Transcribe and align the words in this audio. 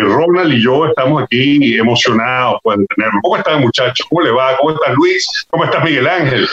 Ronald 0.00 0.52
y 0.54 0.62
yo 0.62 0.86
estamos 0.86 1.22
aquí 1.22 1.76
emocionados 1.78 2.60
por 2.62 2.74
tenerlo. 2.74 3.20
¿Cómo 3.22 3.36
están 3.36 3.60
muchachos? 3.60 4.06
¿Cómo 4.08 4.22
le 4.22 4.30
va? 4.30 4.56
¿Cómo 4.56 4.70
está 4.70 4.92
Luis? 4.92 5.46
¿Cómo 5.50 5.64
está 5.64 5.80
Miguel 5.80 6.06
Ángel? 6.06 6.48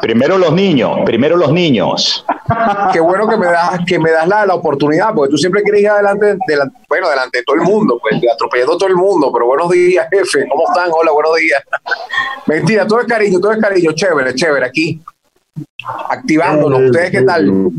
Primero 0.00 0.38
los 0.38 0.52
niños, 0.52 0.98
primero 1.04 1.36
los 1.36 1.52
niños. 1.52 2.24
Qué 2.92 3.00
bueno 3.00 3.28
que 3.28 3.36
me 3.36 3.46
das, 3.46 3.80
que 3.86 3.98
me 3.98 4.12
das 4.12 4.28
la, 4.28 4.46
la 4.46 4.54
oportunidad, 4.54 5.12
porque 5.14 5.32
tú 5.32 5.36
siempre 5.36 5.62
quieres 5.62 5.82
ir 5.82 5.88
adelante, 5.88 6.36
de 6.46 6.56
la, 6.56 6.70
bueno, 6.88 7.08
delante 7.08 7.38
de 7.38 7.44
todo 7.44 7.56
el 7.56 7.62
mundo, 7.62 7.98
pues 8.00 8.22
atropellando 8.32 8.74
a 8.74 8.78
todo 8.78 8.88
el 8.88 8.94
mundo, 8.94 9.32
pero 9.32 9.46
buenos 9.46 9.70
días, 9.70 10.06
jefe, 10.12 10.46
¿cómo 10.48 10.64
están? 10.68 10.90
Hola, 10.92 11.10
buenos 11.10 11.34
días. 11.36 11.62
Mentira, 12.46 12.86
todo 12.86 13.00
es 13.00 13.06
cariño, 13.06 13.40
todo 13.40 13.52
es 13.52 13.60
cariño, 13.60 13.90
chévere, 13.92 14.32
chévere, 14.34 14.66
aquí, 14.66 15.00
activándolo. 16.08 16.78
¿Ustedes 16.78 17.10
qué 17.10 17.22
tal? 17.22 17.72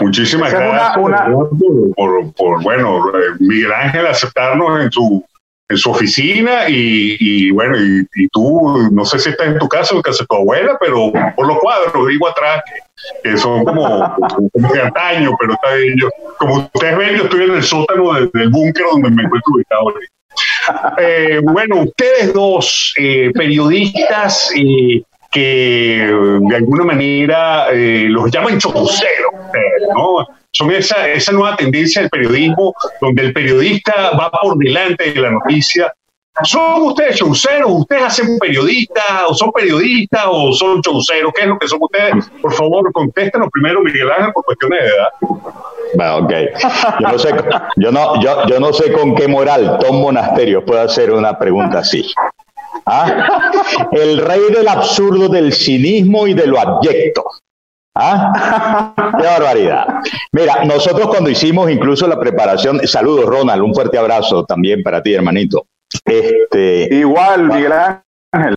Muchísimas 0.00 0.52
gracias 0.52 0.96
Por, 0.96 2.34
por, 2.34 2.62
bueno, 2.62 3.12
Miguel 3.38 3.72
Ángel 3.72 4.06
aceptarnos 4.06 4.82
en 4.82 4.90
su 4.90 5.24
en 5.68 5.78
su 5.78 5.90
oficina 5.90 6.68
y, 6.68 7.50
bueno, 7.50 7.76
y, 7.76 8.28
tú, 8.28 8.88
no 8.92 9.04
sé 9.04 9.18
si 9.18 9.30
estás 9.30 9.48
en 9.48 9.58
tu 9.58 9.68
casa 9.68 9.94
o 9.94 9.96
en 9.96 10.02
casa 10.02 10.22
de 10.22 10.26
tu 10.26 10.36
abuela, 10.36 10.76
pero 10.78 11.10
por 11.34 11.46
los 11.46 11.58
cuadros, 11.58 12.08
digo 12.08 12.28
atrás, 12.28 12.62
que, 13.22 13.36
son 13.36 13.64
como, 13.64 14.14
de 14.52 14.82
antaño, 14.82 15.34
pero 15.40 15.54
está 15.54 15.74
bien. 15.74 15.94
Yo, 15.98 16.08
como 16.38 16.56
ustedes 16.56 16.98
ven, 16.98 17.16
yo 17.16 17.24
estoy 17.24 17.44
en 17.44 17.54
el 17.54 17.62
sótano 17.62 18.12
del, 18.12 18.48
búnker 18.50 18.84
donde 18.92 19.10
me 19.10 19.22
encuentro 19.22 19.54
ubicado. 19.54 19.94
Eh, 20.98 21.40
bueno, 21.42 21.82
ustedes 21.82 22.32
dos 22.32 22.94
eh, 22.98 23.30
periodistas 23.34 24.50
eh, 24.56 25.02
que 25.34 26.16
de 26.48 26.56
alguna 26.56 26.84
manera 26.84 27.66
los 27.72 28.30
llaman 28.30 28.58
chococeros, 28.58 29.34
¿no? 29.94 30.24
son 30.54 30.70
esa, 30.70 31.08
esa 31.08 31.32
nueva 31.32 31.56
tendencia 31.56 32.00
del 32.00 32.10
periodismo, 32.10 32.74
donde 33.00 33.22
el 33.22 33.32
periodista 33.32 34.12
va 34.12 34.30
por 34.30 34.56
delante 34.56 35.12
de 35.12 35.20
la 35.20 35.32
noticia. 35.32 35.92
¿Son 36.42 36.82
ustedes 36.82 37.16
chauceros? 37.16 37.70
¿Ustedes 37.70 38.02
hacen 38.04 38.38
periodistas? 38.38 39.04
¿O 39.28 39.34
son 39.34 39.52
periodistas? 39.52 40.24
¿O 40.28 40.52
son 40.52 40.80
chauceros? 40.80 41.32
¿Qué 41.34 41.42
es 41.42 41.48
lo 41.48 41.58
que 41.58 41.68
son 41.68 41.78
ustedes? 41.82 42.28
Por 42.40 42.52
favor, 42.52 42.92
contéstenos 42.92 43.48
primero, 43.52 43.80
Miguel 43.82 44.10
Ángel, 44.10 44.32
por 44.32 44.44
cuestiones 44.44 44.80
de 44.80 44.88
edad. 44.88 45.08
Bueno, 45.94 46.16
ok. 46.18 46.32
Yo 47.00 47.12
no, 47.12 47.18
sé, 47.18 47.30
yo 48.48 48.60
no 48.60 48.72
sé 48.72 48.92
con 48.92 49.14
qué 49.14 49.28
moral 49.28 49.78
Tom 49.80 50.00
Monasterio 50.00 50.64
puede 50.64 50.82
hacer 50.82 51.12
una 51.12 51.38
pregunta 51.38 51.80
así. 51.80 52.12
¿Ah? 52.86 53.52
El 53.92 54.18
rey 54.18 54.40
del 54.54 54.68
absurdo, 54.68 55.28
del 55.28 55.52
cinismo 55.52 56.26
y 56.26 56.34
de 56.34 56.46
lo 56.46 56.60
abyecto. 56.60 57.24
¿Ah? 57.96 58.92
¡Qué 59.18 59.24
barbaridad! 59.24 59.86
Mira, 60.32 60.64
nosotros 60.64 61.06
cuando 61.08 61.30
hicimos 61.30 61.70
incluso 61.70 62.06
la 62.08 62.18
preparación, 62.18 62.86
saludos 62.86 63.26
Ronald, 63.26 63.62
un 63.62 63.74
fuerte 63.74 63.96
abrazo 63.98 64.44
también 64.44 64.82
para 64.82 65.02
ti, 65.02 65.14
hermanito. 65.14 65.66
Este, 66.04 66.88
Igual, 66.90 67.48
Miguel 67.48 67.72
Ángel. 67.72 68.56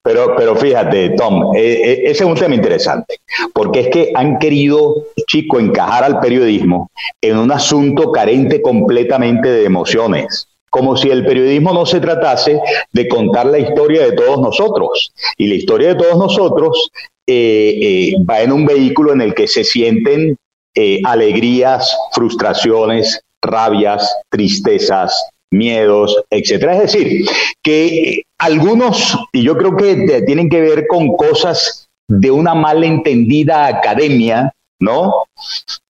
Pero, 0.00 0.36
pero 0.36 0.54
fíjate, 0.54 1.10
Tom, 1.10 1.54
eh, 1.56 1.60
eh, 1.60 2.00
ese 2.04 2.22
es 2.22 2.30
un 2.30 2.36
tema 2.36 2.54
interesante, 2.54 3.18
porque 3.52 3.80
es 3.80 3.88
que 3.88 4.12
han 4.14 4.38
querido, 4.38 5.06
chico, 5.26 5.58
encajar 5.58 6.04
al 6.04 6.20
periodismo 6.20 6.90
en 7.20 7.36
un 7.36 7.50
asunto 7.50 8.12
carente 8.12 8.62
completamente 8.62 9.50
de 9.50 9.64
emociones 9.64 10.48
como 10.70 10.96
si 10.96 11.10
el 11.10 11.24
periodismo 11.24 11.72
no 11.72 11.86
se 11.86 12.00
tratase 12.00 12.60
de 12.92 13.08
contar 13.08 13.46
la 13.46 13.58
historia 13.58 14.04
de 14.04 14.12
todos 14.12 14.40
nosotros. 14.40 15.12
Y 15.36 15.48
la 15.48 15.54
historia 15.54 15.88
de 15.88 15.94
todos 15.96 16.16
nosotros 16.16 16.90
eh, 17.26 17.78
eh, 17.80 18.14
va 18.28 18.40
en 18.40 18.52
un 18.52 18.64
vehículo 18.64 19.12
en 19.12 19.20
el 19.20 19.34
que 19.34 19.48
se 19.48 19.64
sienten 19.64 20.36
eh, 20.74 21.00
alegrías, 21.04 21.96
frustraciones, 22.12 23.20
rabias, 23.42 24.16
tristezas, 24.30 25.28
miedos, 25.50 26.16
etcétera. 26.30 26.76
Es 26.76 26.92
decir, 26.92 27.26
que 27.62 28.22
algunos, 28.38 29.18
y 29.32 29.42
yo 29.42 29.56
creo 29.56 29.76
que 29.76 30.22
tienen 30.22 30.48
que 30.48 30.60
ver 30.60 30.86
con 30.86 31.16
cosas 31.16 31.88
de 32.08 32.30
una 32.30 32.54
malentendida 32.54 33.66
academia, 33.66 34.52
¿no? 34.80 35.12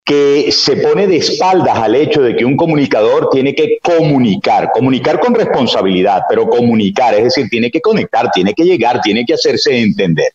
Que 0.08 0.50
se 0.50 0.78
pone 0.78 1.06
de 1.06 1.19
espaldas 1.19 1.76
al 1.76 1.94
hecho 1.94 2.22
de 2.22 2.34
que 2.34 2.42
un 2.42 2.56
comunicador 2.56 3.28
tiene 3.30 3.54
que 3.54 3.76
comunicar, 3.82 4.70
comunicar 4.72 5.20
con 5.20 5.34
responsabilidad, 5.34 6.22
pero 6.26 6.48
comunicar, 6.48 7.12
es 7.12 7.24
decir, 7.24 7.46
tiene 7.50 7.70
que 7.70 7.82
conectar, 7.82 8.30
tiene 8.30 8.54
que 8.54 8.64
llegar, 8.64 9.02
tiene 9.02 9.26
que 9.26 9.34
hacerse 9.34 9.78
entender. 9.78 10.28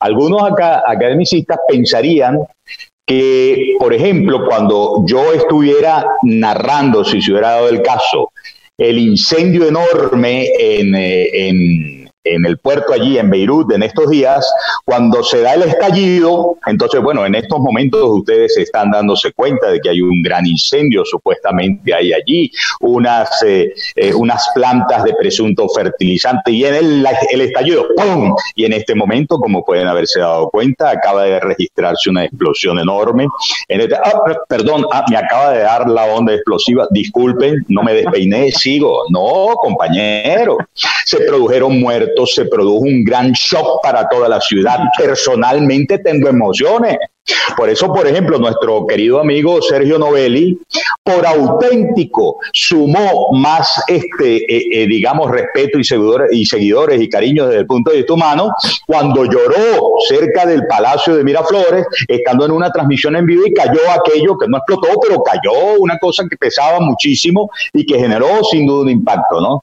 Algunos 0.00 0.42
acá, 0.42 0.82
academicistas 0.84 1.58
pensarían 1.68 2.40
que, 3.06 3.76
por 3.78 3.94
ejemplo, 3.94 4.46
cuando 4.48 5.04
yo 5.06 5.32
estuviera 5.32 6.04
narrando, 6.24 7.04
si 7.04 7.22
se 7.22 7.30
hubiera 7.30 7.50
dado 7.50 7.68
el 7.68 7.82
caso, 7.82 8.32
el 8.76 8.98
incendio 8.98 9.68
enorme 9.68 10.48
en, 10.58 10.92
eh, 10.96 11.48
en 11.48 11.99
en 12.34 12.46
el 12.46 12.58
puerto 12.58 12.92
allí 12.92 13.18
en 13.18 13.30
Beirut 13.30 13.72
en 13.72 13.82
estos 13.82 14.10
días, 14.10 14.46
cuando 14.84 15.22
se 15.22 15.42
da 15.42 15.54
el 15.54 15.62
estallido, 15.62 16.56
entonces, 16.66 17.00
bueno, 17.02 17.26
en 17.26 17.34
estos 17.34 17.58
momentos 17.58 18.00
ustedes 18.04 18.56
están 18.56 18.90
dándose 18.90 19.32
cuenta 19.32 19.68
de 19.68 19.80
que 19.80 19.90
hay 19.90 20.00
un 20.00 20.22
gran 20.22 20.46
incendio, 20.46 21.04
supuestamente 21.04 21.94
hay 21.94 22.12
allí 22.12 22.50
unas, 22.80 23.30
eh, 23.44 23.72
eh, 23.96 24.14
unas 24.14 24.48
plantas 24.54 25.04
de 25.04 25.14
presunto 25.14 25.68
fertilizante 25.68 26.52
y 26.52 26.64
en 26.64 26.74
el, 26.74 27.06
el 27.32 27.40
estallido, 27.40 27.86
¡pum! 27.96 28.34
Y 28.54 28.64
en 28.64 28.72
este 28.72 28.94
momento, 28.94 29.38
como 29.38 29.64
pueden 29.64 29.88
haberse 29.88 30.20
dado 30.20 30.50
cuenta, 30.50 30.90
acaba 30.90 31.24
de 31.24 31.40
registrarse 31.40 32.10
una 32.10 32.24
explosión 32.24 32.78
enorme. 32.78 33.26
En 33.68 33.80
este, 33.80 33.96
ah, 33.96 34.22
perdón, 34.48 34.86
ah, 34.92 35.04
me 35.10 35.16
acaba 35.16 35.52
de 35.52 35.60
dar 35.60 35.88
la 35.88 36.04
onda 36.04 36.34
explosiva, 36.34 36.86
disculpen, 36.90 37.64
no 37.68 37.82
me 37.82 37.94
despeiné, 37.94 38.50
sigo. 38.52 39.04
No, 39.10 39.54
compañero, 39.56 40.58
se 41.04 41.18
produjeron 41.20 41.80
muertos 41.80 42.19
se 42.26 42.46
produjo 42.46 42.80
un 42.80 43.04
gran 43.04 43.32
shock 43.32 43.82
para 43.82 44.08
toda 44.08 44.28
la 44.28 44.40
ciudad. 44.40 44.78
Personalmente 44.98 45.98
tengo 45.98 46.28
emociones. 46.28 46.96
Por 47.56 47.68
eso, 47.68 47.92
por 47.92 48.06
ejemplo, 48.06 48.38
nuestro 48.38 48.86
querido 48.86 49.20
amigo 49.20 49.60
Sergio 49.62 49.98
Novelli, 49.98 50.58
por 51.02 51.24
auténtico, 51.26 52.38
sumó 52.52 53.30
más, 53.32 53.82
este, 53.86 54.36
eh, 54.36 54.68
eh, 54.72 54.86
digamos, 54.86 55.30
respeto 55.30 55.78
y 55.78 55.84
seguidores, 55.84 56.28
y 56.32 56.44
seguidores 56.44 57.00
y 57.00 57.08
cariños 57.08 57.48
desde 57.48 57.60
el 57.60 57.66
punto 57.66 57.90
de 57.90 57.98
vista 57.98 58.14
humano, 58.14 58.50
cuando 58.86 59.24
lloró 59.24 59.94
cerca 60.08 60.46
del 60.46 60.66
Palacio 60.66 61.14
de 61.14 61.24
Miraflores, 61.24 61.86
estando 62.08 62.46
en 62.46 62.52
una 62.52 62.70
transmisión 62.70 63.16
en 63.16 63.26
vivo 63.26 63.42
y 63.46 63.52
cayó 63.52 63.80
aquello 63.90 64.36
que 64.38 64.48
no 64.48 64.58
explotó, 64.58 64.88
pero 65.00 65.22
cayó 65.22 65.78
una 65.78 65.98
cosa 65.98 66.24
que 66.28 66.36
pesaba 66.36 66.80
muchísimo 66.80 67.50
y 67.72 67.84
que 67.84 67.98
generó 67.98 68.42
sin 68.50 68.66
duda 68.66 68.82
un 68.82 68.90
impacto, 68.90 69.40
¿no? 69.40 69.62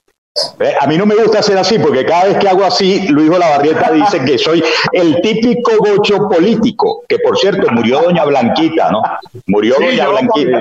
Eh, 0.59 0.73
a 0.79 0.87
mí 0.87 0.97
no 0.97 1.05
me 1.05 1.15
gusta 1.15 1.39
hacer 1.39 1.57
así 1.57 1.79
porque 1.79 2.05
cada 2.05 2.25
vez 2.25 2.37
que 2.37 2.47
hago 2.47 2.63
así, 2.63 3.07
Luis 3.07 3.29
Olavarrieta 3.29 3.91
dice 3.91 4.23
que 4.23 4.37
soy 4.37 4.63
el 4.91 5.21
típico 5.21 5.71
gocho 5.77 6.29
político, 6.29 7.03
que 7.07 7.19
por 7.19 7.37
cierto 7.37 7.67
murió 7.71 8.01
doña 8.01 8.25
Blanquita, 8.25 8.91
¿no? 8.91 9.01
Murió 9.47 9.75
doña 9.79 10.07
Blanquita. 10.07 10.59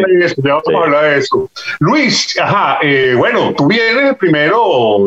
eso. 1.17 1.51
Luis, 1.81 2.39
ajá, 2.41 2.79
eh, 2.83 3.15
bueno, 3.17 3.55
tú 3.57 3.67
vienes 3.67 4.17
primero 4.17 5.05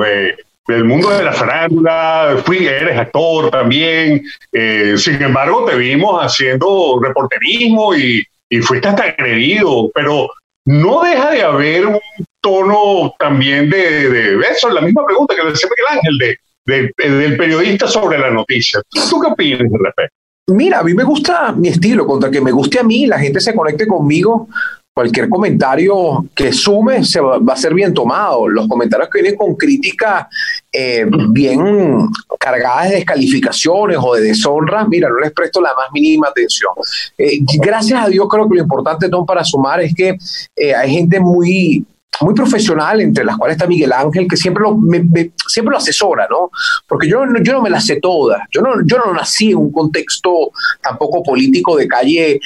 del 0.67 0.83
mundo 0.83 1.09
de 1.09 1.23
la 1.23 1.33
farándula, 1.33 2.37
fui, 2.45 2.67
eres 2.67 2.97
actor 2.97 3.49
también, 3.49 4.21
eh, 4.51 4.95
sin 4.97 5.21
embargo 5.21 5.65
te 5.65 5.75
vimos 5.75 6.23
haciendo 6.23 6.99
reporterismo 7.01 7.95
y, 7.95 8.23
y 8.49 8.57
fuiste 8.59 8.87
hasta 8.87 9.03
agredido, 9.03 9.89
pero 9.93 10.29
no 10.69 11.01
deja 11.01 11.31
de 11.31 11.41
haber 11.41 11.87
un 11.87 11.99
tono 12.41 13.15
también 13.17 13.71
de, 13.71 14.07
de 14.07 14.39
eso, 14.51 14.69
la 14.69 14.81
misma 14.81 15.03
pregunta 15.03 15.35
que 15.35 15.43
le 15.43 15.49
decía 15.49 15.67
Miguel 15.67 15.97
Ángel, 15.97 16.37
de, 16.65 17.19
del 17.19 17.37
periodista 17.37 17.87
sobre 17.87 18.19
la 18.19 18.29
noticia. 18.29 18.79
¿Tú 19.09 19.19
qué 19.19 19.31
opinas 19.31 19.61
al? 19.61 20.09
Mira, 20.55 20.79
a 20.79 20.83
mí 20.83 20.93
me 20.93 21.03
gusta 21.03 21.53
mi 21.53 21.69
estilo, 21.69 22.05
contra 22.05 22.29
que 22.29 22.39
me 22.39 22.51
guste 22.51 22.79
a 22.79 22.83
mí, 22.83 23.07
la 23.07 23.17
gente 23.17 23.39
se 23.39 23.55
conecte 23.55 23.87
conmigo, 23.87 24.47
cualquier 24.99 25.29
comentario 25.29 26.25
que 26.35 26.51
sume 26.51 27.05
se 27.05 27.21
va, 27.21 27.39
a 27.47 27.55
ser 27.55 27.73
bien 27.73 27.93
tomado. 27.93 28.49
Los 28.49 28.67
comentarios 28.67 29.07
que 29.09 29.21
vienen 29.21 29.37
con 29.37 29.55
críticas 29.55 30.27
eh, 30.73 31.05
bien 31.29 32.05
cargadas 32.37 32.89
de 32.89 32.95
descalificaciones 32.95 33.97
o 34.01 34.15
de 34.15 34.23
deshonra, 34.23 34.85
mira, 34.85 35.07
no 35.07 35.17
les 35.19 35.31
presto 35.31 35.61
la 35.61 35.69
más 35.69 35.85
mínima 35.93 36.27
atención. 36.27 36.73
Eh, 37.17 37.39
gracias 37.61 38.03
a 38.05 38.09
Dios 38.09 38.27
creo 38.29 38.49
que 38.49 38.55
lo 38.55 38.61
importante, 38.61 39.07
Tom, 39.07 39.25
para 39.25 39.41
sumar 39.45 39.79
es 39.79 39.95
que 39.95 40.17
eh, 40.53 40.75
hay 40.75 40.91
gente 40.91 41.17
muy 41.17 41.85
muy 42.21 42.33
profesional, 42.33 42.99
entre 42.99 43.23
las 43.23 43.37
cuales 43.37 43.55
está 43.55 43.65
Miguel 43.65 43.93
Ángel, 43.93 44.27
que 44.27 44.35
siempre 44.35 44.63
lo, 44.63 44.77
siempre 45.47 45.71
lo 45.71 45.77
asesora, 45.77 46.27
¿no? 46.29 46.51
Porque 46.85 47.07
yo, 47.07 47.23
yo 47.41 47.53
no 47.53 47.61
me 47.61 47.69
las 47.69 47.85
sé 47.85 48.01
todas. 48.01 48.41
Yo 48.51 48.61
no, 48.61 48.73
yo 48.85 48.97
no 48.97 49.13
nací 49.13 49.51
en 49.51 49.57
un 49.59 49.71
contexto 49.71 50.51
tampoco 50.81 51.23
político 51.23 51.77
de 51.77 51.87
calle 51.87 52.41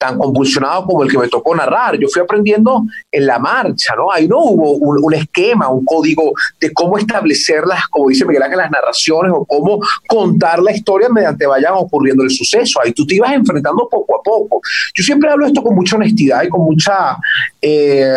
tan 0.00 0.16
convulsionado 0.16 0.86
como 0.86 1.02
el 1.02 1.10
que 1.10 1.18
me 1.18 1.28
tocó 1.28 1.54
narrar. 1.54 1.98
Yo 1.98 2.08
fui 2.08 2.22
aprendiendo 2.22 2.84
en 3.12 3.26
la 3.26 3.38
marcha, 3.38 3.94
¿no? 3.94 4.10
Ahí 4.10 4.26
no 4.26 4.38
hubo 4.38 4.72
un, 4.72 5.12
esquema, 5.14 5.68
un 5.68 5.84
código 5.84 6.32
de 6.58 6.72
cómo 6.72 6.96
establecerlas, 6.96 7.86
como 7.88 8.08
dice 8.08 8.24
Miguel 8.24 8.44
Ángel, 8.44 8.58
las 8.58 8.70
narraciones 8.70 9.30
o 9.34 9.44
cómo 9.44 9.78
contar 10.08 10.62
la 10.62 10.72
historia 10.72 11.10
mediante 11.10 11.46
vayan 11.46 11.74
ocurriendo 11.76 12.24
el 12.24 12.30
suceso. 12.30 12.80
Ahí 12.82 12.92
tú 12.92 13.06
te 13.06 13.16
ibas 13.16 13.34
enfrentando 13.34 13.86
poco 13.90 14.18
a 14.18 14.22
poco. 14.22 14.62
Yo 14.94 15.04
siempre 15.04 15.28
hablo 15.28 15.46
esto 15.46 15.62
con 15.62 15.74
mucha 15.74 15.96
honestidad 15.96 16.44
y 16.44 16.48
con 16.48 16.62
mucha, 16.62 17.18
eh, 17.60 18.10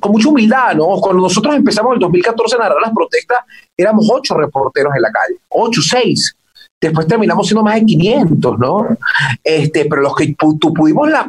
con 0.00 0.10
mucha 0.10 0.28
humildad, 0.30 0.74
¿no? 0.74 0.86
Cuando 1.02 1.20
nosotros 1.20 1.54
empezamos 1.54 1.90
en 1.90 1.94
el 1.96 2.00
2014 2.00 2.56
a 2.56 2.58
narrar 2.60 2.78
las 2.80 2.94
protestas, 2.94 3.40
éramos 3.76 4.08
ocho 4.10 4.34
reporteros 4.38 4.94
en 4.96 5.02
la 5.02 5.12
calle, 5.12 5.36
ocho, 5.50 5.82
seis 5.82 6.34
después 6.80 7.06
terminamos 7.06 7.46
siendo 7.46 7.62
más 7.62 7.76
de 7.76 7.86
500, 7.86 8.58
¿no? 8.58 8.88
Este, 9.42 9.86
pero 9.86 10.02
los 10.02 10.14
que 10.14 10.34
tuvimos 10.36 11.08
la, 11.10 11.28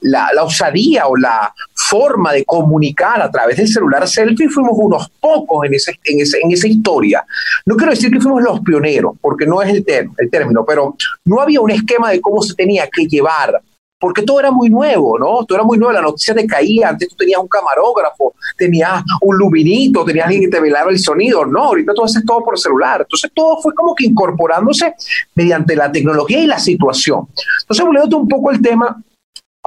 la, 0.00 0.44
osadía 0.44 1.06
o 1.06 1.16
la 1.16 1.52
forma 1.74 2.32
de 2.32 2.44
comunicar 2.44 3.20
a 3.22 3.30
través 3.30 3.56
del 3.56 3.68
celular 3.68 4.06
selfie 4.06 4.48
fuimos 4.48 4.72
unos 4.76 5.10
pocos 5.20 5.66
en, 5.66 5.74
ese, 5.74 5.98
en, 6.04 6.20
ese, 6.20 6.38
en 6.42 6.52
esa 6.52 6.68
historia. 6.68 7.24
No 7.64 7.76
quiero 7.76 7.92
decir 7.92 8.10
que 8.10 8.20
fuimos 8.20 8.42
los 8.42 8.60
pioneros, 8.60 9.14
porque 9.20 9.46
no 9.46 9.62
es 9.62 9.70
el, 9.70 9.84
el 10.18 10.30
término, 10.30 10.64
pero 10.64 10.96
no 11.24 11.40
había 11.40 11.60
un 11.60 11.70
esquema 11.70 12.10
de 12.10 12.20
cómo 12.20 12.42
se 12.42 12.54
tenía 12.54 12.88
que 12.88 13.06
llevar 13.06 13.60
porque 13.98 14.22
todo 14.22 14.40
era 14.40 14.50
muy 14.50 14.68
nuevo, 14.68 15.18
¿no? 15.18 15.44
Todo 15.44 15.56
era 15.56 15.64
muy 15.64 15.78
nuevo, 15.78 15.92
la 15.92 16.02
noticia 16.02 16.34
te 16.34 16.46
caía, 16.46 16.90
antes 16.90 17.08
tú 17.08 17.16
tenías 17.16 17.40
un 17.40 17.48
camarógrafo, 17.48 18.34
tenías 18.56 19.02
un 19.22 19.36
luminito, 19.36 20.04
tenías 20.04 20.26
alguien 20.26 20.44
que 20.44 20.50
te 20.50 20.60
velaba 20.60 20.90
el 20.90 20.98
sonido, 20.98 21.44
no, 21.46 21.64
ahorita 21.64 21.94
tú 21.94 22.04
haces 22.04 22.24
todo 22.24 22.42
por 22.44 22.58
celular, 22.58 23.02
entonces 23.02 23.30
todo 23.34 23.60
fue 23.60 23.74
como 23.74 23.94
que 23.94 24.06
incorporándose 24.06 24.94
mediante 25.34 25.74
la 25.74 25.90
tecnología 25.90 26.40
y 26.40 26.46
la 26.46 26.58
situación. 26.58 27.28
Entonces, 27.62 27.84
volviendo 27.84 28.18
un 28.18 28.28
poco 28.28 28.50
el 28.50 28.60
tema 28.60 29.02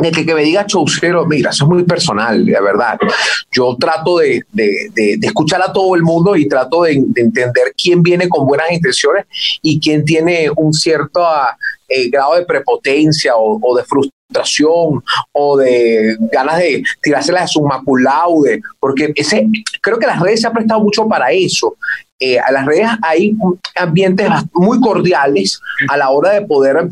de 0.01 0.12
que, 0.12 0.34
me 0.34 0.44
diga 0.44 0.66
Chaucero, 0.66 1.25
mira, 1.25 1.50
eso 1.50 1.66
es 1.66 1.69
muy 1.69 1.84
personal, 1.84 2.46
de 2.46 2.62
verdad. 2.62 2.98
Yo 3.51 3.75
trato 3.80 4.19
de, 4.19 4.44
de, 4.51 4.90
de, 4.94 5.19
escuchar 5.22 5.62
a 5.62 5.74
todo 5.74 5.96
el 5.96 6.04
mundo 6.04 6.36
y 6.36 6.48
trato 6.48 6.84
de, 6.84 6.94
entender 6.94 7.74
quién 7.81 8.01
viene 8.01 8.30
con 8.30 8.46
buenas 8.46 8.72
intenciones 8.72 9.25
y 9.62 9.80
quién 9.80 10.06
tiene 10.06 10.50
un 10.56 10.74
cierto 10.74 11.25
eh, 11.88 12.10
grado 12.10 12.36
de 12.36 12.46
prepotencia 12.46 13.34
o, 13.36 13.75
de 13.75 13.84
frustración 13.84 15.04
o 15.31 15.57
de 15.57 16.16
ganas 16.31 16.60
de 16.60 16.84
tirárselas 17.01 17.44
a 17.44 17.48
su 17.48 17.62
maculaude, 17.62 18.62
porque 18.80 19.12
ese, 19.16 19.48
creo 19.81 19.98
que 19.98 20.07
las 20.07 20.19
redes 20.19 20.42
se 20.42 20.48
han 20.48 20.54
prestado 20.54 20.81
mucho 20.81 21.07
para 21.07 21.31
eso. 21.31 21.75
Eh, 22.21 22.38
a 22.38 22.51
las 22.51 22.66
redes 22.66 22.88
hay 23.01 23.33
ambientes 23.77 24.30
muy 24.54 24.80
cordiales 24.81 25.62
a 25.88 25.95
la 25.95 26.10
hora 26.10 26.31
de 26.31 26.42
poder 26.42 26.89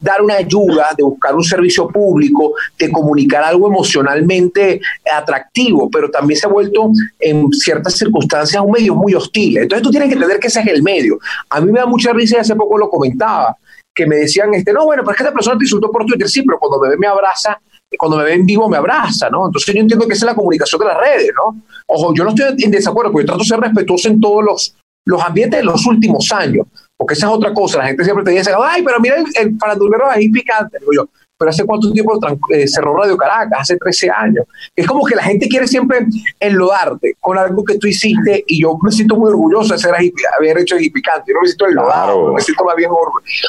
dar 0.00 0.22
una 0.22 0.34
ayuda, 0.34 0.90
de 0.96 1.02
buscar 1.02 1.34
un 1.34 1.42
servicio 1.42 1.88
público, 1.88 2.54
de 2.78 2.88
comunicar 2.90 3.42
algo 3.42 3.66
emocionalmente 3.66 4.80
atractivo, 5.12 5.90
pero 5.90 6.08
también 6.10 6.38
se 6.38 6.46
ha 6.46 6.50
vuelto 6.50 6.92
en 7.18 7.50
ciertas 7.52 7.94
circunstancias 7.94 8.62
un 8.64 8.70
medio 8.70 8.94
muy 8.94 9.14
hostil. 9.14 9.58
Entonces 9.58 9.82
tú 9.82 9.90
tienes 9.90 10.08
que 10.08 10.14
entender 10.14 10.38
que 10.38 10.46
ese 10.46 10.60
es 10.60 10.66
el 10.68 10.82
medio. 10.82 11.18
A 11.50 11.60
mí 11.60 11.72
me 11.72 11.80
da 11.80 11.86
mucha 11.86 12.12
risa 12.12 12.36
y 12.36 12.40
hace 12.40 12.54
poco 12.54 12.78
lo 12.78 12.88
comentaba 12.88 13.56
que 13.92 14.06
me 14.06 14.14
decían, 14.14 14.54
este, 14.54 14.72
no, 14.72 14.84
bueno, 14.84 15.02
pues 15.02 15.16
que 15.16 15.24
esta 15.24 15.34
persona 15.34 15.58
te 15.58 15.64
insultó 15.64 15.90
por 15.90 16.06
Twitter, 16.06 16.28
sí, 16.28 16.42
pero 16.42 16.56
cuando 16.60 16.78
me 16.80 16.90
ve 16.90 16.96
me 16.96 17.08
abraza, 17.08 17.60
cuando 17.96 18.18
me 18.18 18.24
ve 18.24 18.34
en 18.34 18.46
vivo 18.46 18.68
me 18.68 18.76
abraza, 18.76 19.30
¿no? 19.30 19.46
Entonces 19.46 19.74
yo 19.74 19.80
entiendo 19.80 20.06
que 20.06 20.14
esa 20.14 20.26
es 20.26 20.30
la 20.30 20.34
comunicación 20.34 20.80
de 20.80 20.86
las 20.86 20.98
redes, 20.98 21.30
¿no? 21.34 21.62
Ojo, 21.86 22.14
yo 22.14 22.24
no 22.24 22.30
estoy 22.30 22.62
en 22.62 22.70
desacuerdo, 22.70 23.12
porque 23.12 23.24
yo 23.24 23.28
trato 23.28 23.44
de 23.44 23.48
ser 23.48 23.60
respetuoso 23.60 24.08
en 24.08 24.20
todos 24.20 24.44
los, 24.44 24.76
los 25.06 25.22
ambientes 25.22 25.60
de 25.60 25.64
los 25.64 25.86
últimos 25.86 26.30
años, 26.32 26.66
porque 26.96 27.14
esa 27.14 27.26
es 27.28 27.32
otra 27.32 27.54
cosa, 27.54 27.78
la 27.78 27.86
gente 27.86 28.04
siempre 28.04 28.24
te 28.24 28.32
dice, 28.32 28.50
ay, 28.62 28.82
pero 28.82 29.00
mira 29.00 29.16
el, 29.16 29.26
el 29.34 29.56
farandulero 29.58 30.10
ahí 30.10 30.28
picante, 30.28 30.78
digo 30.80 30.92
yo, 30.94 31.08
pero 31.38 31.50
¿hace 31.50 31.64
cuánto 31.64 31.92
tiempo 31.92 32.18
eh, 32.50 32.66
cerró 32.66 32.96
Radio 32.96 33.16
Caracas? 33.16 33.60
Hace 33.60 33.76
13 33.76 34.10
años. 34.10 34.44
Es 34.74 34.86
como 34.86 35.04
que 35.04 35.14
la 35.14 35.22
gente 35.22 35.46
quiere 35.46 35.68
siempre 35.68 36.04
enlodarte 36.40 37.14
con 37.20 37.38
algo 37.38 37.64
que 37.64 37.78
tú 37.78 37.86
hiciste 37.86 38.44
y 38.48 38.62
yo 38.62 38.76
me 38.82 38.90
siento 38.90 39.14
muy 39.14 39.30
orgulloso 39.30 39.72
de 39.72 39.78
ser, 39.78 39.94
haber 39.94 40.58
hecho 40.58 40.76
el 40.76 40.90
picante. 40.90 41.26
Yo 41.28 41.34
no 41.34 41.42
me 41.42 41.46
siento 41.46 41.66
enlodado, 41.68 42.34
me 42.34 42.40
siento 42.40 42.64
más 42.64 42.74
bien 42.74 42.90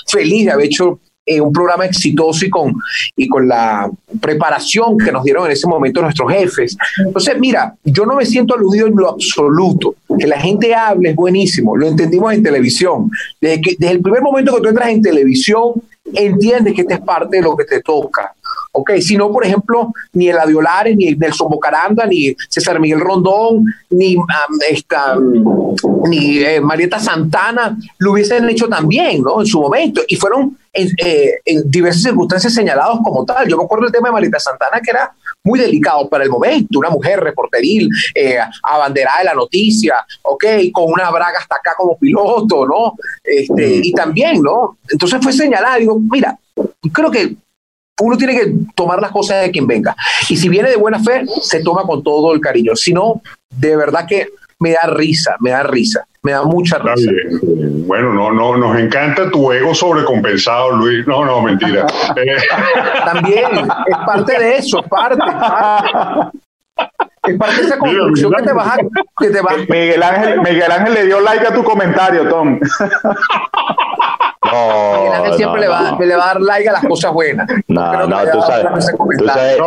feliz 0.08 0.46
de 0.46 0.52
haber 0.52 0.68
hecho 0.68 1.00
eh, 1.30 1.40
un 1.40 1.54
programa 1.54 1.86
exitoso 1.86 2.44
y 2.44 2.50
con, 2.50 2.74
y 3.16 3.28
con 3.28 3.48
la 3.48 3.88
preparación 4.20 4.98
que 4.98 5.12
nos 5.12 5.24
dieron 5.24 5.46
en 5.46 5.52
ese 5.52 5.68
momento 5.68 6.02
nuestros 6.02 6.32
jefes. 6.32 6.76
Entonces, 7.06 7.36
mira, 7.40 7.76
yo 7.84 8.04
no 8.04 8.16
me 8.16 8.26
siento 8.26 8.56
aludido 8.56 8.88
en 8.88 8.96
lo 8.96 9.10
absoluto. 9.10 9.94
Que 10.18 10.26
la 10.26 10.40
gente 10.40 10.74
hable 10.74 11.12
es 11.12 11.16
buenísimo, 11.16 11.78
lo 11.78 11.88
entendimos 11.88 12.34
en 12.34 12.42
televisión. 12.42 13.12
Desde, 13.40 13.62
el 13.92 14.02
primer 14.02 14.24
momento 14.24 14.56
que 14.56 14.62
tú 14.62 14.70
entras 14.70 14.90
en 14.90 15.04
televisión, 15.04 15.74
entiendes 16.16 16.74
que 16.74 16.82
esta 16.82 16.96
es 16.96 17.02
parte 17.02 17.38
de 17.38 17.44
lo 17.44 17.56
que 17.56 17.66
te 17.66 17.82
toca. 17.82 18.34
¿ok? 18.72 18.94
Si 19.02 19.16
no, 19.16 19.32
por 19.32 19.46
ejemplo, 19.46 19.94
ni 20.14 20.30
el 20.30 20.38
Adiolares, 20.40 20.98
ni 20.98 21.12
Nelson 21.12 21.48
Bocaranda, 21.48 22.08
ni 22.08 22.36
César 22.50 22.80
Miguel 22.80 23.02
Rondón, 23.02 23.66
ni, 23.92 24.18
esta, 24.68 25.16
ni 26.08 26.40
eh, 26.40 26.62
Santana 27.00 27.78
lo 28.00 28.14
hubiesen 28.14 28.50
hecho 28.50 28.68
también, 28.68 29.22
¿no? 29.22 29.42
En 29.42 29.46
su 29.46 29.62
momento. 29.62 30.02
Y 30.08 30.16
fueron 30.16 30.58
eh, 30.74 31.40
en, 31.46 31.70
diversas 31.70 32.04
circunstancias 32.04 32.54
señalados 32.54 33.00
como 33.04 33.26
tal. 33.26 33.48
Yo 33.48 33.58
me 33.58 33.64
acuerdo 33.64 33.86
del 33.86 33.94
tema 33.94 34.10
de 34.10 34.14
Marieta 34.14 34.40
Santana, 34.40 34.80
que 34.82 34.92
era 34.92 35.14
muy 35.44 35.60
delicado 35.60 36.08
para 36.10 36.24
el 36.24 36.30
momento, 36.30 36.80
una 36.80 36.90
mujer 36.90 37.20
reporteril, 37.20 37.90
eh, 38.14 38.38
abanderada 38.64 39.20
de 39.20 39.26
la 39.26 39.34
noticia, 39.34 40.06
¿ok? 40.24 40.46
Con 40.72 40.92
una 40.92 41.10
braga 41.10 41.40
hasta 41.40 41.56
acá 41.56 41.74
como 41.78 41.98
piloto, 41.98 42.68
¿no? 42.68 42.94
Este, 43.24 43.80
mm. 43.80 43.84
Y 43.84 43.94
también, 43.94 44.42
¿no? 44.42 44.78
Entonces 44.90 45.20
fue 45.22 45.34
señalada, 45.34 45.78
digo, 45.78 46.00
mira, 46.00 46.38
creo 46.94 47.10
que 47.10 47.36
uno 48.02 48.18
tiene 48.18 48.34
que 48.34 48.54
tomar 48.76 49.02
las 49.02 49.12
cosas 49.12 49.42
de 49.44 49.52
quien 49.52 49.68
venga. 49.68 49.96
Y 50.30 50.38
si 50.38 50.50
viene 50.50 50.70
de 50.70 50.78
buena 50.78 51.00
fe, 51.00 51.26
se 51.42 51.62
toma 51.62 51.84
con 51.84 52.04
todo 52.04 52.34
el 52.34 52.40
cariño. 52.40 52.76
Si 52.76 52.94
no, 52.94 53.22
de 53.50 53.76
verdad 53.76 54.06
que 54.08 54.28
me 54.60 54.72
da 54.72 54.94
risa, 54.94 55.36
me 55.40 55.52
da 55.52 55.64
risa, 55.64 56.06
me 56.22 56.32
da 56.32 56.44
mucha 56.44 56.78
risa. 56.78 57.12
Bueno, 57.88 58.14
no, 58.14 58.32
no, 58.32 58.58
nos 58.58 58.78
encanta 58.78 59.30
tu 59.32 59.52
ego 59.52 59.74
sobrecompensado, 59.74 60.72
Luis. 60.72 61.08
No, 61.08 61.26
no, 61.26 61.42
mentira. 61.42 61.86
También 63.06 63.46
es 63.56 63.98
parte 64.06 64.40
de 64.40 64.58
eso, 64.58 64.82
parte, 64.84 65.18
parte. 65.18 66.38
Es 67.30 67.38
parte 67.38 67.56
de 67.56 67.68
esa 67.68 67.78
conclusión 67.78 68.34
que 68.34 68.44
te 68.44 68.54
vas 68.54 68.68
a. 68.68 68.78
Que 68.78 69.30
te 69.30 69.42
Miguel, 69.70 70.04
Ángel, 70.04 70.42
Miguel 70.42 70.72
Ángel 70.72 70.94
le 70.94 71.06
dio 71.06 71.20
like 71.20 71.48
a 71.48 71.54
tu 71.54 71.64
comentario, 71.64 72.28
Tom. 72.28 72.60
No, 74.52 75.34
siempre 75.36 75.62
le, 75.62 75.68
va, 75.68 75.98
le, 76.00 76.16
va, 76.16 76.24
a 76.24 76.28
dar 76.34 76.42
like 76.42 76.70
a 76.70 76.74
las 76.74 76.86
cosas 76.86 77.14
buenas. 77.14 77.48
No, 77.68 78.08
no, 78.08 78.18
tú 78.32 78.42
sabes, 78.42 78.86
tú 78.96 79.26
sabes, 79.28 79.58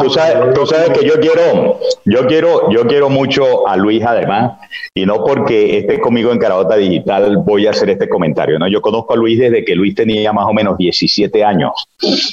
tú, 0.00 0.10
sabes, 0.10 0.54
tú 0.54 0.66
sabes 0.66 0.90
que 0.90 1.06
yo 1.06 1.14
quiero, 1.20 1.78
yo 2.04 2.26
quiero, 2.26 2.70
yo 2.70 2.86
quiero 2.86 3.10
mucho 3.10 3.68
a 3.68 3.76
Luis 3.76 4.02
además, 4.04 4.58
y 4.94 5.04
no 5.06 5.24
porque 5.24 5.78
esté 5.78 6.00
conmigo 6.00 6.32
en 6.32 6.38
Carabota 6.38 6.76
Digital 6.76 7.38
voy 7.38 7.66
a 7.66 7.70
hacer 7.70 7.90
este 7.90 8.08
comentario, 8.08 8.58
¿no? 8.58 8.68
Yo 8.68 8.80
conozco 8.80 9.12
a 9.12 9.16
Luis 9.16 9.38
desde 9.38 9.64
que 9.64 9.74
Luis 9.74 9.94
tenía 9.94 10.32
más 10.32 10.46
o 10.46 10.52
menos 10.52 10.78
17 10.78 11.44
años, 11.44 11.72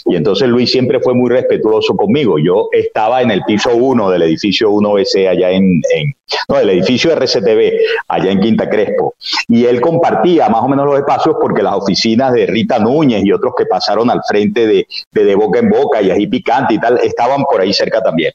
y 0.05 0.15
entonces 0.15 0.47
Luis 0.47 0.71
siempre 0.71 0.99
fue 0.99 1.13
muy 1.13 1.29
respetuoso 1.29 1.95
conmigo. 1.95 2.37
Yo 2.39 2.69
estaba 2.71 3.21
en 3.21 3.31
el 3.31 3.43
piso 3.43 3.75
1 3.75 4.09
del 4.11 4.21
edificio 4.21 4.68
1S 4.69 5.27
allá 5.27 5.51
en, 5.51 5.81
en 5.95 6.13
no, 6.47 6.57
del 6.57 6.69
edificio 6.69 7.11
RCTV, 7.11 7.71
allá 8.07 8.31
en 8.31 8.39
Quinta 8.39 8.69
Crespo, 8.69 9.15
y 9.47 9.65
él 9.65 9.81
compartía 9.81 10.49
más 10.49 10.63
o 10.63 10.67
menos 10.67 10.85
los 10.85 10.99
espacios 10.99 11.35
porque 11.41 11.63
las 11.63 11.73
oficinas 11.73 12.33
de 12.33 12.45
Rita 12.45 12.79
Núñez 12.79 13.23
y 13.25 13.31
otros 13.31 13.53
que 13.57 13.65
pasaron 13.65 14.09
al 14.09 14.21
frente 14.27 14.67
de, 14.67 14.87
de, 15.11 15.35
boca 15.35 15.59
en 15.59 15.69
boca 15.69 16.01
y 16.01 16.11
ahí 16.11 16.27
picante 16.27 16.75
y 16.75 16.79
tal, 16.79 16.99
estaban 16.99 17.43
por 17.43 17.61
ahí 17.61 17.73
cerca 17.73 18.01
también. 18.01 18.33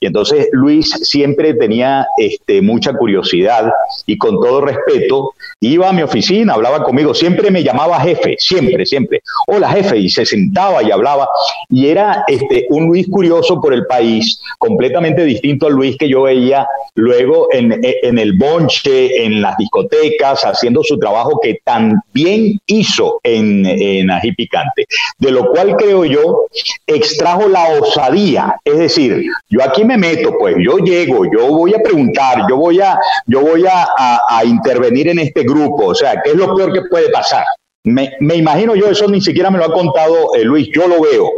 Y 0.00 0.06
entonces 0.06 0.48
Luis 0.52 0.90
siempre 1.02 1.54
tenía 1.54 2.06
este, 2.16 2.62
mucha 2.62 2.92
curiosidad 2.94 3.72
y 4.06 4.16
con 4.16 4.40
todo 4.40 4.60
respeto 4.60 5.32
iba 5.60 5.88
a 5.88 5.92
mi 5.92 6.02
oficina, 6.02 6.54
hablaba 6.54 6.82
conmigo, 6.82 7.14
siempre 7.14 7.50
me 7.50 7.62
llamaba 7.62 8.00
jefe, 8.00 8.36
siempre, 8.38 8.86
siempre. 8.86 9.22
Hola 9.46 9.70
jefe, 9.70 9.98
y 9.98 10.08
se 10.08 10.24
sentaba 10.24 10.82
y 10.82 10.90
hablaba. 10.90 11.28
Y 11.68 11.88
era 11.88 12.24
este, 12.26 12.66
un 12.70 12.86
Luis 12.86 13.08
curioso 13.10 13.60
por 13.60 13.72
el 13.72 13.86
país, 13.86 14.40
completamente 14.58 15.24
distinto 15.24 15.63
Luis 15.70 15.96
que 15.96 16.08
yo 16.08 16.22
veía 16.22 16.66
luego 16.94 17.48
en, 17.52 17.80
en 17.82 18.18
el 18.18 18.34
bonche, 18.34 19.24
en 19.24 19.42
las 19.42 19.56
discotecas, 19.56 20.42
haciendo 20.44 20.82
su 20.82 20.98
trabajo 20.98 21.38
que 21.42 21.58
también 21.64 22.58
hizo 22.66 23.20
en, 23.22 23.66
en 23.66 24.10
Ají 24.10 24.32
Picante. 24.32 24.86
De 25.18 25.30
lo 25.30 25.50
cual 25.50 25.76
creo 25.76 26.04
yo, 26.04 26.46
extrajo 26.86 27.48
la 27.48 27.66
osadía. 27.80 28.56
Es 28.64 28.78
decir, 28.78 29.24
yo 29.48 29.62
aquí 29.62 29.84
me 29.84 29.96
meto, 29.96 30.36
pues 30.38 30.56
yo 30.64 30.78
llego, 30.78 31.24
yo 31.24 31.48
voy 31.48 31.74
a 31.74 31.82
preguntar, 31.82 32.42
yo 32.48 32.56
voy 32.56 32.80
a, 32.80 32.98
yo 33.26 33.40
voy 33.40 33.64
a, 33.66 34.20
a 34.28 34.44
intervenir 34.44 35.08
en 35.08 35.18
este 35.18 35.42
grupo. 35.42 35.86
O 35.86 35.94
sea, 35.94 36.20
¿qué 36.22 36.30
es 36.30 36.36
lo 36.36 36.54
peor 36.54 36.72
que 36.72 36.82
puede 36.90 37.10
pasar? 37.10 37.44
Me, 37.86 38.12
me, 38.20 38.36
imagino 38.36 38.74
yo, 38.74 38.88
eso 38.88 39.06
ni 39.08 39.20
siquiera 39.20 39.50
me 39.50 39.58
lo 39.58 39.66
ha 39.66 39.72
contado 39.72 40.34
eh, 40.34 40.42
Luis, 40.42 40.68
yo 40.74 40.88
lo 40.88 41.02
veo. 41.02 41.30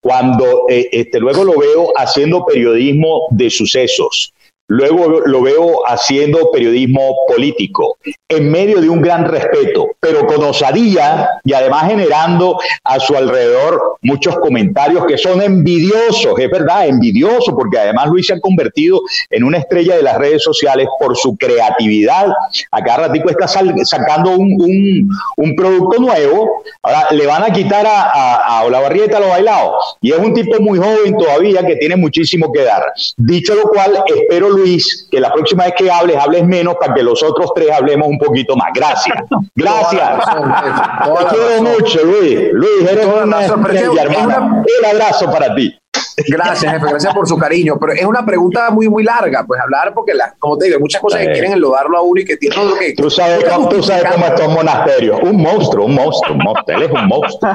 Cuando 0.00 0.66
eh, 0.68 0.88
este, 0.90 1.20
luego 1.20 1.44
lo 1.44 1.56
veo 1.56 1.92
haciendo 1.96 2.44
periodismo 2.44 3.28
de 3.30 3.48
sucesos, 3.48 4.32
luego 4.68 5.20
lo 5.20 5.42
veo 5.42 5.86
haciendo 5.86 6.50
periodismo 6.50 7.00
político, 7.28 7.98
en 8.28 8.50
medio 8.50 8.80
de 8.80 8.88
un 8.88 9.02
gran 9.02 9.26
respeto, 9.26 9.88
pero 10.00 10.26
con 10.26 10.42
osadía 10.44 11.28
y 11.44 11.52
además 11.52 11.88
generando 11.88 12.58
a 12.84 12.98
su 12.98 13.16
alrededor 13.16 13.96
muchos 14.02 14.36
comentarios 14.38 15.04
que 15.06 15.18
son 15.18 15.42
envidiosos, 15.42 16.38
es 16.38 16.50
verdad, 16.50 16.86
envidiosos, 16.86 17.54
porque 17.54 17.78
además 17.78 18.08
Luis 18.08 18.26
se 18.26 18.34
ha 18.34 18.40
convertido 18.40 19.00
en 19.30 19.44
una 19.44 19.58
estrella 19.58 19.96
de 19.96 20.02
las 20.02 20.16
redes 20.16 20.42
sociales 20.42 20.88
por 20.98 21.16
su 21.16 21.36
creatividad. 21.36 22.28
A 22.70 22.82
cada 22.82 23.08
ratico 23.08 23.30
está 23.30 23.46
sacando 23.48 24.30
un, 24.30 25.08
producto 25.56 26.00
nuevo, 26.00 26.62
ahora 26.82 27.08
le 27.10 27.26
van 27.26 27.42
a 27.42 27.52
quitar 27.52 27.86
a, 27.86 28.10
a, 28.10 28.58
a 28.58 28.64
Olavarrieta 28.64 29.20
lo 29.20 29.28
bailado, 29.28 29.76
y 30.00 30.12
es 30.12 30.18
un 30.18 30.32
tipo 30.32 30.60
muy 30.60 30.78
joven 30.78 31.16
todavía 31.16 31.64
que 31.66 31.76
tiene 31.76 31.96
muchísimo 31.96 32.50
que 32.50 32.64
dar. 32.64 32.82
Dicho 33.16 33.54
lo 33.54 33.62
cual, 33.64 34.02
espero 34.06 34.51
Luis, 34.52 35.08
que 35.10 35.20
la 35.20 35.32
próxima 35.32 35.64
vez 35.64 35.74
que 35.76 35.90
hables, 35.90 36.16
hables 36.16 36.44
menos 36.44 36.76
para 36.80 36.94
que 36.94 37.02
los 37.02 37.22
otros 37.22 37.52
tres 37.54 37.70
hablemos 37.70 38.08
un 38.08 38.18
poquito 38.18 38.56
más. 38.56 38.68
Gracias. 38.74 39.16
Gracias. 39.54 40.24
Te 40.24 41.36
quiero 41.36 41.62
mucho, 41.62 42.04
Luis. 42.04 42.52
Luis, 42.52 42.90
eres 42.90 43.06
una 43.06 43.44
estrella, 43.44 44.02
hermano. 44.02 44.62
Un 44.62 44.86
abrazo 44.86 45.30
para 45.30 45.54
ti. 45.54 45.81
Gracias, 46.28 46.72
jefe, 46.72 46.86
gracias 46.88 47.14
por 47.14 47.26
su 47.26 47.38
cariño. 47.38 47.76
Pero 47.78 47.92
es 47.92 48.04
una 48.04 48.24
pregunta 48.24 48.70
muy, 48.70 48.88
muy 48.88 49.02
larga, 49.02 49.44
pues 49.46 49.60
hablar, 49.60 49.92
porque, 49.94 50.14
la, 50.14 50.34
como 50.38 50.58
te 50.58 50.66
digo, 50.66 50.76
hay 50.76 50.82
muchas 50.82 51.00
cosas 51.00 51.20
que 51.20 51.32
quieren 51.32 51.52
enlodarlo 51.52 51.96
a 51.96 52.02
uno 52.02 52.20
y 52.20 52.24
que 52.24 52.36
tiene 52.36 52.54
todo 52.54 52.70
lo 52.70 52.76
que. 52.76 52.94
Tú 52.94 53.10
sabes, 53.10 53.44
cómo, 53.44 53.68
tú 53.68 53.82
sabes 53.82 54.04
cómo 54.12 54.26
estos 54.26 54.48
monasterios. 54.48 55.20
Un 55.22 55.36
monstruo, 55.36 55.86
un 55.86 55.94
monstruo, 55.94 56.34
un 56.34 56.42
monstruo. 56.42 56.76
Él 56.76 56.82
es 56.84 56.90
un 56.90 57.06
monstruo. 57.06 57.52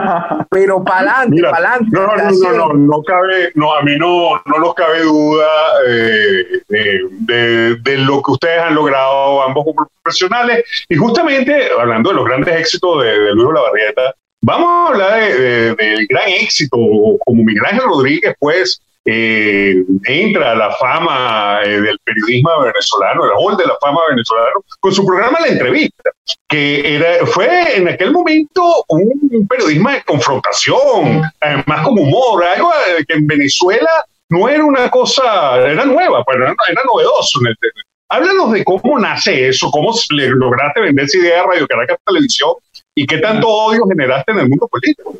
Pero 0.49 0.83
para 0.83 1.19
adelante, 1.19 1.41
para 1.41 1.57
adelante. 1.57 1.85
No, 1.91 2.07
no, 2.07 2.15
no, 2.15 2.51
no, 2.53 2.73
no, 2.73 3.03
cabe, 3.03 3.51
no, 3.55 3.73
a 3.73 3.81
mí 3.81 3.97
no, 3.97 4.41
no 4.45 4.57
nos 4.59 4.73
cabe 4.73 5.01
duda 5.01 5.47
eh, 5.87 6.45
de, 6.67 7.75
de, 7.81 7.97
lo 7.97 8.21
que 8.21 8.31
ustedes 8.31 8.59
han 8.59 8.75
logrado 8.75 9.43
ambos 9.43 9.65
profesionales. 10.03 10.63
Y 10.89 10.95
justamente, 10.95 11.69
hablando 11.77 12.09
de 12.09 12.15
los 12.15 12.25
grandes 12.25 12.55
éxitos 12.55 13.03
de, 13.03 13.09
de 13.09 13.33
Luis 13.33 13.47
Olavarrieta, 13.47 14.15
Vamos 14.41 14.69
a 14.69 14.87
hablar 14.91 15.19
del 15.77 16.07
gran 16.07 16.29
éxito, 16.29 16.77
como 17.25 17.43
Miguel 17.43 17.65
Ángel 17.65 17.85
Rodríguez, 17.85 18.35
pues, 18.39 18.81
eh, 19.09 19.85
entra 20.03 20.51
a 20.51 20.55
la 20.55 20.71
fama 20.75 21.61
eh, 21.63 21.79
del 21.79 21.97
periodismo 22.03 22.61
venezolano, 22.61 23.23
el 23.23 23.31
hall 23.37 23.55
de 23.55 23.65
la 23.65 23.77
fama 23.79 24.01
venezolano, 24.09 24.61
con 24.81 24.93
su 24.93 25.05
programa 25.05 25.39
La 25.39 25.47
Entrevista, 25.47 26.11
que 26.49 26.95
era, 26.95 27.25
fue 27.25 27.77
en 27.77 27.87
aquel 27.87 28.11
momento 28.11 28.83
un 28.89 29.47
periodismo 29.47 29.91
de 29.91 30.03
confrontación, 30.03 31.21
más 31.65 31.81
como 31.83 32.01
humor, 32.01 32.43
algo 32.43 32.69
eh, 32.69 33.05
que 33.07 33.13
en 33.13 33.27
Venezuela 33.27 33.89
no 34.27 34.49
era 34.49 34.65
una 34.65 34.91
cosa, 34.91 35.55
era 35.65 35.85
nueva, 35.85 36.21
pero 36.25 36.43
era, 36.43 36.55
era 36.69 36.81
novedoso. 36.83 37.39
Háblanos 38.09 38.51
de 38.51 38.65
cómo 38.65 38.99
nace 38.99 39.47
eso, 39.47 39.71
cómo 39.71 39.93
le 40.11 40.27
lograste 40.31 40.81
vender 40.81 41.05
esa 41.05 41.17
idea 41.17 41.41
a 41.43 41.47
Radio 41.47 41.67
Caracas 41.67 41.97
Televisión 42.05 42.51
y 42.97 43.05
qué 43.05 43.19
tanto 43.19 43.47
odio 43.47 43.85
generaste 43.87 44.31
en 44.31 44.39
el 44.39 44.49
mundo 44.49 44.67
político. 44.67 45.15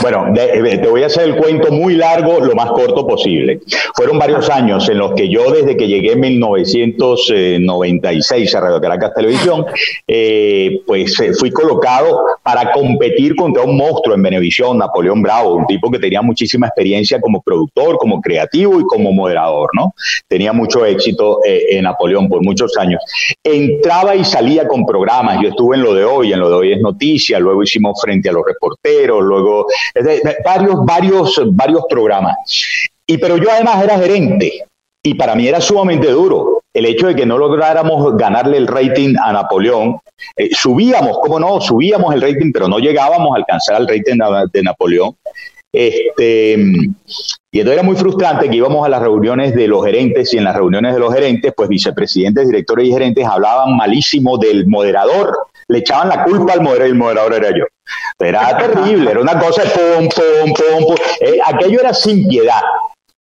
Bueno, 0.00 0.32
eh, 0.36 0.78
te 0.78 0.88
voy 0.88 1.02
a 1.02 1.06
hacer 1.06 1.24
el 1.24 1.36
cuento 1.36 1.70
muy 1.70 1.94
largo, 1.94 2.40
lo 2.40 2.54
más 2.54 2.70
corto 2.72 3.06
posible. 3.06 3.60
Fueron 3.94 4.18
varios 4.18 4.48
años 4.50 4.88
en 4.88 4.98
los 4.98 5.12
que 5.12 5.28
yo, 5.28 5.52
desde 5.52 5.76
que 5.76 5.86
llegué 5.86 6.12
en 6.12 6.20
1996 6.20 8.54
a 8.54 8.60
Radio 8.60 8.80
Caracas 8.80 9.12
Televisión, 9.14 9.66
eh, 10.06 10.80
pues 10.86 11.18
eh, 11.20 11.34
fui 11.34 11.50
colocado 11.50 12.24
para 12.42 12.72
competir 12.72 13.36
contra 13.36 13.62
un 13.62 13.76
monstruo 13.76 14.14
en 14.14 14.22
Venevisión, 14.22 14.78
Napoleón 14.78 15.22
Bravo, 15.22 15.54
un 15.54 15.66
tipo 15.66 15.90
que 15.90 15.98
tenía 15.98 16.22
muchísima 16.22 16.66
experiencia 16.66 17.20
como 17.20 17.40
productor, 17.40 17.96
como 17.98 18.20
creativo 18.20 18.80
y 18.80 18.84
como 18.84 19.12
moderador, 19.12 19.70
¿no? 19.74 19.94
Tenía 20.26 20.52
mucho 20.52 20.84
éxito 20.84 21.38
en 21.44 21.84
Napoleón 21.84 22.28
por 22.28 22.44
muchos 22.44 22.76
años. 22.76 23.00
Entraba 23.42 24.16
y 24.16 24.24
salía 24.24 24.66
con 24.66 24.84
programas. 24.84 25.38
Yo 25.42 25.50
estuve 25.50 25.76
en 25.76 25.82
lo 25.82 25.94
de 25.94 26.04
hoy, 26.04 26.32
en 26.32 26.40
lo 26.40 26.48
de 26.48 26.56
hoy 26.56 26.72
es 26.72 26.80
noticia, 26.80 27.38
luego 27.38 27.62
hicimos 27.62 28.00
frente 28.00 28.28
a 28.28 28.32
los 28.32 28.44
reporteros, 28.44 29.22
luego 29.22 29.51
varios, 30.44 30.84
varios, 30.84 31.40
varios 31.52 31.84
programas. 31.88 32.36
Y 33.06 33.18
pero 33.18 33.36
yo 33.36 33.50
además 33.50 33.82
era 33.82 33.98
gerente 33.98 34.64
y 35.02 35.14
para 35.14 35.34
mí 35.34 35.46
era 35.48 35.60
sumamente 35.60 36.10
duro 36.10 36.62
el 36.72 36.86
hecho 36.86 37.08
de 37.08 37.14
que 37.14 37.26
no 37.26 37.36
lográramos 37.36 38.16
ganarle 38.16 38.56
el 38.56 38.66
rating 38.66 39.14
a 39.22 39.32
Napoleón. 39.32 39.98
Eh, 40.36 40.50
subíamos, 40.52 41.18
¿cómo 41.18 41.38
no? 41.38 41.60
Subíamos 41.60 42.14
el 42.14 42.22
rating, 42.22 42.52
pero 42.52 42.68
no 42.68 42.78
llegábamos 42.78 43.34
a 43.34 43.38
alcanzar 43.38 43.80
el 43.80 43.88
rating 43.88 44.18
de 44.52 44.62
Napoleón. 44.62 45.14
Este, 45.72 46.54
y 47.50 47.58
entonces 47.58 47.72
era 47.72 47.82
muy 47.82 47.96
frustrante 47.96 48.48
que 48.50 48.56
íbamos 48.56 48.84
a 48.84 48.90
las 48.90 49.00
reuniones 49.00 49.54
de 49.54 49.68
los 49.68 49.84
gerentes 49.84 50.32
y 50.34 50.38
en 50.38 50.44
las 50.44 50.54
reuniones 50.54 50.92
de 50.92 51.00
los 51.00 51.14
gerentes, 51.14 51.52
pues 51.56 51.68
vicepresidentes, 51.68 52.46
directores 52.46 52.88
y 52.88 52.92
gerentes 52.92 53.26
hablaban 53.26 53.76
malísimo 53.76 54.36
del 54.36 54.66
moderador, 54.66 55.34
le 55.68 55.78
echaban 55.78 56.10
la 56.10 56.24
culpa 56.24 56.52
al 56.52 56.60
moderador 56.60 56.86
y 56.86 56.90
el 56.90 56.98
moderador 56.98 57.34
era 57.34 57.50
yo. 57.50 57.64
Era 58.18 58.56
terrible, 58.58 59.10
era 59.10 59.20
una 59.20 59.38
cosa, 59.38 59.62
pum, 59.62 60.08
pum, 60.08 60.54
pum, 60.54 60.86
pum. 60.86 60.96
Eh, 61.20 61.38
aquello 61.44 61.80
era 61.80 61.92
sin 61.94 62.28
piedad. 62.28 62.60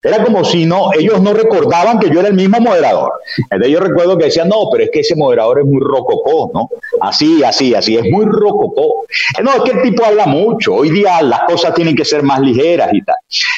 Era 0.05 0.23
como 0.23 0.45
si 0.45 0.65
no, 0.65 0.91
ellos 0.93 1.19
no 1.19 1.33
recordaban 1.33 1.97
que 1.97 2.11
yo 2.11 2.19
era 2.19 2.29
el 2.29 2.35
mismo 2.35 2.59
moderador. 2.59 3.11
Entonces 3.37 3.71
yo 3.71 3.79
recuerdo 3.79 4.17
que 4.17 4.25
decían, 4.25 4.49
no, 4.49 4.69
pero 4.71 4.83
es 4.83 4.91
que 4.91 4.99
ese 4.99 5.15
moderador 5.15 5.61
es 5.61 5.65
muy 5.65 5.81
rococó, 5.81 6.51
¿no? 6.53 6.69
Así, 7.01 7.43
así, 7.43 7.73
así, 7.73 7.97
es 7.97 8.03
muy 8.11 8.25
rococó. 8.25 9.05
Eh, 9.37 9.41
no, 9.43 9.51
es 9.53 9.61
que 9.63 9.71
el 9.71 9.81
tipo 9.81 10.05
habla 10.05 10.27
mucho. 10.27 10.75
Hoy 10.75 10.91
día 10.91 11.23
las 11.23 11.41
cosas 11.41 11.73
tienen 11.73 11.95
que 11.95 12.05
ser 12.05 12.21
más 12.21 12.39
ligeras 12.39 12.93
y 12.93 13.01
tal. 13.01 13.15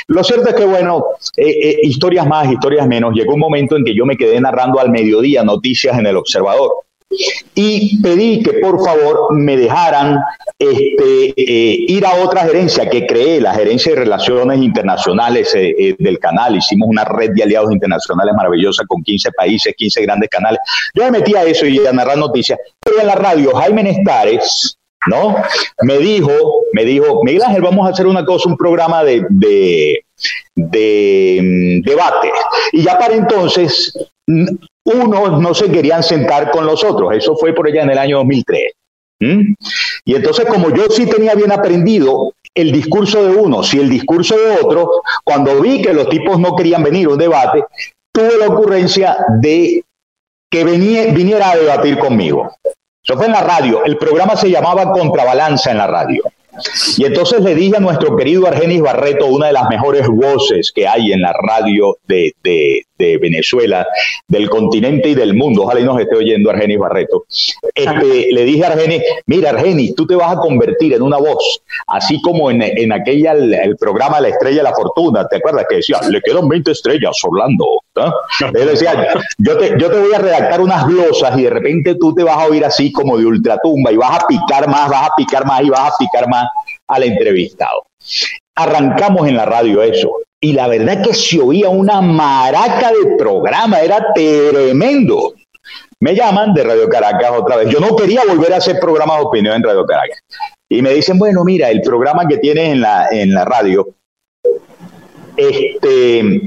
Lo 0.08 0.24
cierto 0.24 0.48
es 0.48 0.56
que, 0.56 0.66
bueno, 0.66 1.04
eh, 1.36 1.80
historias 1.82 2.26
más, 2.26 2.50
historias 2.50 2.88
menos. 2.88 3.14
Llegó 3.14 3.34
un 3.34 3.42
momento 3.42 3.76
en 3.76 3.84
que 3.84 3.94
yo 3.94 4.06
me 4.06 4.16
quedé 4.16 4.40
narrando 4.40 4.80
al 4.80 4.90
mediodía 4.90 5.44
noticias 5.44 6.00
en 6.00 6.08
el 6.08 6.16
Observador 6.16 6.87
y 7.56 8.02
pedí 8.02 8.44
que 8.44 8.54
por 8.54 8.84
favor 8.84 9.34
me 9.34 9.58
dejaran 9.58 10.20
este, 10.60 11.34
eh, 11.36 11.86
ir 11.88 12.06
a 12.06 12.16
otra 12.16 12.42
gerencia 12.42 12.90
que 12.90 13.06
creé, 13.06 13.42
la 13.42 13.54
gerencia 13.54 13.94
de 13.94 14.00
relaciones 14.00 14.60
internacionales 14.60 15.54
eh, 15.56 15.76
eh, 15.78 15.96
del 15.98 16.20
canal. 16.20 16.56
Hicimos 16.56 16.88
una 16.90 17.04
red 17.04 17.32
de 17.34 17.44
aliados 17.44 17.72
internacionales 17.72 18.34
maravillosa 18.36 18.84
con 18.88 19.02
15 19.04 19.32
países, 19.32 19.74
15 19.76 20.02
grandes 20.02 20.30
canales. 20.30 20.60
Yo 20.94 21.04
me 21.04 21.12
metí 21.12 21.36
a 21.36 21.44
eso 21.44 21.66
y 21.66 21.86
a 21.86 21.92
narrar 21.92 22.18
noticias, 22.18 22.60
pero 22.80 23.02
en 23.02 23.08
la 23.08 23.16
radio 23.16 23.56
Jaime 23.56 23.84
Nestares, 23.84 24.78
¿no? 25.08 25.36
Me 25.82 25.98
dijo, 25.98 26.32
me 26.74 26.86
dijo, 26.86 27.24
Miguel 27.24 27.44
Ángel, 27.44 27.62
vamos 27.62 27.88
a 27.88 27.92
hacer 27.92 28.08
una 28.08 28.26
cosa, 28.26 28.50
un 28.50 28.58
programa 28.58 29.04
de, 29.04 29.24
de, 30.56 31.40
mm, 31.42 31.82
debate. 31.88 32.32
Y 32.72 32.84
ya 32.84 32.98
para 32.98 33.16
entonces 33.16 33.94
unos 34.28 35.42
no 35.42 35.54
se 35.54 35.72
querían 35.72 36.04
sentar 36.04 36.52
con 36.52 36.66
los 36.66 36.84
otros. 36.84 37.16
Eso 37.16 37.36
fue 37.36 37.54
por 37.54 37.68
allá 37.68 37.84
en 37.84 37.92
el 37.92 37.98
año 37.98 38.18
2003. 38.18 38.74
Y 39.20 40.16
entonces, 40.16 40.46
como 40.46 40.70
yo 40.76 40.86
sí 40.90 41.08
tenía 41.08 41.34
bien 41.34 41.52
aprendido 41.52 42.34
el 42.54 42.72
discurso 42.72 43.24
de 43.24 43.36
unos 43.36 43.74
y 43.74 43.80
el 43.80 43.90
discurso 43.90 44.36
de 44.36 44.58
otros, 44.64 44.88
cuando 45.24 45.62
vi 45.62 45.82
que 45.82 45.94
los 45.94 46.10
tipos 46.10 46.40
no 46.40 46.56
querían 46.56 46.84
venir 46.84 47.08
a 47.08 47.12
un 47.12 47.18
debate, 47.18 47.64
tuve 48.12 48.38
la 48.38 48.48
ocurrencia 48.48 49.18
de 49.42 49.84
que 50.50 50.64
viniera 50.64 51.52
a 51.52 51.58
debatir 51.58 51.98
conmigo. 51.98 52.52
Eso 53.04 53.16
fue 53.16 53.26
en 53.26 53.34
la 53.34 53.42
radio. 53.42 53.86
El 53.86 53.98
programa 53.98 54.36
se 54.36 54.50
llamaba 54.50 54.92
Contrabalanza 54.92 55.72
en 55.72 55.78
la 55.78 55.88
radio. 55.88 56.24
Y 56.98 57.06
entonces 57.06 57.42
le 57.42 57.54
dije 57.54 57.78
a 57.78 57.80
nuestro 57.80 58.16
querido 58.16 58.48
Argenis 58.48 58.82
Barreto, 58.82 59.28
una 59.28 59.48
de 59.48 59.54
las 59.54 59.70
mejores 59.70 60.08
voces 60.08 60.72
que 60.74 60.88
hay 60.88 61.12
en 61.12 61.22
la 61.22 61.34
radio 61.34 61.98
de, 62.08 62.34
de, 62.44 62.84
de 62.98 63.18
Venezuela, 63.18 63.88
del 64.28 64.50
continente 64.50 65.10
y 65.10 65.16
del 65.16 65.34
mundo, 65.34 65.64
ojalá 65.64 65.80
y 65.80 65.84
nos 65.84 66.00
esté 66.00 66.16
oyendo 66.16 66.50
Argenis 66.50 66.80
Barreto, 66.80 67.26
este, 67.74 68.28
le 68.32 68.44
dije 68.44 68.66
a 68.66 68.72
Argenis, 68.72 69.02
mira 69.26 69.52
Argenis, 69.52 69.96
tú 69.96 70.06
te 70.06 70.16
vas 70.16 70.34
a 70.34 70.40
convertir 70.40 70.94
en 70.94 71.02
una 71.02 71.18
voz, 71.18 71.62
así 71.88 72.22
como 72.22 72.50
en, 72.52 72.62
en 72.62 72.92
aquella, 72.92 73.34
el, 73.34 73.78
programa 73.78 74.20
La 74.20 74.30
Estrella 74.30 74.58
de 74.58 74.64
la 74.64 74.74
Fortuna, 74.74 75.28
¿te 75.28 75.38
acuerdas? 75.38 75.66
Que 75.70 75.78
decía, 75.78 76.00
le 76.10 76.22
quedan 76.22 76.48
20 76.48 76.72
estrellas, 76.72 77.18
Orlando. 77.24 77.66
Él 78.54 78.68
decía, 78.68 79.14
yo 79.38 79.58
te, 79.58 79.76
yo 79.80 79.90
te 79.90 80.00
voy 80.00 80.14
a 80.14 80.20
redactar 80.20 80.62
unas 80.62 80.88
glosas 80.88 81.38
y 81.38 81.44
de 81.44 81.50
repente 81.50 81.96
tú 81.96 82.14
te 82.14 82.24
vas 82.24 82.38
a 82.38 82.48
oír 82.48 82.64
así 82.64 82.92
como 82.92 83.18
de 83.18 83.26
ultratumba 83.26 83.92
y 83.92 83.98
vas 83.98 84.24
a 84.24 84.28
picar 84.28 84.68
más, 84.68 84.90
vas 84.90 85.08
a 85.08 85.12
picar 85.16 85.46
más 85.46 85.62
y 85.64 85.70
vas 85.70 85.92
a 85.92 85.94
picar 85.98 86.28
más 86.28 86.48
al 86.88 87.04
entrevistado. 87.04 87.86
Arrancamos 88.56 89.28
en 89.28 89.36
la 89.36 89.46
radio 89.46 89.82
eso 89.82 90.12
y 90.40 90.54
la 90.54 90.68
verdad 90.68 91.02
que 91.02 91.14
se 91.14 91.42
oía 91.42 91.70
una 91.70 92.02
maraca 92.02 92.92
de 92.92 93.16
programa, 93.18 93.80
era 93.80 94.14
tremendo. 94.14 95.34
Me 96.00 96.16
llaman 96.16 96.54
de 96.54 96.64
Radio 96.64 96.88
Caracas 96.88 97.32
otra 97.36 97.58
vez. 97.58 97.70
Yo 97.70 97.80
no 97.80 97.96
quería 97.96 98.22
volver 98.28 98.54
a 98.54 98.58
hacer 98.58 98.80
programas 98.80 99.18
de 99.18 99.26
opinión 99.26 99.56
en 99.56 99.64
Radio 99.64 99.86
Caracas. 99.86 100.20
Y 100.70 100.82
me 100.82 100.94
dicen, 100.94 101.18
bueno, 101.18 101.44
mira, 101.44 101.70
el 101.70 101.82
programa 101.82 102.28
que 102.28 102.38
tienes 102.38 102.70
en 102.70 102.82
la, 102.82 103.08
en 103.10 103.34
la 103.34 103.46
radio, 103.46 103.88
este, 105.36 106.42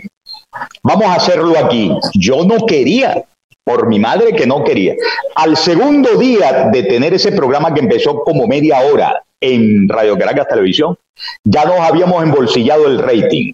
vamos 0.83 1.05
a 1.07 1.15
hacerlo 1.15 1.55
aquí. 1.59 1.93
Yo 2.15 2.45
no 2.45 2.65
quería, 2.67 3.25
por 3.65 3.89
mi 3.89 3.99
madre 3.99 4.33
que 4.35 4.47
no 4.47 4.63
quería. 4.63 4.95
Al 5.35 5.57
segundo 5.57 6.17
día 6.17 6.71
de 6.73 6.85
tener 6.85 7.15
ese 7.15 7.33
programa 7.33 7.75
que 7.75 7.81
empezó 7.81 8.21
como 8.23 8.47
media 8.47 8.81
hora 8.83 9.21
en 9.41 9.89
Radio 9.89 10.17
Caracas 10.17 10.49
Televisión, 10.49 10.97
ya 11.45 11.65
nos 11.65 11.81
habíamos 11.81 12.23
embolsillado 12.23 12.87
el 12.87 12.99
rating. 12.99 13.53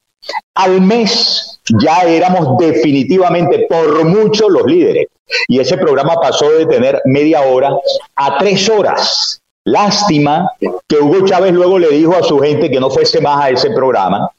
Al 0.55 0.81
mes 0.81 1.61
ya 1.81 2.03
éramos 2.03 2.57
definitivamente 2.59 3.67
por 3.69 4.05
mucho 4.05 4.49
los 4.49 4.65
líderes. 4.65 5.07
Y 5.49 5.59
ese 5.59 5.77
programa 5.77 6.15
pasó 6.21 6.51
de 6.51 6.67
tener 6.67 7.01
media 7.05 7.43
hora 7.43 7.71
a 8.15 8.39
tres 8.39 8.69
horas. 8.69 9.41
Lástima 9.65 10.49
que 10.87 10.99
Hugo 10.99 11.27
Chávez 11.27 11.53
luego 11.53 11.79
le 11.79 11.89
dijo 11.89 12.15
a 12.15 12.23
su 12.23 12.39
gente 12.39 12.71
que 12.71 12.79
no 12.79 12.91
fuese 12.91 13.21
más 13.21 13.45
a 13.45 13.51
ese 13.51 13.71
programa. 13.71 14.31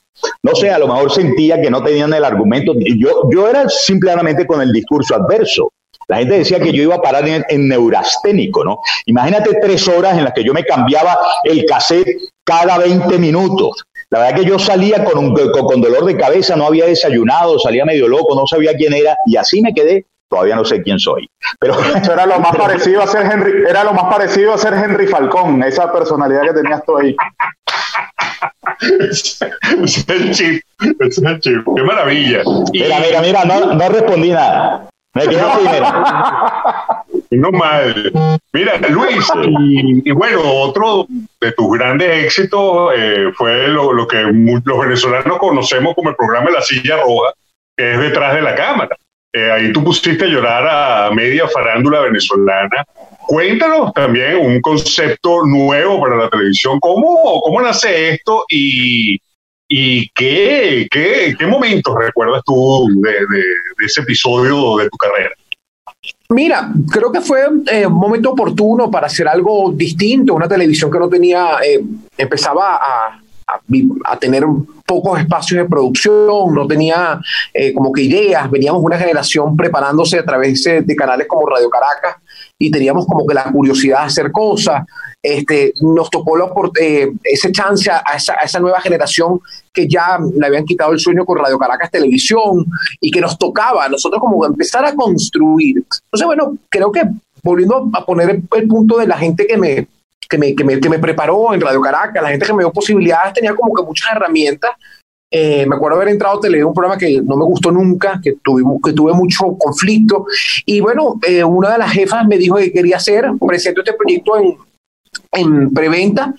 No 0.42 0.56
sé, 0.56 0.72
a 0.72 0.80
lo 0.80 0.88
mejor 0.88 1.12
sentía 1.12 1.62
que 1.62 1.70
no 1.70 1.84
tenían 1.84 2.14
el 2.14 2.24
argumento. 2.24 2.74
Yo, 2.76 3.30
yo 3.30 3.48
era 3.48 3.68
simplemente 3.70 4.48
con 4.48 4.62
el 4.62 4.72
discurso 4.72 5.16
adverso. 5.16 5.72
La 6.08 6.18
gente 6.18 6.38
decía 6.38 6.60
que 6.60 6.72
yo 6.72 6.84
iba 6.84 6.96
a 6.96 7.02
parar 7.02 7.28
en, 7.28 7.68
neurasténico, 7.68 8.64
¿no? 8.64 8.80
Imagínate 9.08 9.60
tres 9.62 9.88
horas 9.88 10.18
en 10.18 10.24
las 10.24 10.34
que 10.34 10.44
yo 10.44 10.54
me 10.54 10.64
cambiaba 10.64 11.18
el 11.44 11.66
cassette 11.66 12.18
cada 12.46 12.78
20 12.78 13.18
minutos. 13.18 13.84
La 14.10 14.20
verdad 14.20 14.36
que 14.36 14.46
yo 14.46 14.58
salía 14.58 15.04
con, 15.04 15.18
un, 15.18 15.36
con, 15.52 15.82
dolor 15.82 16.06
de 16.06 16.16
cabeza, 16.16 16.56
no 16.56 16.68
había 16.68 16.86
desayunado, 16.86 17.60
salía 17.60 17.84
medio 17.84 18.08
loco, 18.08 18.36
no 18.36 18.48
sabía 18.48 18.74
quién 18.76 18.94
era 18.94 19.18
y 19.26 19.36
así 19.36 19.62
me 19.62 19.74
quedé. 19.74 20.06
Todavía 20.30 20.56
no 20.56 20.66
sé 20.66 20.82
quién 20.82 21.00
soy. 21.00 21.30
Pero 21.60 21.76
era 22.04 22.26
lo 22.26 22.40
más 22.40 22.56
parecido 22.56 23.02
a 23.02 23.08
ser 23.08 23.26
Henry, 23.32 23.64
era 23.70 23.84
lo 23.84 23.94
más 23.94 24.14
parecido 24.14 24.54
a 24.54 24.58
ser 24.58 24.74
Henry 24.74 25.08
Falcón, 25.08 25.64
esa 25.64 25.92
personalidad 25.92 26.42
que 26.44 26.54
tenías 26.54 26.84
tú 26.86 26.98
ahí. 26.98 27.16
es 28.82 29.40
el 30.10 30.32
chip, 30.32 30.62
es 31.00 31.18
el 31.18 31.40
chip, 31.40 31.64
qué 31.76 31.84
maravilla. 31.84 32.44
Mira, 32.74 33.00
mira, 33.00 33.22
mira, 33.22 33.46
no, 33.46 33.74
no 33.74 33.90
respondí 33.90 34.32
nada. 34.32 34.90
Me 35.14 35.26
primero. 35.26 35.52
No 37.30 37.52
mal. 37.52 38.12
Mira, 38.54 38.78
Luis, 38.90 39.28
y, 39.44 40.12
bueno, 40.12 40.42
otro 40.44 41.08
de 41.42 41.52
tus 41.52 41.78
grandes 41.78 42.26
éxitos 42.26 42.94
eh, 42.96 43.32
fue 43.36 43.68
lo, 43.68 44.08
que 44.08 44.22
los 44.22 44.80
venezolanos 44.80 45.38
conocemos 45.38 45.94
como 45.94 46.10
el 46.10 46.16
programa 46.16 46.50
La 46.50 46.62
Silla 46.62 46.96
Roja, 46.96 47.34
que 47.76 47.92
es 47.92 48.00
detrás 48.00 48.36
de 48.36 48.42
la 48.42 48.56
cámara. 48.56 48.96
Eh, 49.34 49.52
ahí 49.52 49.74
tú 49.74 49.84
pusiste 49.84 50.24
a 50.24 50.28
llorar 50.28 50.68
a 50.68 51.12
media 51.12 51.48
farándula 51.48 52.00
venezolana. 52.00 52.86
Cuéntanos 53.28 53.94
también 53.94 54.38
un 54.38 54.62
concepto 54.62 55.46
nuevo 55.46 56.00
para 56.00 56.16
la 56.16 56.30
televisión. 56.30 56.80
¿Cómo, 56.80 57.42
cómo 57.42 57.62
nace 57.62 58.12
esto 58.12 58.46
y, 58.50 59.20
y 59.68 60.10
qué, 60.10 60.88
qué, 60.90 61.36
qué 61.38 61.46
momentos 61.46 61.96
recuerdas 62.00 62.42
tú 62.46 62.88
de, 63.02 63.12
de 63.12 63.86
ese 63.86 64.02
episodio 64.02 64.78
de 64.78 64.90
tu 64.90 64.98
carrera? 64.98 65.32
Mira, 66.30 66.72
creo 66.92 67.12
que 67.12 67.22
fue 67.22 67.46
eh, 67.72 67.88
un 67.88 67.94
momento 67.94 68.32
oportuno 68.32 68.92
para 68.92 69.08
hacer 69.08 69.28
algo 69.28 69.72
distinto, 69.74 70.34
una 70.36 70.48
televisión 70.48 70.92
que 70.92 71.00
no 71.00 71.08
tenía, 71.08 71.58
eh, 71.66 71.82
empezaba 72.18 72.76
a, 72.76 73.22
a, 74.04 74.18
tener 74.18 74.44
pocos 74.88 75.20
espacios 75.20 75.62
de 75.62 75.70
producción, 75.70 76.56
no 76.56 76.66
tenía 76.66 77.20
eh, 77.54 77.74
como 77.74 77.92
que 77.92 78.04
ideas, 78.04 78.50
veníamos 78.50 78.82
una 78.82 78.98
generación 78.98 79.56
preparándose 79.56 80.18
a 80.18 80.26
través 80.26 80.64
de 80.64 80.96
canales 80.96 81.28
como 81.28 81.46
Radio 81.46 81.70
Caracas 81.70 82.16
y 82.58 82.72
teníamos 82.72 83.06
como 83.06 83.28
que 83.28 83.34
la 83.34 83.52
curiosidad 83.52 84.00
de 84.00 84.06
hacer 84.06 84.32
cosas. 84.32 84.84
Este, 85.22 85.74
nos 85.82 86.10
tocó 86.10 86.38
eh, 86.80 87.12
ese 87.24 87.52
chance 87.52 87.92
a 87.92 88.02
esa, 88.16 88.34
a 88.40 88.46
esa, 88.46 88.60
nueva 88.60 88.80
generación 88.80 89.42
que 89.74 89.88
ya 89.88 90.18
le 90.20 90.46
habían 90.46 90.64
quitado 90.64 90.94
el 90.94 91.00
sueño 91.00 91.26
con 91.26 91.38
Radio 91.38 91.58
Caracas 91.58 91.92
Televisión 91.92 92.66
y 93.02 93.12
que 93.12 93.20
nos 93.20 93.38
tocaba 93.38 93.86
a 93.86 93.90
nosotros 93.90 94.22
como 94.22 94.46
empezar 94.46 94.86
a 94.86 94.96
construir. 94.96 95.78
Entonces, 95.78 96.26
bueno, 96.26 96.58
creo 96.70 96.92
que 96.92 97.02
volviendo 97.44 97.90
a 97.94 98.06
poner 98.06 98.42
el, 98.56 98.68
punto 98.68 98.98
de 98.98 99.08
la 99.08 99.18
gente 99.18 99.46
que 99.48 99.58
me, 99.58 99.88
que 100.28 100.38
me, 100.38 100.56
que 100.56 100.64
me, 100.64 100.80
que 100.80 100.90
me 100.90 101.00
preparó 101.00 101.54
en 101.54 101.62
Radio 101.62 101.82
Caracas, 101.82 102.22
la 102.22 102.30
gente 102.30 102.46
que 102.46 102.54
me 102.54 102.64
dio 102.64 102.72
posibilidades, 102.72 103.34
tenía 103.34 103.56
como 103.56 103.74
que 103.74 103.84
muchas 103.84 104.12
herramientas 104.12 104.72
eh, 105.30 105.66
me 105.66 105.76
acuerdo 105.76 105.98
haber 105.98 106.10
entrado 106.10 106.38
a 106.38 106.42
Tele, 106.42 106.64
un 106.64 106.74
programa 106.74 106.98
que 106.98 107.22
no 107.22 107.36
me 107.36 107.44
gustó 107.44 107.70
nunca, 107.72 108.20
que, 108.24 108.36
tuvimos, 108.42 108.80
que 108.84 108.94
tuve 108.94 109.14
mucho 109.14 109.58
conflicto. 109.58 110.26
Y 110.66 110.80
bueno, 110.80 111.20
eh, 111.28 111.44
una 111.44 111.72
de 111.72 111.78
las 111.80 111.92
jefas 111.92 112.26
me 112.28 112.38
dijo 112.38 112.56
que 112.56 112.72
quería 112.72 112.98
hacer, 112.98 113.30
presento 113.46 113.82
este 113.82 113.94
proyecto 113.94 114.38
en, 114.38 114.58
en 115.34 115.74
preventa. 115.74 116.34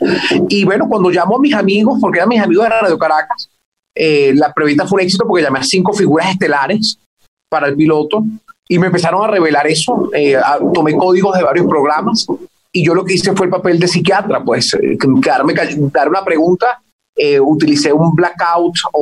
Y 0.49 0.65
bueno, 0.65 0.89
cuando 0.89 1.11
llamo 1.11 1.37
a 1.37 1.41
mis 1.41 1.55
amigos, 1.55 1.99
porque 2.01 2.19
eran 2.19 2.31
mis 2.31 2.41
amigos 2.41 2.65
de 2.65 2.71
Radio 2.71 2.99
Caracas, 2.99 3.51
eh, 3.95 4.33
la 4.35 4.53
preventa 4.53 4.87
fue 4.87 5.01
un 5.01 5.05
éxito 5.05 5.27
porque 5.27 5.43
llamé 5.43 5.59
a 5.59 5.65
cinco 5.65 5.93
figuras 5.93 6.31
estelares 6.31 6.99
para 7.51 7.69
el 7.69 7.77
piloto 7.77 8.23
y 8.69 8.79
me 8.79 8.87
empezaron 8.87 9.25
a 9.25 9.29
revelar 9.29 9.67
eso. 9.67 10.11
tomé 10.73 10.97
códigos 10.97 11.37
de 11.37 11.43
varios 11.43 11.67
programas 11.67 12.27
y 12.73 12.85
yo 12.85 12.95
lo 12.95 13.05
que 13.05 13.15
hice 13.15 13.33
fue 13.35 13.47
el 13.47 13.53
papel 13.53 13.79
de 13.79 13.89
psiquiatra, 13.89 14.45
pues, 14.45 14.77
quedarme, 15.23 15.55
dar 15.93 16.09
una 16.09 16.25
pregunta 16.25 16.81
eh, 17.21 17.41
utilicé 17.41 17.93
un 17.93 18.15
blackout 18.15 18.77
o 18.93 19.01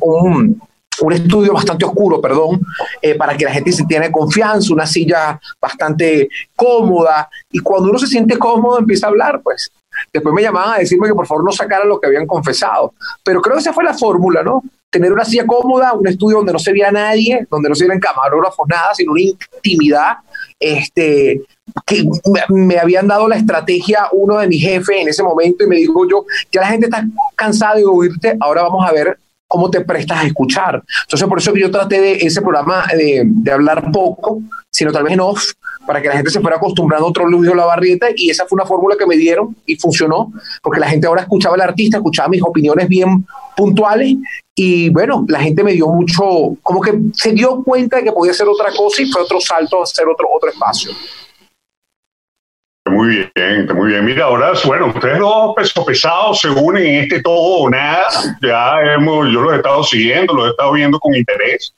un, 0.00 0.60
un, 1.02 1.12
estudio 1.12 1.52
bastante 1.52 1.84
oscuro, 1.84 2.18
perdón, 2.18 2.62
eh, 3.02 3.14
para 3.14 3.36
que 3.36 3.44
la 3.44 3.52
gente 3.52 3.72
se 3.72 3.84
tiene 3.84 4.10
confianza, 4.10 4.72
una 4.72 4.86
silla 4.86 5.38
bastante 5.60 6.30
cómoda. 6.56 7.28
Y 7.52 7.58
cuando 7.58 7.90
uno 7.90 7.98
se 7.98 8.06
siente 8.06 8.38
cómodo, 8.38 8.78
empieza 8.78 9.06
a 9.06 9.10
hablar, 9.10 9.42
pues. 9.42 9.70
Después 10.10 10.34
me 10.34 10.40
llamaban 10.40 10.76
a 10.76 10.78
decirme 10.78 11.08
que 11.08 11.14
por 11.14 11.26
favor 11.26 11.44
no 11.44 11.52
sacara 11.52 11.84
lo 11.84 12.00
que 12.00 12.06
habían 12.06 12.26
confesado. 12.26 12.94
Pero 13.22 13.42
creo 13.42 13.56
que 13.56 13.60
esa 13.60 13.74
fue 13.74 13.84
la 13.84 13.92
fórmula, 13.92 14.42
¿no? 14.42 14.62
Tener 14.88 15.12
una 15.12 15.26
silla 15.26 15.46
cómoda, 15.46 15.92
un 15.92 16.08
estudio 16.08 16.38
donde 16.38 16.54
no 16.54 16.58
se 16.58 16.72
veía 16.72 16.90
nadie, 16.90 17.46
donde 17.50 17.68
no 17.68 17.74
se 17.74 17.84
vieran 17.84 18.00
camarógrafos, 18.00 18.66
nada, 18.66 18.94
sino 18.94 19.12
una 19.12 19.20
intimidad 19.20 20.16
este, 20.60 21.42
que 21.86 22.04
me 22.48 22.78
habían 22.78 23.06
dado 23.06 23.28
la 23.28 23.36
estrategia 23.36 24.08
uno 24.12 24.38
de 24.38 24.48
mis 24.48 24.62
jefes 24.62 24.96
en 25.00 25.08
ese 25.08 25.22
momento 25.22 25.64
y 25.64 25.68
me 25.68 25.76
dijo 25.76 26.08
yo, 26.08 26.24
ya 26.50 26.62
la 26.62 26.68
gente 26.68 26.86
está 26.86 27.04
cansada 27.36 27.76
de 27.76 27.84
oírte, 27.84 28.36
ahora 28.40 28.62
vamos 28.62 28.86
a 28.86 28.92
ver 28.92 29.18
cómo 29.48 29.70
te 29.70 29.80
prestas 29.80 30.18
a 30.18 30.26
escuchar. 30.26 30.82
Entonces, 31.04 31.26
por 31.26 31.38
eso 31.38 31.52
que 31.52 31.60
yo 31.60 31.70
traté 31.70 32.00
de 32.00 32.12
ese 32.18 32.42
programa 32.42 32.84
de, 32.94 33.22
de 33.24 33.50
hablar 33.50 33.90
poco, 33.90 34.42
sino 34.70 34.92
tal 34.92 35.04
vez 35.04 35.14
en 35.14 35.20
off, 35.20 35.52
para 35.86 36.02
que 36.02 36.08
la 36.08 36.16
gente 36.16 36.30
se 36.30 36.40
fuera 36.40 36.58
acostumbrando 36.58 37.06
a 37.06 37.08
otro 37.08 37.26
Luis 37.26 37.50
la 37.54 37.64
barrieta 37.64 38.08
y 38.14 38.28
esa 38.28 38.44
fue 38.46 38.56
una 38.56 38.66
fórmula 38.66 38.94
que 38.96 39.06
me 39.06 39.16
dieron 39.16 39.56
y 39.64 39.76
funcionó, 39.76 40.30
porque 40.62 40.78
la 40.78 40.88
gente 40.88 41.06
ahora 41.06 41.22
escuchaba 41.22 41.54
al 41.54 41.62
artista, 41.62 41.96
escuchaba 41.96 42.28
mis 42.28 42.42
opiniones 42.42 42.86
bien 42.88 43.26
puntuales 43.56 44.16
y 44.54 44.90
bueno, 44.90 45.24
la 45.28 45.40
gente 45.40 45.64
me 45.64 45.72
dio 45.72 45.88
mucho, 45.88 46.56
como 46.62 46.82
que 46.82 46.92
se 47.14 47.32
dio 47.32 47.62
cuenta 47.64 47.96
de 47.96 48.04
que 48.04 48.12
podía 48.12 48.32
hacer 48.32 48.46
otra 48.46 48.70
cosa 48.76 49.00
y 49.02 49.10
fue 49.10 49.22
otro 49.22 49.40
salto 49.40 49.80
a 49.80 49.84
hacer 49.84 50.06
otro, 50.06 50.28
otro 50.30 50.50
espacio. 50.50 50.90
Muy 52.90 53.30
bien, 53.34 53.66
muy 53.74 53.88
bien. 53.90 54.04
Mira, 54.04 54.24
ahora, 54.24 54.52
bueno, 54.64 54.86
ustedes 54.88 55.18
dos 55.18 55.54
pesos 55.54 55.84
pesados 55.84 56.40
se 56.40 56.48
unen 56.48 56.84
en 56.84 56.94
este 57.02 57.22
todo 57.22 57.62
o 57.62 57.70
nada. 57.70 58.08
Ya 58.42 58.94
hemos, 58.94 59.30
yo 59.32 59.42
los 59.42 59.52
he 59.52 59.56
estado 59.56 59.82
siguiendo, 59.84 60.34
los 60.34 60.46
he 60.46 60.50
estado 60.50 60.72
viendo 60.72 60.98
con 60.98 61.14
interés. 61.14 61.74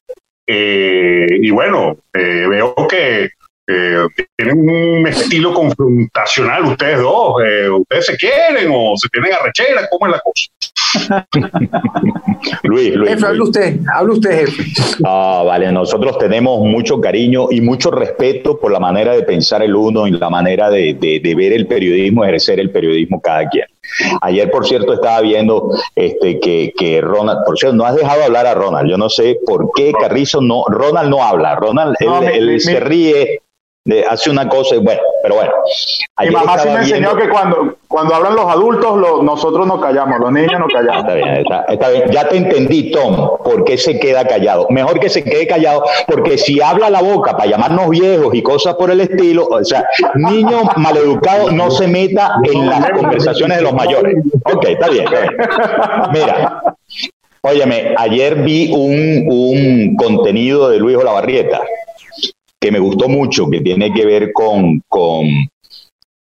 Eh, 0.47 1.27
y 1.41 1.51
bueno, 1.51 1.97
eh, 2.13 2.47
veo 2.49 2.75
que 2.89 3.31
eh, 3.71 4.07
tienen 4.37 4.59
un 4.59 5.07
estilo 5.07 5.55
confrontacional 5.55 6.65
ustedes 6.65 6.99
dos. 6.99 7.37
Eh, 7.45 7.71
¿Ustedes 7.71 8.07
se 8.07 8.17
quieren 8.17 8.71
o 8.73 8.95
se 8.97 9.09
tienen 9.09 9.33
arrechera? 9.33 9.89
¿Cómo 9.91 10.07
es 10.07 10.13
la 10.13 10.21
cosa? 10.21 10.51
Luis, 12.65 12.95
Luis, 12.97 13.11
jefe, 13.11 13.27
hable 13.27 13.43
usted, 13.43 13.81
hable 13.95 14.13
usted, 14.13 14.47
jefe. 14.47 14.65
Ah, 15.05 15.43
vale, 15.47 15.71
nosotros 15.71 16.19
tenemos 16.19 16.61
mucho 16.67 17.01
cariño 17.01 17.47
y 17.51 17.61
mucho 17.61 17.91
respeto 17.91 18.59
por 18.59 18.73
la 18.73 18.81
manera 18.81 19.13
de 19.13 19.23
pensar 19.23 19.63
el 19.63 19.77
uno 19.77 20.07
y 20.09 20.11
la 20.11 20.31
manera 20.31 20.69
de, 20.69 20.95
de, 20.95 21.35
ver 21.35 21.53
el 21.53 21.67
periodismo, 21.67 22.25
ejercer 22.25 22.59
el 22.59 22.71
periodismo 22.71 23.21
cada 23.21 23.49
quien. 23.49 23.67
Ayer, 24.21 24.51
por 24.51 24.67
cierto, 24.67 24.93
estaba 24.95 25.21
viendo 25.21 25.71
este, 25.95 26.41
que, 26.41 26.73
que 26.77 27.01
Ronald, 27.01 27.45
por 27.45 27.59
cierto, 27.59 27.77
no 27.77 27.85
has 27.85 27.97
dejado 27.97 28.25
hablar 28.25 28.47
a 28.47 28.55
Ronald. 28.55 28.91
Yo 28.91 28.97
no 28.97 29.09
sé 29.09 29.39
por 29.47 29.71
qué 29.75 29.93
Carrizo 29.93 30.41
no, 30.41 30.65
Ronald 30.69 31.11
no 31.11 31.23
habla. 31.23 31.55
Ronald, 31.57 31.97
él, 32.01 32.61
se 32.61 32.81
ríe, 32.81 33.43
hace 34.09 34.31
una 34.31 34.49
cosa 34.49 34.75
y 34.75 34.79
bueno, 34.79 35.01
pero 35.23 35.37
bueno. 35.37 35.53
Mi 36.21 36.31
mamá 36.31 36.59
sí 36.59 36.69
me 36.69 36.77
enseñó 36.77 37.17
que 37.17 37.29
cuando, 37.29 37.77
cuando 37.89 38.15
hablan 38.15 38.35
los 38.35 38.47
adultos, 38.47 39.23
nosotros 39.23 39.67
nos 39.67 39.81
callamos, 39.81 40.21
los 40.21 40.33
niños 40.33 40.61
nos 40.61 40.73
callamos. 40.73 41.03
Está 41.03 41.15
bien, 41.15 41.47
está, 41.69 41.89
bien, 41.89 42.11
ya 42.11 42.29
te 42.29 42.37
entendí, 42.37 42.91
Tom, 42.91 43.39
por 43.43 43.65
qué 43.65 43.79
se 43.79 43.99
queda 43.99 44.27
callado. 44.27 44.67
Mejor 44.69 45.01
que 45.01 45.09
se 45.09 45.25
quede 45.25 45.47
callado, 45.47 45.85
porque 46.07 46.37
si 46.37 46.61
habla 46.61 46.91
la 46.91 47.01
boca 47.01 47.37
para 47.37 47.51
llamarnos 47.51 47.89
viejos 47.89 48.35
y 48.35 48.43
cosas 48.43 48.75
por 48.75 48.91
el 48.91 49.01
estilo, 49.01 49.47
o 49.47 49.65
sea, 49.65 49.89
niño 50.15 50.63
maleducado 50.77 51.51
no 51.51 51.71
se 51.71 51.89
meta 51.89 52.35
en 52.45 52.69
las 52.69 52.91
conversaciones 52.91 53.59
de 53.59 53.63
los 53.63 53.73
mayores. 53.73 54.17
Ok, 54.45 54.67
está 54.69 54.89
bien, 54.89 55.05
está 55.05 55.21
bien. 55.21 55.37
Mira, 56.13 56.63
óyeme, 57.41 57.95
ayer 57.97 58.35
vi 58.43 58.71
un, 58.73 59.27
un 59.33 59.97
contenido 59.97 60.69
de 60.69 60.79
Luis 60.79 60.99
Olavarrieta 60.99 61.63
que 62.61 62.71
me 62.71 62.79
gustó 62.79 63.09
mucho, 63.09 63.49
que 63.49 63.61
tiene 63.61 63.93
que 63.93 64.05
ver 64.05 64.33
con, 64.33 64.83
con, 64.89 65.27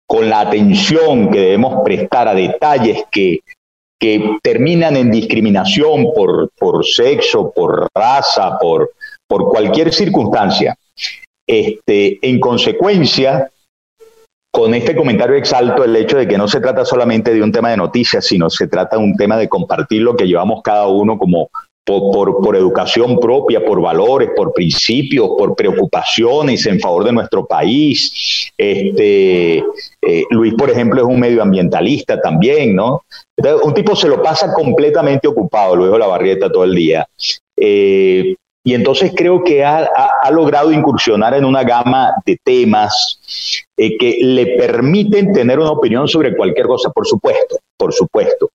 con 0.06 0.30
la 0.30 0.40
atención 0.40 1.30
que 1.30 1.40
debemos 1.40 1.82
prestar 1.84 2.28
a 2.28 2.34
detalles 2.34 3.04
que, 3.10 3.40
que 4.00 4.38
terminan 4.42 4.96
en 4.96 5.10
discriminación 5.10 6.06
por, 6.14 6.50
por 6.58 6.86
sexo, 6.86 7.52
por 7.52 7.88
raza, 7.94 8.58
por, 8.58 8.92
por 9.28 9.48
cualquier 9.48 9.92
circunstancia. 9.92 10.76
Este, 11.46 12.18
en 12.22 12.38
consecuencia, 12.38 13.50
con 14.52 14.74
este 14.74 14.96
comentario 14.96 15.36
exalto 15.36 15.84
el 15.84 15.94
hecho 15.96 16.16
de 16.16 16.26
que 16.26 16.38
no 16.38 16.48
se 16.48 16.60
trata 16.60 16.84
solamente 16.84 17.34
de 17.34 17.42
un 17.42 17.52
tema 17.52 17.70
de 17.70 17.76
noticias, 17.76 18.24
sino 18.24 18.48
se 18.50 18.68
trata 18.68 18.96
de 18.96 19.02
un 19.02 19.16
tema 19.16 19.36
de 19.36 19.48
compartir 19.48 20.02
lo 20.02 20.16
que 20.16 20.26
llevamos 20.26 20.62
cada 20.62 20.86
uno 20.86 21.18
como 21.18 21.50
por, 21.84 22.40
por, 22.42 22.56
educación 22.56 23.18
propia, 23.18 23.64
por 23.64 23.80
valores, 23.80 24.30
por 24.36 24.52
principios, 24.52 25.30
por 25.36 25.56
preocupaciones 25.56 26.64
en 26.66 26.78
favor 26.78 27.04
de 27.04 27.12
nuestro 27.12 27.46
país. 27.46 28.52
Este, 28.56 29.58
eh, 30.02 30.24
Luis, 30.30 30.54
por 30.54 30.70
ejemplo, 30.70 31.00
es 31.00 31.06
un 31.06 31.18
medioambientalista 31.18 32.20
también, 32.20 32.74
¿no? 32.74 33.02
un 33.62 33.74
tipo 33.74 33.96
se 33.96 34.08
lo 34.08 34.22
pasa 34.22 34.52
completamente 34.52 35.26
ocupado, 35.26 35.74
luego 35.74 35.96
la 35.96 36.06
barrieta 36.06 36.52
todo 36.52 36.64
el 36.64 36.74
día. 36.74 37.06
Eh, 37.56 38.34
y 38.62 38.74
entonces 38.74 39.12
creo 39.16 39.42
que 39.42 39.64
ha, 39.64 39.88
logrado 40.30 40.70
incursionar 40.70 41.34
en 41.34 41.44
una 41.44 41.64
gama 41.64 42.12
de 42.26 42.38
temas 42.44 43.66
eh, 43.76 43.96
que 43.96 44.18
le 44.20 44.58
permiten 44.58 45.32
tener 45.32 45.58
una 45.58 45.70
opinión 45.70 46.06
sobre 46.06 46.36
cualquier 46.36 46.66
cosa, 46.66 46.90
por 46.90 47.06
supuesto, 47.06 47.58
por 47.78 47.92
supuesto. 47.92 48.50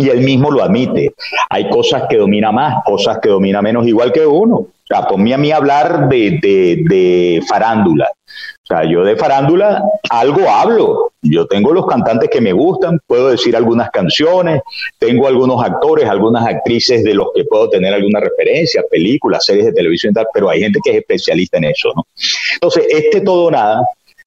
Y 0.00 0.08
él 0.08 0.20
mismo 0.20 0.50
lo 0.50 0.62
admite. 0.62 1.14
Hay 1.50 1.68
cosas 1.68 2.04
que 2.08 2.16
domina 2.16 2.50
más, 2.50 2.82
cosas 2.84 3.18
que 3.20 3.28
domina 3.28 3.60
menos, 3.60 3.86
igual 3.86 4.12
que 4.12 4.26
uno. 4.26 4.56
O 4.56 4.68
sea, 4.86 5.02
ponme 5.02 5.34
a 5.34 5.38
mí 5.38 5.52
hablar 5.52 6.08
de, 6.08 6.38
de, 6.42 6.82
de 6.88 7.42
farándula. 7.46 8.08
O 8.62 8.66
sea, 8.66 8.84
yo 8.84 9.04
de 9.04 9.16
farándula 9.16 9.82
algo 10.08 10.48
hablo. 10.48 11.12
Yo 11.22 11.46
tengo 11.46 11.72
los 11.72 11.86
cantantes 11.86 12.30
que 12.30 12.40
me 12.40 12.52
gustan, 12.52 12.98
puedo 13.06 13.28
decir 13.28 13.54
algunas 13.54 13.90
canciones, 13.90 14.62
tengo 14.98 15.26
algunos 15.26 15.62
actores, 15.62 16.08
algunas 16.08 16.46
actrices 16.46 17.04
de 17.04 17.12
los 17.12 17.26
que 17.34 17.44
puedo 17.44 17.68
tener 17.68 17.92
alguna 17.92 18.20
referencia, 18.20 18.82
películas, 18.90 19.44
series 19.44 19.66
de 19.66 19.72
televisión 19.72 20.12
y 20.12 20.14
tal, 20.14 20.26
pero 20.32 20.48
hay 20.48 20.60
gente 20.60 20.80
que 20.82 20.92
es 20.92 20.96
especialista 20.96 21.58
en 21.58 21.64
eso, 21.64 21.92
¿no? 21.94 22.06
Entonces, 22.54 22.86
este 22.88 23.20
todo 23.20 23.50
nada 23.50 23.82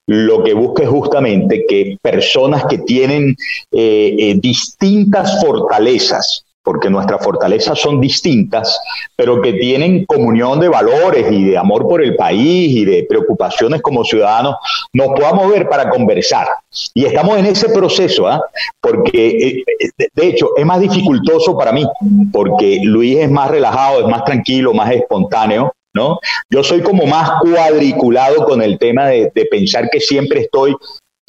lo 0.07 0.43
que 0.43 0.53
busca 0.53 0.83
es 0.83 0.89
justamente 0.89 1.65
que 1.67 1.97
personas 2.01 2.65
que 2.65 2.79
tienen 2.79 3.35
eh, 3.71 4.15
eh, 4.19 4.35
distintas 4.39 5.41
fortalezas, 5.41 6.45
porque 6.61 6.89
nuestras 6.89 7.23
fortalezas 7.23 7.79
son 7.79 7.99
distintas, 7.99 8.79
pero 9.15 9.41
que 9.41 9.53
tienen 9.53 10.05
comunión 10.05 10.59
de 10.59 10.69
valores 10.69 11.31
y 11.31 11.45
de 11.45 11.57
amor 11.57 11.87
por 11.87 12.01
el 12.01 12.15
país 12.15 12.71
y 12.71 12.85
de 12.85 13.05
preocupaciones 13.07 13.81
como 13.81 14.03
ciudadanos, 14.03 14.55
nos 14.93 15.07
podamos 15.07 15.49
ver 15.49 15.67
para 15.69 15.89
conversar. 15.89 16.47
Y 16.93 17.05
estamos 17.05 17.37
en 17.37 17.45
ese 17.45 17.69
proceso, 17.69 18.27
¿ah? 18.27 18.41
porque 18.81 19.63
eh, 19.77 20.07
de 20.13 20.27
hecho 20.27 20.49
es 20.57 20.65
más 20.65 20.79
dificultoso 20.79 21.57
para 21.57 21.71
mí, 21.71 21.85
porque 22.31 22.79
Luis 22.83 23.19
es 23.19 23.31
más 23.31 23.49
relajado, 23.49 24.01
es 24.01 24.07
más 24.07 24.25
tranquilo, 24.25 24.73
más 24.73 24.91
espontáneo, 24.91 25.73
¿no? 25.93 26.19
Yo 26.49 26.63
soy 26.63 26.81
como 26.81 27.05
más 27.05 27.31
cuadriculado 27.41 28.45
con 28.45 28.61
el 28.61 28.77
tema 28.77 29.07
de, 29.07 29.31
pensar 29.49 29.89
que 29.89 29.99
siempre 29.99 30.41
estoy 30.41 30.75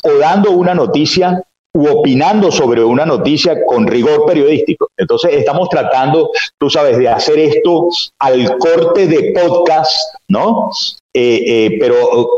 o 0.02 0.12
dando 0.18 0.52
una 0.52 0.74
noticia 0.74 1.42
u 1.76 1.88
opinando 1.88 2.52
sobre 2.52 2.84
una 2.84 3.04
noticia 3.04 3.64
con 3.66 3.86
rigor 3.86 4.26
periodístico. 4.26 4.88
Entonces 4.96 5.34
estamos 5.34 5.68
tratando, 5.68 6.30
tú 6.58 6.70
sabes, 6.70 6.98
de 6.98 7.08
hacer 7.08 7.38
esto 7.38 7.88
al 8.20 8.56
corte 8.58 9.06
de 9.06 9.32
podcast, 9.32 9.96
¿no? 10.28 10.70
Eh, 11.12 11.42
eh, 11.46 11.76
pero 11.80 12.28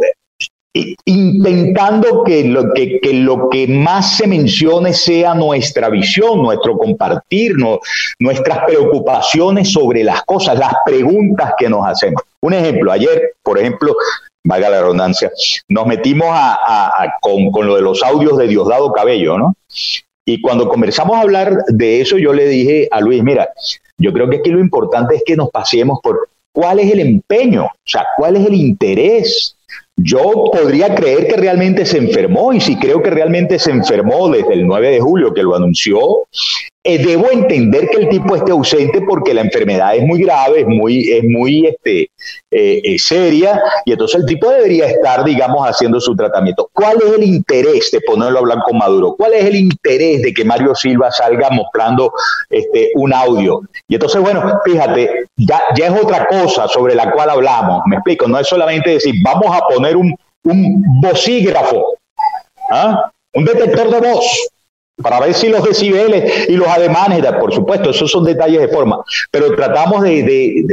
intentando 1.04 2.24
que 2.24 2.44
lo 2.44 2.72
que, 2.72 3.00
lo 3.12 3.48
que 3.48 3.66
más 3.66 4.16
se 4.16 4.26
mencione 4.26 4.92
sea 4.92 5.34
nuestra 5.34 5.88
visión, 5.88 6.42
nuestro 6.42 6.76
compartir, 6.76 7.54
nuestras 8.18 8.64
preocupaciones 8.64 9.72
sobre 9.72 10.04
las 10.04 10.22
cosas, 10.24 10.58
las 10.58 10.74
preguntas 10.84 11.54
que 11.58 11.68
nos 11.68 11.86
hacemos. 11.86 12.22
Un 12.40 12.54
ejemplo, 12.54 12.92
ayer, 12.92 13.34
por 13.42 13.58
ejemplo, 13.58 13.94
valga 14.44 14.70
la 14.70 14.80
redundancia, 14.80 15.30
nos 15.68 15.86
metimos 15.86 16.28
con, 17.20 17.50
con, 17.50 17.66
lo 17.66 17.76
de 17.76 17.82
los 17.82 18.02
audios 18.02 18.38
de 18.38 18.46
Diosdado 18.46 18.92
Cabello, 18.92 19.38
¿no? 19.38 19.54
Y 20.24 20.40
cuando 20.40 20.68
comenzamos 20.68 21.16
a 21.16 21.20
hablar 21.20 21.56
de 21.68 22.00
eso, 22.00 22.18
yo 22.18 22.32
le 22.32 22.48
dije 22.48 22.88
a 22.90 23.00
Luis, 23.00 23.22
mira, 23.22 23.48
yo 23.98 24.12
creo 24.12 24.28
que 24.28 24.38
aquí 24.38 24.50
lo 24.50 24.60
importante 24.60 25.16
es 25.16 25.22
que 25.24 25.36
nos 25.36 25.50
pasemos 25.50 26.00
por 26.02 26.28
cuál 26.52 26.80
es 26.80 26.92
el 26.92 27.00
empeño, 27.00 27.64
o 27.66 27.70
sea, 27.84 28.06
cuál 28.16 28.36
es 28.36 28.46
el 28.46 28.54
interés 28.54 29.55
yo 29.96 30.50
podría 30.52 30.94
creer 30.94 31.26
que 31.26 31.36
realmente 31.36 31.86
se 31.86 31.98
enfermó 31.98 32.52
y 32.52 32.60
si 32.60 32.76
creo 32.76 33.02
que 33.02 33.10
realmente 33.10 33.58
se 33.58 33.70
enfermó 33.70 34.28
desde 34.28 34.54
el 34.54 34.66
9 34.66 34.90
de 34.90 35.00
julio 35.00 35.32
que 35.32 35.42
lo 35.42 35.56
anunció, 35.56 36.26
eh, 36.88 36.98
debo 37.04 37.32
entender 37.32 37.88
que 37.88 37.96
el 37.96 38.08
tipo 38.08 38.36
esté 38.36 38.52
ausente 38.52 39.00
porque 39.00 39.34
la 39.34 39.40
enfermedad 39.40 39.96
es 39.96 40.04
muy 40.04 40.22
grave, 40.22 40.60
es 40.60 40.66
muy, 40.68 41.10
es 41.10 41.24
muy 41.24 41.66
este, 41.66 42.02
eh, 42.52 42.80
eh, 42.84 42.96
seria 42.96 43.60
y 43.84 43.90
entonces 43.90 44.20
el 44.20 44.26
tipo 44.26 44.48
debería 44.48 44.86
estar, 44.86 45.24
digamos, 45.24 45.68
haciendo 45.68 46.00
su 46.00 46.14
tratamiento. 46.14 46.70
¿Cuál 46.72 46.98
es 46.98 47.12
el 47.14 47.24
interés 47.24 47.90
de 47.90 48.00
ponerlo 48.02 48.38
a 48.38 48.40
hablar 48.40 48.58
con 48.64 48.78
Maduro? 48.78 49.16
¿Cuál 49.18 49.32
es 49.32 49.44
el 49.46 49.56
interés 49.56 50.22
de 50.22 50.32
que 50.32 50.44
Mario 50.44 50.76
Silva 50.76 51.10
salga 51.10 51.50
mostrando 51.50 52.12
este, 52.50 52.92
un 52.94 53.12
audio? 53.12 53.62
Y 53.88 53.94
entonces, 53.94 54.20
bueno, 54.20 54.60
fíjate, 54.64 55.26
ya, 55.36 55.60
ya 55.76 55.86
es 55.86 56.02
otra 56.04 56.26
cosa 56.26 56.68
sobre 56.68 56.94
la 56.94 57.10
cual 57.10 57.30
hablamos, 57.30 57.82
me 57.86 57.96
explico, 57.96 58.28
no 58.28 58.38
es 58.38 58.46
solamente 58.46 58.90
decir, 58.90 59.16
vamos 59.24 59.56
a 59.56 59.60
poner 59.66 59.96
un, 59.96 60.14
un 60.44 61.00
vocígrafo, 61.00 61.96
¿ah? 62.70 63.10
un 63.34 63.44
detector 63.44 63.90
de 63.90 64.08
voz 64.08 64.50
para 65.02 65.20
ver 65.20 65.34
si 65.34 65.48
los 65.48 65.62
decibeles 65.62 66.48
y 66.48 66.56
los 66.56 66.66
ademanes, 66.68 67.22
por 67.38 67.52
supuesto, 67.52 67.90
esos 67.90 68.10
son 68.10 68.24
detalles 68.24 68.62
de 68.62 68.68
forma, 68.68 69.04
pero 69.30 69.54
tratamos 69.54 70.02
de, 70.02 70.64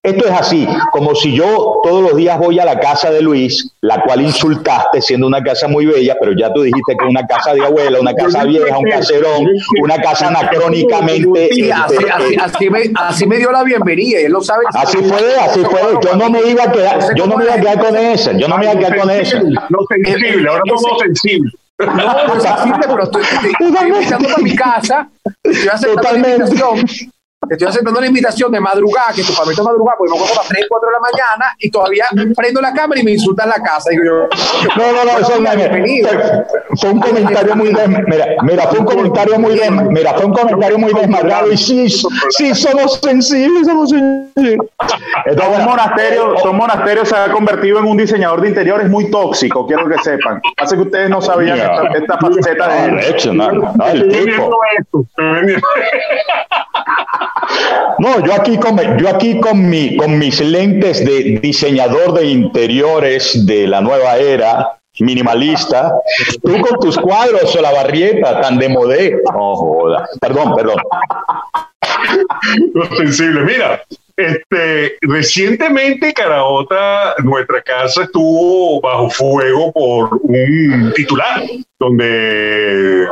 Esto 0.00 0.26
es 0.26 0.30
así, 0.30 0.68
como 0.92 1.14
si 1.16 1.34
yo 1.34 1.80
todos 1.82 2.02
los 2.02 2.16
días 2.16 2.38
voy 2.38 2.60
a 2.60 2.64
la 2.64 2.78
casa 2.78 3.10
de 3.10 3.20
Luis, 3.20 3.72
la 3.80 4.00
cual 4.02 4.20
insultaste 4.20 5.02
siendo 5.02 5.26
una 5.26 5.42
casa 5.42 5.66
muy 5.66 5.86
bella, 5.86 6.16
pero 6.20 6.32
ya 6.38 6.52
tú 6.52 6.62
dijiste 6.62 6.94
que 6.96 7.04
es 7.04 7.10
una 7.10 7.26
casa 7.26 7.52
de 7.52 7.64
abuela, 7.64 7.98
una 7.98 8.14
casa 8.14 8.44
vieja, 8.44 8.78
un 8.78 8.88
caserón, 8.88 9.48
una 9.82 9.96
casa 10.00 10.28
anacrónicamente... 10.28 11.48
Sí, 11.52 11.70
así, 11.70 11.96
así, 12.40 12.70
me, 12.70 12.82
así, 12.94 13.26
me, 13.26 13.38
dio 13.38 13.50
la 13.50 13.64
bienvenida, 13.64 14.20
él 14.20 14.32
lo 14.32 14.40
sabe. 14.40 14.64
Así 14.72 14.98
fue, 14.98 15.36
así 15.40 15.60
fue, 15.64 15.80
yo 16.00 16.14
no 16.16 16.30
me 16.30 16.42
iba 16.42 16.64
a 16.64 16.70
quedar, 16.70 17.00
yo 17.16 17.26
no 17.26 17.36
me 17.36 17.44
iba 17.44 17.54
a 17.54 17.60
quedar 17.60 17.78
con 17.80 17.96
esa, 17.96 18.32
yo 18.32 18.46
no 18.46 18.56
me 18.56 18.64
iba 18.66 18.74
a 18.74 18.78
quedar 18.78 18.98
con 18.98 19.10
esa. 19.10 19.42
No 19.42 19.78
sensible, 19.88 20.48
ahora 20.48 20.62
somos 20.68 21.00
sensibles. 21.00 21.54
No, 21.78 22.26
no 22.26 22.34
es 22.36 22.44
así, 22.44 22.70
pero 22.80 23.02
estoy, 23.02 23.22
estoy, 23.22 23.50
estoy 23.50 23.88
invitando 23.88 24.28
para 24.28 24.42
mi 24.42 24.54
casa, 24.54 25.08
estoy 25.42 25.68
aceptando 25.68 26.28
invitación, 27.44 27.48
estoy 27.50 27.68
aceptando 27.68 28.00
la 28.00 28.06
invitación 28.06 28.52
de 28.52 28.60
madrugada, 28.60 29.12
que 29.14 29.22
tu 29.22 29.32
familia 29.32 29.60
es 29.60 29.64
madrugada, 29.64 29.96
porque 29.98 30.12
me 30.12 30.18
acuerdo 30.18 30.34
a 30.34 30.42
las 30.42 30.48
3, 30.48 30.66
4 30.68 30.88
de 30.88 30.92
la 30.92 31.00
mañana 31.00 31.56
y 31.58 31.70
todavía 31.70 32.04
prendo 32.36 32.60
la 32.60 32.72
cámara 32.72 33.00
y 33.00 33.04
me 33.04 33.12
insultan 33.12 33.48
la 33.48 33.62
casa. 33.62 33.90
Digo 33.90 34.04
yo, 34.04 34.28
no, 34.76 34.92
no, 34.92 35.04
no, 35.04 35.18
eso 35.18 35.34
es 35.34 36.80
fue 36.80 36.90
un 36.90 37.00
comentario 37.00 37.56
muy 37.56 37.68
mira, 38.06 38.26
mira, 38.42 38.62
fue 38.64 38.78
un 38.80 38.84
comentario 38.84 39.38
muy 39.38 39.60
mira, 39.90 40.14
fue 40.14 40.26
un 40.26 40.32
comentario 40.32 40.78
muy 40.78 40.92
desmadrado 40.92 41.52
y 41.52 41.56
sí, 41.56 41.88
sí 41.88 42.54
somos 42.54 43.00
sensibles, 43.00 43.66
somos 43.66 43.90
sensibles. 43.90 44.58
Entonces, 45.26 45.58
un 45.58 45.64
monasterio, 45.64 46.34
un 46.44 46.56
monasterio 46.56 47.04
se 47.04 47.16
ha 47.16 47.30
convertido 47.30 47.78
en 47.78 47.84
un 47.86 47.96
diseñador 47.96 48.40
de 48.40 48.48
interiores 48.48 48.88
muy 48.88 49.10
tóxico, 49.10 49.66
quiero 49.66 49.88
que 49.88 49.98
sepan. 49.98 50.40
Hace 50.56 50.76
que 50.76 50.82
ustedes 50.82 51.10
no 51.10 51.20
sabían 51.20 51.58
esta, 51.58 51.82
esta, 51.94 52.18
faceta 52.18 52.68
de 52.68 52.86
él. 52.86 53.36
No, 53.36 53.52
no, 53.52 53.86
el 53.86 54.08
tipo. 54.08 54.50
No, 57.98 58.24
yo 58.24 58.34
aquí 58.34 58.58
con, 58.58 58.76
yo 58.98 59.08
aquí 59.08 59.40
con, 59.40 59.68
mi, 59.68 59.96
con 59.96 60.18
mis 60.18 60.40
lentes 60.40 61.04
de 61.04 61.38
diseñador 61.40 62.14
de 62.14 62.26
interiores 62.26 63.46
de 63.46 63.66
la 63.66 63.80
nueva 63.80 64.16
era, 64.16 64.78
minimalista, 65.00 65.92
tú 66.42 66.60
con 66.60 66.78
tus 66.80 66.98
cuadros 66.98 67.54
o 67.54 67.60
la 67.60 67.72
barrieta 67.72 68.40
tan 68.40 68.58
de 68.58 68.68
modé. 68.68 69.16
No 69.32 69.56
joda. 69.56 70.08
Perdón, 70.20 70.54
perdón. 70.54 70.76
Sensible. 72.96 73.42
Mira, 73.42 73.82
este, 74.16 74.96
recientemente 75.00 76.12
Caraota, 76.12 77.14
nuestra 77.24 77.62
casa 77.62 78.04
estuvo 78.04 78.80
bajo 78.80 79.10
fuego 79.10 79.72
por 79.72 80.20
un 80.22 80.92
titular 80.94 81.42
donde 81.78 83.08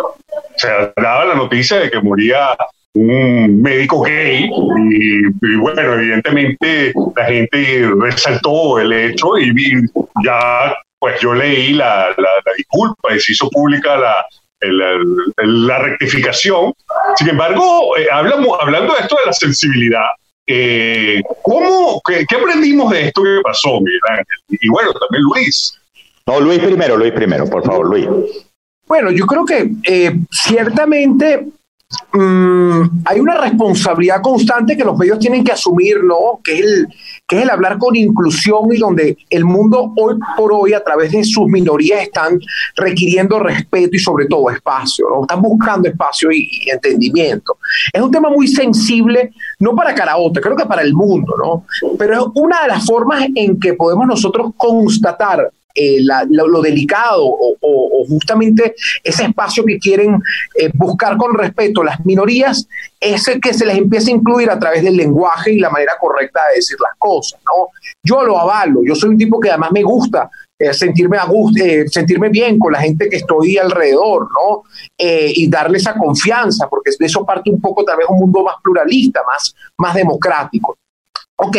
se 0.57 0.69
daba 0.97 1.25
la 1.25 1.35
noticia 1.35 1.79
de 1.79 1.91
que 1.91 2.01
moría 2.01 2.57
un 2.95 3.63
médico 3.63 4.03
gay 4.03 4.51
y, 4.91 5.57
bueno, 5.57 5.95
evidentemente 5.95 6.93
la 7.17 7.25
gente 7.25 7.91
resaltó 7.99 8.79
el 8.79 8.93
hecho 8.93 9.39
y, 9.39 9.53
ya 10.25 10.75
pues 10.99 11.21
yo 11.21 11.35
leí 11.35 11.73
la, 11.73 12.11
la, 12.17 12.53
disculpa 12.57 13.15
y 13.15 13.19
se 13.19 13.33
hizo 13.33 13.51
pública 13.51 13.97
la, 13.97 14.25
la, 15.45 15.79
rectificación. 15.79 16.73
Sin 17.17 17.31
embargo, 17.31 17.97
eh, 17.97 18.07
hablamos, 18.13 18.57
hablando 18.61 18.95
de 18.95 19.01
esto 19.01 19.17
de 19.17 19.27
la 19.27 19.33
sensibilidad, 19.33 20.07
eh, 20.47 21.21
¿cómo, 21.43 22.01
qué, 22.07 22.25
aprendimos 22.37 22.93
de 22.93 23.07
esto 23.07 23.23
que 23.23 23.41
pasó, 23.43 23.81
Miguel 23.81 24.01
Ángel? 24.11 24.37
Y 24.49 24.69
bueno, 24.69 24.93
también 24.93 25.23
Luis. 25.25 25.79
No, 26.27 26.41
Luis 26.41 26.61
primero, 26.61 26.97
Luis 26.97 27.13
primero, 27.13 27.47
por 27.47 27.65
favor, 27.65 27.89
Luis. 27.89 28.07
Bueno, 28.87 29.11
yo 29.11 29.27
creo 29.27 29.45
que 29.45 29.71
eh, 29.85 30.15
ciertamente 30.31 31.49
mm, 32.13 33.03
hay 33.05 33.21
una 33.21 33.41
responsabilidad 33.41 34.21
constante 34.23 34.77
que 34.77 34.85
los 34.85 34.97
medios 34.97 35.19
tienen 35.19 35.45
que 35.45 35.53
asumir, 35.53 36.03
¿no? 36.05 36.41
Que 36.43 36.55
es, 36.55 36.61
el, 36.61 36.89
que 37.27 37.37
es 37.39 37.43
el 37.43 37.51
hablar 37.51 37.79
con 37.79 37.97
inclusión 37.97 38.73
y 38.73 38.79
donde 38.79 39.17
el 39.31 39.45
mundo 39.45 39.93
hoy 39.97 40.17
por 40.37 40.53
hoy, 40.53 40.73
a 40.73 40.83
través 40.83 41.13
de 41.13 41.25
sus 41.25 41.47
minorías, 41.47 42.03
están 42.03 42.39
requiriendo 42.77 43.39
respeto 43.39 43.97
y 43.97 43.99
sobre 43.99 44.27
todo 44.27 44.51
espacio, 44.51 45.07
¿no? 45.09 45.23
Están 45.23 45.43
buscando 45.43 45.89
espacio 45.89 46.31
y, 46.33 46.49
entendimiento. 46.71 47.59
Es 47.93 48.01
un 48.01 48.11
tema 48.11 48.31
muy 48.31 48.49
sensible, 48.49 49.33
no 49.59 49.75
para 49.75 49.95
Carabote, 49.95 50.41
creo 50.41 50.57
que 50.57 50.67
para 50.67 50.83
el 50.83 50.95
mundo, 50.95 51.35
¿no? 51.37 51.65
Pero 51.99 52.15
es 52.15 52.27
una 52.35 52.63
de 52.63 52.69
las 52.69 52.85
formas 52.85 53.27
en 53.35 53.59
que 53.59 53.75
podemos 53.75 54.07
nosotros 54.07 54.53
constatar 54.57 55.51
eh, 55.75 55.99
lo, 56.31 56.61
delicado 56.61 57.25
o, 57.25 58.05
justamente 58.09 58.75
ese 59.03 59.25
espacio 59.25 59.65
que 59.65 59.79
quieren 59.79 60.21
eh, 60.55 60.71
buscar 60.75 61.17
con 61.17 61.35
respeto 61.35 61.83
las 61.83 62.05
minorías 62.05 62.69
es 63.01 63.27
el 63.29 63.41
que 63.41 63.55
se 63.55 63.65
les 63.65 63.79
empieza 63.79 64.11
a 64.11 64.15
incluir 64.15 64.51
a 64.51 64.59
través 64.59 64.83
del 64.83 64.97
lenguaje 64.97 65.53
y 65.53 65.59
la 65.59 65.71
manera 65.71 65.93
correcta 66.01 66.41
de 66.51 66.57
decir 66.57 66.77
las 66.81 66.97
cosas. 66.99 67.41
¿no? 67.45 67.69
Yo 68.03 68.23
lo 68.23 68.39
avalo, 68.39 68.81
yo 68.85 68.95
soy 68.95 69.11
un 69.11 69.19
tipo 69.19 69.41
que 69.41 69.51
además 69.51 69.71
me 69.73 69.83
gusta 69.83 70.29
eh, 70.59 70.75
sentirme 70.75 71.17
a 71.17 71.25
gusto, 71.25 71.65
sentirme 71.87 72.29
bien 72.29 72.59
con 72.59 72.73
la 72.73 72.81
gente 72.81 73.09
que 73.09 73.17
estoy 73.17 73.57
alrededor, 73.57 74.29
¿no? 74.33 74.65
y 74.99 75.49
darle 75.49 75.79
esa 75.79 75.95
confianza, 75.95 76.69
porque 76.69 76.91
de 76.99 77.07
eso 77.07 77.25
parte 77.25 77.51
un 77.51 77.61
poco 77.61 77.85
tal 77.85 77.99
un 78.09 78.21
mundo 78.21 78.45
más 78.45 78.57
pluralista, 78.63 79.21
más, 79.27 79.55
más 79.79 79.95
democrático. 79.95 80.77
Ok, 81.45 81.57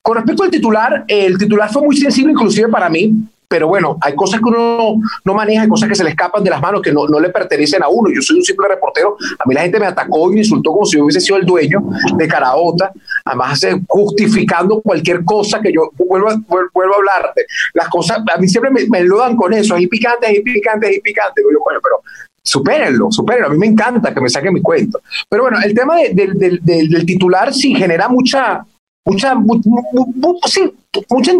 con 0.00 0.16
respecto 0.16 0.44
al 0.44 0.50
titular, 0.50 1.04
el 1.06 1.36
titular 1.36 1.70
fue 1.70 1.82
muy 1.82 1.96
sensible 1.96 2.32
inclusive 2.32 2.68
para 2.68 2.88
mí, 2.88 3.12
pero 3.48 3.68
bueno, 3.68 3.96
hay 4.00 4.14
cosas 4.14 4.40
que 4.40 4.48
uno 4.48 4.96
no, 5.24 5.34
maneja, 5.34 5.62
hay 5.62 5.68
cosas 5.68 5.88
que 5.88 5.94
se 5.94 6.04
le 6.04 6.10
escapan 6.10 6.42
de 6.42 6.50
las 6.50 6.60
manos, 6.60 6.82
que 6.82 6.92
no, 6.92 7.06
le 7.06 7.28
pertenecen 7.30 7.82
a 7.82 7.88
uno. 7.88 8.10
Yo 8.12 8.20
soy 8.20 8.38
un 8.38 8.44
simple 8.44 8.68
reportero, 8.68 9.16
a 9.38 9.48
mí 9.48 9.54
la 9.54 9.62
gente 9.62 9.78
me 9.78 9.86
atacó 9.86 10.30
y 10.30 10.34
me 10.34 10.40
insultó 10.40 10.72
como 10.72 10.84
si 10.84 10.96
yo 10.96 11.04
hubiese 11.04 11.20
sido 11.20 11.36
el 11.36 11.46
dueño 11.46 11.82
de 12.16 12.28
Caraota, 12.28 12.92
además 13.24 13.60
justificando 13.86 14.80
cualquier 14.80 15.24
cosa 15.24 15.60
que 15.60 15.72
yo 15.72 15.90
vuelvo, 15.96 16.28
vuelvo 16.48 16.94
a 16.94 16.96
hablar. 16.96 17.32
Las 17.74 17.88
cosas, 17.88 18.18
a 18.34 18.38
mí 18.38 18.48
siempre 18.48 18.70
me, 18.70 18.86
me 18.88 18.98
enlodan 18.98 19.36
con 19.36 19.52
eso, 19.52 19.74
ahí 19.74 19.86
picante, 19.86 20.26
ahí 20.26 20.42
picante, 20.42 20.86
ahí 20.88 21.00
picante. 21.00 21.42
Bueno, 21.42 21.80
pero 21.82 22.02
supérenlo, 22.42 23.10
supérenlo. 23.10 23.48
A 23.48 23.50
mí 23.50 23.58
me 23.58 23.66
encanta 23.66 24.14
que 24.14 24.20
me 24.20 24.28
saquen 24.28 24.54
mi 24.54 24.62
cuento. 24.62 25.00
Pero 25.28 25.42
bueno, 25.42 25.58
el 25.62 25.74
tema 25.74 25.96
del 25.96 27.06
titular 27.06 27.52
sí 27.52 27.74
genera 27.74 28.08
mucha, 28.08 28.64
mucha, 29.04 29.34
mucha 29.34 31.32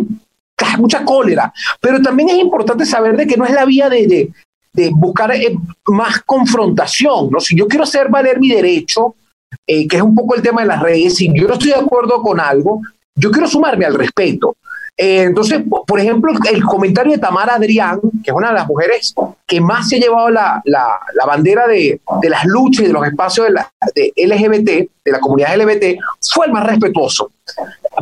mucha 0.79 1.05
cólera, 1.05 1.53
pero 1.81 2.01
también 2.01 2.31
es 2.31 2.37
importante 2.37 2.87
saber 2.87 3.17
de 3.17 3.27
que 3.27 3.37
no 3.37 3.45
es 3.45 3.53
la 3.53 3.65
vía 3.65 3.89
de, 3.89 4.31
buscar 4.93 5.35
eh, 5.35 5.57
más 5.87 6.21
confrontación, 6.23 7.31
¿no? 7.31 7.41
Si 7.41 7.57
yo 7.57 7.67
quiero 7.67 7.85
hacer 7.85 8.09
valer 8.11 8.39
mi 8.39 8.51
derecho, 8.51 9.15
eh, 9.67 9.89
que 9.89 9.97
es 9.97 10.03
un 10.03 10.15
poco 10.15 10.35
el 10.35 10.43
tema 10.43 10.63
de 10.63 10.69
las 10.69 10.83
redes, 10.83 11.17
si 11.17 11.33
yo 11.35 11.49
no 11.49 11.55
estoy 11.55 11.71
de 11.71 11.77
acuerdo 11.77 12.21
con 12.21 12.41
algo, 12.41 12.83
yo 13.15 13.31
quiero 13.31 13.49
sumarme 13.49 13.87
al 13.87 13.95
respeto. 13.95 14.57
Eh, 14.99 15.23
entonces, 15.23 15.63
por 15.87 16.01
ejemplo, 16.01 16.33
el 16.51 16.65
comentario 16.65 17.13
de 17.13 17.19
Tamara 17.19 17.55
Adrián, 17.55 18.01
que 18.23 18.31
es 18.31 18.37
una 18.37 18.49
de 18.49 18.55
las 18.55 18.67
mujeres 18.67 19.15
que 19.47 19.61
más 19.61 19.89
se 19.89 19.97
ha 19.97 20.01
llevado 20.01 20.31
la, 20.31 20.63
bandera 21.27 21.67
de, 21.67 22.01
las 22.29 22.45
luchas 22.47 22.85
y 22.85 22.87
de 22.89 22.93
los 22.93 23.07
espacios 23.07 23.47
de, 23.47 23.53
la, 23.53 23.71
de 23.95 24.13
LGBT, 24.17 24.91
de 25.05 25.13
la 25.13 25.21
comunidad 25.21 25.57
LGBT, 25.57 25.99
fue 26.21 26.47
el 26.47 26.53
más 26.53 26.67
respetuoso. 26.67 27.31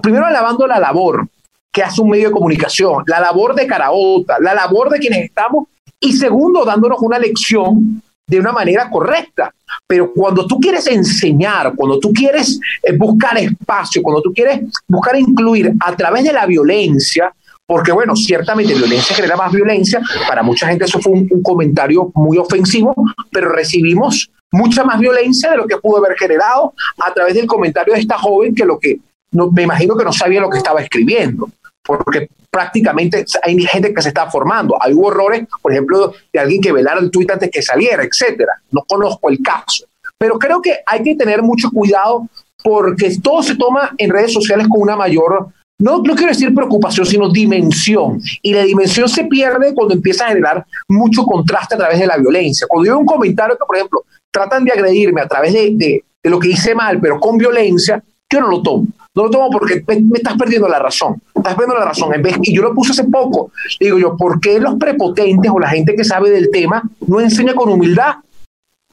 Primero 0.02 0.26
alabando 0.26 0.66
la 0.66 0.78
labor, 0.78 1.26
que 1.74 1.82
hace 1.82 2.00
un 2.00 2.10
medio 2.10 2.28
de 2.28 2.32
comunicación, 2.32 3.02
la 3.08 3.18
labor 3.18 3.52
de 3.52 3.66
Caraota, 3.66 4.36
la 4.40 4.54
labor 4.54 4.90
de 4.90 5.00
quienes 5.00 5.24
estamos, 5.24 5.66
y 5.98 6.12
segundo, 6.12 6.64
dándonos 6.64 7.00
una 7.00 7.18
lección 7.18 8.00
de 8.28 8.38
una 8.38 8.52
manera 8.52 8.88
correcta. 8.88 9.52
Pero 9.84 10.12
cuando 10.12 10.46
tú 10.46 10.60
quieres 10.60 10.86
enseñar, 10.86 11.74
cuando 11.74 11.98
tú 11.98 12.12
quieres 12.12 12.60
eh, 12.80 12.96
buscar 12.96 13.36
espacio, 13.38 14.02
cuando 14.04 14.22
tú 14.22 14.32
quieres 14.32 14.60
buscar 14.86 15.18
incluir 15.18 15.72
a 15.80 15.96
través 15.96 16.22
de 16.22 16.32
la 16.32 16.46
violencia, 16.46 17.34
porque 17.66 17.90
bueno, 17.90 18.14
ciertamente 18.14 18.72
violencia 18.72 19.16
genera 19.16 19.36
más 19.36 19.50
violencia, 19.50 20.00
para 20.28 20.44
mucha 20.44 20.68
gente 20.68 20.84
eso 20.84 21.00
fue 21.00 21.12
un, 21.12 21.42
comentario 21.42 22.12
muy 22.14 22.38
ofensivo, 22.38 22.94
pero 23.32 23.48
recibimos 23.48 24.30
mucha 24.52 24.84
más 24.84 25.00
violencia 25.00 25.50
de 25.50 25.56
lo 25.56 25.66
que 25.66 25.78
pudo 25.78 25.96
haber 25.98 26.16
generado 26.16 26.72
a 27.04 27.12
través 27.12 27.34
del 27.34 27.46
comentario 27.46 27.94
de 27.94 28.00
esta 28.00 28.16
joven 28.16 28.54
que 28.54 28.64
lo 28.64 28.78
que 28.78 29.00
no, 29.32 29.50
me 29.50 29.62
imagino 29.62 29.96
que 29.96 30.04
no 30.04 30.12
sabía 30.12 30.40
lo 30.40 30.48
que 30.48 30.58
estaba 30.58 30.80
escribiendo 30.80 31.50
porque 31.84 32.28
prácticamente 32.50 33.24
hay 33.42 33.60
gente 33.62 33.92
que 33.92 34.02
se 34.02 34.08
está 34.08 34.30
formando. 34.30 34.76
Hay 34.80 34.92
errores, 34.92 35.46
por 35.60 35.72
ejemplo, 35.72 36.14
de 36.32 36.40
alguien 36.40 36.60
que 36.60 36.72
velara 36.72 37.00
el 37.00 37.10
tuit 37.10 37.30
antes 37.30 37.50
que 37.50 37.62
saliera, 37.62 38.02
etcétera. 38.04 38.52
No 38.70 38.82
conozco 38.88 39.28
el 39.28 39.40
caso. 39.42 39.84
Pero 40.18 40.38
creo 40.38 40.62
que 40.62 40.78
hay 40.86 41.02
que 41.02 41.16
tener 41.16 41.42
mucho 41.42 41.70
cuidado 41.70 42.28
porque 42.62 43.14
todo 43.22 43.42
se 43.42 43.56
toma 43.56 43.94
en 43.98 44.10
redes 44.10 44.32
sociales 44.32 44.66
con 44.68 44.80
una 44.80 44.96
mayor, 44.96 45.48
no, 45.78 45.98
no 45.98 46.14
quiero 46.14 46.28
decir 46.28 46.54
preocupación, 46.54 47.04
sino 47.04 47.28
dimensión. 47.28 48.20
Y 48.40 48.54
la 48.54 48.62
dimensión 48.62 49.08
se 49.08 49.24
pierde 49.24 49.74
cuando 49.74 49.94
empieza 49.94 50.24
a 50.24 50.28
generar 50.28 50.64
mucho 50.88 51.24
contraste 51.24 51.74
a 51.74 51.78
través 51.78 51.98
de 51.98 52.06
la 52.06 52.16
violencia. 52.16 52.66
Cuando 52.68 52.88
yo 52.88 52.98
un 52.98 53.04
comentario 53.04 53.56
que, 53.58 53.66
por 53.66 53.76
ejemplo, 53.76 54.04
tratan 54.32 54.64
de 54.64 54.72
agredirme 54.72 55.20
a 55.20 55.28
través 55.28 55.52
de, 55.52 55.74
de 55.76 56.30
lo 56.30 56.38
que 56.38 56.48
hice 56.48 56.74
mal, 56.74 57.00
pero 57.00 57.20
con 57.20 57.36
violencia, 57.36 58.02
yo 58.30 58.40
no 58.40 58.48
lo 58.48 58.62
tomo. 58.62 58.86
No 59.14 59.24
lo 59.24 59.30
tomo 59.30 59.50
porque 59.50 59.84
me, 59.86 60.18
estás 60.18 60.36
perdiendo 60.36 60.66
la 60.68 60.80
razón. 60.80 61.22
Estás 61.34 61.54
perdiendo 61.54 61.78
la 61.78 61.84
razón. 61.84 62.12
En 62.14 62.22
vez, 62.22 62.36
y 62.42 62.54
yo 62.54 62.62
lo 62.62 62.74
puse 62.74 62.92
hace 62.92 63.04
poco. 63.04 63.52
Digo 63.78 63.98
yo, 63.98 64.16
¿por 64.16 64.40
qué 64.40 64.58
los 64.58 64.74
prepotentes 64.74 65.50
o 65.54 65.60
la 65.60 65.68
gente 65.68 65.94
que 65.94 66.04
sabe 66.04 66.30
del 66.30 66.50
tema 66.50 66.82
no 67.06 67.20
enseña 67.20 67.54
con 67.54 67.68
humildad? 67.68 68.16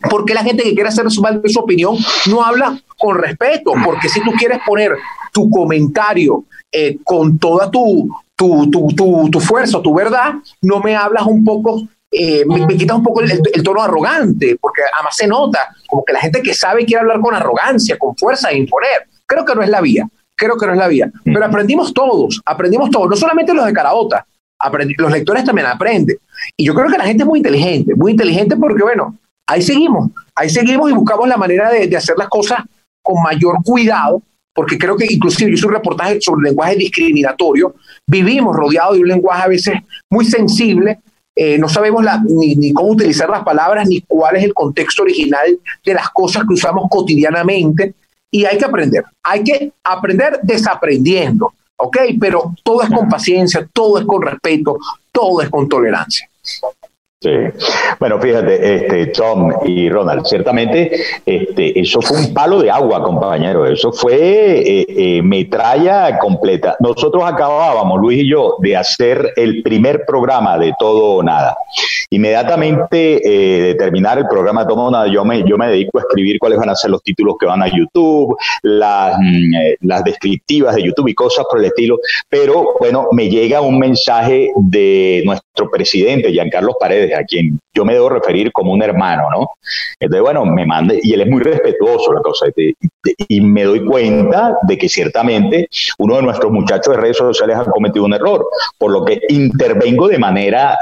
¿Por 0.10 0.26
qué 0.26 0.34
la 0.34 0.44
gente 0.44 0.64
que 0.64 0.74
quiere 0.74 0.90
hacer 0.90 1.10
su, 1.10 1.24
su 1.46 1.60
opinión 1.60 1.96
no 2.30 2.44
habla 2.44 2.80
con 3.00 3.18
respeto? 3.18 3.74
Porque 3.84 4.10
si 4.10 4.22
tú 4.22 4.32
quieres 4.32 4.60
poner 4.66 4.92
tu 5.32 5.50
comentario 5.50 6.44
eh, 6.72 6.98
con 7.04 7.38
toda 7.38 7.70
tu, 7.72 8.10
tu, 8.36 8.70
tu, 8.70 9.30
tu, 9.32 9.40
fuerza, 9.40 9.82
tu 9.82 9.94
verdad, 9.94 10.34
no 10.62 10.80
me 10.80 10.96
hablas 10.96 11.26
un 11.26 11.44
poco 11.44 11.88
eh, 12.14 12.44
me, 12.46 12.68
quitas 12.76 12.98
un 12.98 13.04
poco 13.04 13.22
el, 13.22 13.32
el, 13.54 13.64
tono 13.64 13.82
arrogante, 13.82 14.58
porque 14.60 14.82
además 14.94 15.16
se 15.16 15.28
nota 15.28 15.70
como 15.88 16.04
que 16.04 16.12
la 16.12 16.20
gente 16.20 16.42
que 16.42 16.54
sabe 16.54 16.86
quiere 16.86 17.02
hablar 17.02 17.22
con 17.22 17.34
arrogancia, 17.34 17.98
con 17.98 18.18
fuerza 18.18 18.52
e 18.52 18.58
imponer. 18.58 19.08
Creo 19.32 19.46
que 19.46 19.56
no 19.56 19.64
es 19.64 19.70
la 19.70 19.80
vía, 19.80 20.10
creo 20.36 20.58
que 20.58 20.66
no 20.66 20.74
es 20.74 20.78
la 20.78 20.90
vía. 20.90 21.10
Pero 21.24 21.46
aprendimos 21.46 21.94
todos, 21.94 22.42
aprendimos 22.46 22.90
todos, 22.90 23.10
no 23.10 23.16
solamente 23.16 23.54
los 23.54 23.66
de 23.66 23.72
Caraota, 23.72 24.26
los 24.98 25.12
lectores 25.12 25.46
también 25.46 25.68
aprenden. 25.68 26.18
Y 26.58 26.66
yo 26.66 26.74
creo 26.74 26.90
que 26.90 26.98
la 26.98 27.06
gente 27.06 27.24
es 27.24 27.28
muy 27.30 27.40
inteligente, 27.40 27.96
muy 27.96 28.12
inteligente 28.12 28.58
porque, 28.58 28.84
bueno, 28.84 29.18
ahí 29.48 29.62
seguimos, 29.62 30.12
ahí 30.36 30.50
seguimos 30.50 30.92
y 30.92 30.94
buscamos 30.94 31.30
la 31.30 31.38
manera 31.38 31.70
de, 31.70 31.96
hacer 31.96 32.18
las 32.18 32.28
cosas 32.28 32.60
con 33.02 33.24
mayor 33.24 33.56
cuidado, 33.64 34.22
porque 34.54 34.78
creo 34.78 34.98
que 34.98 35.06
inclusive 35.10 35.50
yo 35.50 35.56
hice 35.56 35.68
un 35.68 35.74
reportaje 35.76 36.20
sobre 36.20 36.40
el 36.40 36.50
lenguaje 36.50 36.76
discriminatorio, 36.76 37.76
vivimos 38.06 38.54
rodeados 38.54 38.96
de 38.96 39.04
un 39.04 39.08
lenguaje 39.08 39.44
a 39.44 39.48
veces 39.48 39.76
muy 40.10 40.26
sensible, 40.26 41.00
eh, 41.34 41.58
no 41.58 41.70
sabemos 41.70 42.04
ni, 42.26 42.56
ni, 42.56 42.74
cómo 42.74 42.90
utilizar 42.90 43.30
las 43.30 43.44
palabras, 43.44 43.88
ni 43.88 44.02
cuál 44.02 44.36
es 44.36 44.44
el 44.44 44.54
contexto 44.54 45.04
original 45.04 45.58
de 45.86 45.94
las 45.94 46.10
cosas 46.10 46.44
que 46.46 46.54
usamos 46.54 46.90
cotidianamente 46.90 47.96
y 48.32 48.46
hay 48.46 48.58
que 48.58 48.66
aprender. 48.66 49.04
Hay 49.22 49.44
que 49.44 49.74
aprender 49.84 50.40
desaprendiendo, 50.42 51.54
¿ok? 51.76 51.98
Pero 52.20 52.56
todo 52.64 52.82
es 52.82 52.90
con 52.90 53.10
paciencia, 53.10 53.68
todo 53.72 54.00
es 54.00 54.06
con 54.06 54.22
respeto, 54.22 54.78
todo 55.12 55.42
es 55.42 55.50
con 55.50 55.68
tolerancia. 55.68 56.28
Sí. 57.24 57.30
Bueno, 58.00 58.20
fíjate, 58.20 58.78
este, 58.78 59.06
Tom 59.12 59.52
y 59.64 59.92
Ronald, 59.92 60.26
ciertamente 60.26 60.92
este, 61.24 61.80
eso 61.80 62.02
fue 62.02 62.18
un 62.18 62.34
palo 62.34 62.60
de 62.60 62.72
agua, 62.72 63.04
compañero. 63.04 63.68
Eso 63.68 63.92
fue 63.92 64.18
eh, 64.18 64.86
eh, 64.90 65.22
metralla 65.22 66.18
completa. 66.18 66.76
Nosotros 66.80 67.24
acabábamos, 67.24 68.02
Luis 68.02 68.24
y 68.24 68.28
yo, 68.28 68.56
de 68.58 68.76
hacer 68.76 69.34
el 69.36 69.62
primer 69.62 70.04
programa 70.08 70.58
de 70.58 70.74
Todo 70.80 71.18
o 71.18 71.22
Nada. 71.22 71.56
Inmediatamente 72.10 73.22
eh, 73.24 73.62
de 73.62 73.76
terminar 73.76 74.18
el 74.18 74.26
programa 74.28 74.64
de 74.64 74.70
Todo 74.70 74.86
o 74.86 74.92
Nada, 74.92 75.06
yo 75.06 75.24
me, 75.24 75.48
yo 75.48 75.60
me 75.60 75.68
dedico 75.68 76.00
a 76.00 76.02
escribir 76.02 76.40
cuáles 76.40 76.58
van 76.58 76.70
a 76.70 76.76
ser 76.76 76.90
los 76.90 77.04
títulos 77.04 77.36
que 77.40 77.46
van 77.46 77.62
a 77.62 77.68
YouTube, 77.68 78.36
las, 78.64 79.16
mm, 79.20 79.52
las 79.82 80.04
descriptivas 80.04 80.74
de 80.74 80.86
YouTube 80.86 81.10
y 81.10 81.14
cosas 81.14 81.46
por 81.48 81.60
el 81.60 81.66
estilo. 81.66 82.00
Pero 82.30 82.66
bueno, 82.80 83.10
me 83.12 83.30
llega 83.30 83.62
un 83.62 83.78
mensaje 83.78 84.50
de 84.56 85.22
nuestro 85.24 85.70
presidente, 85.70 86.32
Giancarlo 86.32 86.76
Paredes 86.80 87.11
a 87.14 87.24
quien 87.24 87.60
yo 87.74 87.86
me 87.86 87.94
debo 87.94 88.10
referir 88.10 88.52
como 88.52 88.74
un 88.74 88.82
hermano, 88.82 89.30
¿no? 89.32 89.52
Entonces, 90.00 90.22
bueno, 90.22 90.46
me 90.46 90.66
manda, 90.66 90.94
y 91.02 91.14
él 91.14 91.22
es 91.22 91.28
muy 91.28 91.42
respetuoso, 91.42 92.14
la 92.14 92.22
cosa, 92.22 92.48
y, 93.28 93.42
me 93.42 93.64
doy 93.64 93.86
cuenta 93.86 94.58
de 94.64 94.78
que 94.78 94.90
ciertamente 94.90 95.68
uno 95.98 96.16
de 96.16 96.22
nuestros 96.22 96.52
muchachos 96.52 96.96
de 96.96 97.02
redes 97.02 97.18
sociales 97.18 97.58
ha 97.58 97.66
cometido 97.66 98.06
un 98.06 98.14
error, 98.14 98.48
por 98.78 98.92
lo 98.92 99.04
que 99.04 99.22
intervengo 99.30 100.08
de 100.08 100.20
manera 100.20 100.78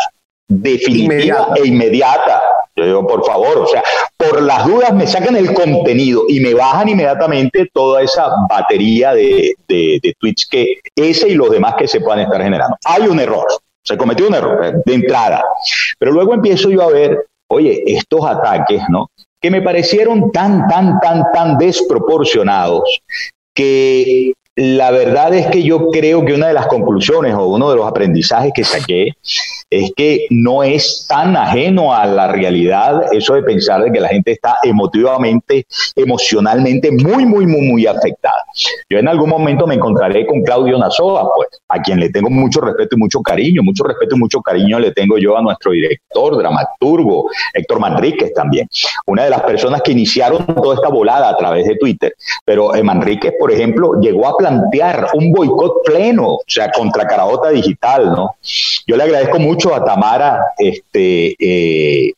definitiva 0.47 1.49
e 1.55 1.67
inmediata. 1.67 2.41
Yo 2.75 2.85
digo, 2.85 3.07
por 3.07 3.25
favor, 3.25 3.57
o 3.57 3.67
sea, 3.67 3.83
por 4.15 4.41
las 4.41 4.65
dudas 4.65 4.93
me 4.93 5.05
sacan 5.05 5.35
el 5.35 5.53
contenido 5.53 6.23
y 6.29 6.39
me 6.39 6.53
bajan 6.53 6.89
inmediatamente 6.89 7.69
toda 7.73 8.01
esa 8.01 8.29
batería 8.49 9.13
de, 9.13 9.53
de, 9.67 9.99
de 10.01 10.13
tweets 10.17 10.47
que 10.49 10.79
ese 10.95 11.29
y 11.29 11.35
los 11.35 11.51
demás 11.51 11.75
que 11.77 11.87
se 11.87 11.99
puedan 11.99 12.21
estar 12.21 12.41
generando. 12.41 12.77
Hay 12.85 13.03
un 13.03 13.19
error, 13.19 13.45
se 13.89 13.97
cometió 13.97 14.27
un 14.27 14.35
error 14.35 14.65
eh, 14.65 14.73
de 14.85 14.93
entrada. 14.93 15.43
Pero 15.97 16.11
luego 16.11 16.33
empiezo 16.33 16.69
yo 16.69 16.81
a 16.83 16.91
ver, 16.91 17.25
oye, 17.47 17.83
estos 17.85 18.25
ataques, 18.25 18.81
¿no? 18.89 19.09
que 19.41 19.51
me 19.51 19.61
parecieron 19.61 20.31
tan, 20.31 20.67
tan, 20.67 20.99
tan, 20.99 21.23
tan 21.33 21.57
desproporcionados 21.57 23.01
que 23.53 24.33
la 24.55 24.91
verdad 24.91 25.33
es 25.33 25.47
que 25.47 25.63
yo 25.63 25.89
creo 25.89 26.25
que 26.25 26.33
una 26.33 26.47
de 26.47 26.53
las 26.53 26.67
conclusiones 26.67 27.33
o 27.33 27.47
uno 27.47 27.69
de 27.69 27.77
los 27.77 27.87
aprendizajes 27.87 28.51
que 28.53 28.65
saqué 28.65 29.13
es 29.69 29.91
que 29.95 30.27
no 30.29 30.63
es 30.63 31.05
tan 31.07 31.37
ajeno 31.37 31.93
a 31.95 32.05
la 32.05 32.27
realidad 32.27 33.03
eso 33.13 33.35
de 33.35 33.43
pensar 33.43 33.83
de 33.83 33.91
que 33.91 34.01
la 34.01 34.09
gente 34.09 34.33
está 34.33 34.57
emotivamente, 34.63 35.65
emocionalmente 35.95 36.91
muy, 36.91 37.25
muy, 37.25 37.45
muy, 37.45 37.61
muy 37.61 37.87
afectada. 37.87 38.38
Yo 38.89 38.99
en 38.99 39.07
algún 39.07 39.29
momento 39.29 39.67
me 39.67 39.75
encontraré 39.75 40.25
con 40.25 40.41
Claudio 40.41 40.77
Nazoa, 40.77 41.29
pues, 41.35 41.49
a 41.67 41.81
quien 41.81 41.99
le 41.99 42.09
tengo 42.09 42.29
mucho 42.29 42.61
respeto 42.61 42.95
y 42.95 42.99
mucho 42.99 43.21
cariño, 43.21 43.61
mucho 43.63 43.83
respeto 43.83 44.15
y 44.15 44.19
mucho 44.19 44.41
cariño 44.41 44.79
le 44.79 44.91
tengo 44.91 45.17
yo 45.17 45.37
a 45.37 45.41
nuestro 45.41 45.71
director, 45.71 46.37
dramaturgo, 46.37 47.29
Héctor 47.53 47.79
Manríquez 47.79 48.33
también, 48.33 48.67
una 49.05 49.23
de 49.23 49.29
las 49.29 49.41
personas 49.41 49.81
que 49.81 49.91
iniciaron 49.91 50.45
toda 50.45 50.75
esta 50.75 50.89
volada 50.89 51.29
a 51.29 51.37
través 51.37 51.65
de 51.65 51.75
Twitter, 51.75 52.13
pero 52.45 52.75
eh, 52.75 52.83
Manríquez, 52.83 53.33
por 53.39 53.51
ejemplo, 53.51 53.99
llegó 54.01 54.27
a 54.27 54.37
plantear 54.37 55.07
un 55.13 55.31
boicot 55.31 55.83
pleno, 55.85 56.35
o 56.35 56.43
sea, 56.47 56.71
contra 56.71 57.05
Carabota 57.05 57.49
Digital, 57.49 58.11
¿no? 58.11 58.35
Yo 58.87 58.97
le 58.97 59.03
agradezco 59.03 59.39
mucho 59.39 59.73
a 59.73 59.83
Tamara 59.83 60.39
este, 60.57 61.35
eh, 61.39 62.13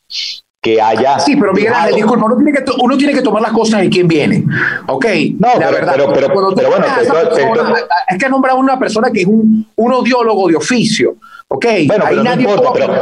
que 0.62 0.80
haya. 0.80 1.18
Sí, 1.18 1.34
pero 1.36 1.52
Miguel 1.52 1.74
Ángel, 1.74 1.96
disculpa, 1.96 2.24
uno 2.26 2.36
tiene, 2.36 2.52
que 2.52 2.64
uno 2.80 2.96
tiene 2.96 3.12
que 3.12 3.20
tomar 3.20 3.42
las 3.42 3.52
cosas 3.52 3.80
de 3.80 3.90
quien 3.90 4.06
viene. 4.06 4.44
Ok, 4.86 5.06
no, 5.38 5.48
la 5.48 5.54
pero, 5.58 5.72
verdad. 5.72 5.92
Pero, 5.96 6.12
pero, 6.12 6.54
pero 6.54 6.70
bueno, 6.70 6.86
persona, 6.94 7.74
es 8.08 8.18
que 8.18 8.28
nombrado 8.28 8.58
a 8.58 8.60
una 8.60 8.78
persona 8.78 9.10
que 9.10 9.22
es 9.22 9.26
un, 9.26 9.66
un 9.74 9.92
odiólogo 9.92 10.48
de 10.48 10.56
oficio. 10.56 11.16
Ok, 11.48 11.66
bueno, 11.88 12.04
ahí 12.06 12.16
nadie 12.22 12.44
no 12.44 12.54
importa, 12.54 12.72
pero, 12.74 12.94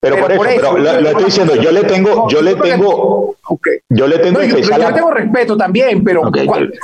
pero, 0.00 0.16
por 0.16 0.48
eso, 0.48 0.72
pero 0.72 0.78
lo, 0.78 1.08
estoy 1.10 1.24
diciendo, 1.24 1.56
yo 1.56 1.70
le 1.72 1.84
tengo, 1.84 2.26
yo 2.30 2.40
le 2.40 2.54
tengo, 2.54 3.36
yo 3.90 4.06
le 4.06 4.18
tengo 4.18 4.40
especial. 4.40 4.80
Yo, 4.80 4.88
yo, 4.88 4.94
tengo 4.94 5.10
respeto 5.10 5.56
también, 5.58 6.02
pero 6.02 6.22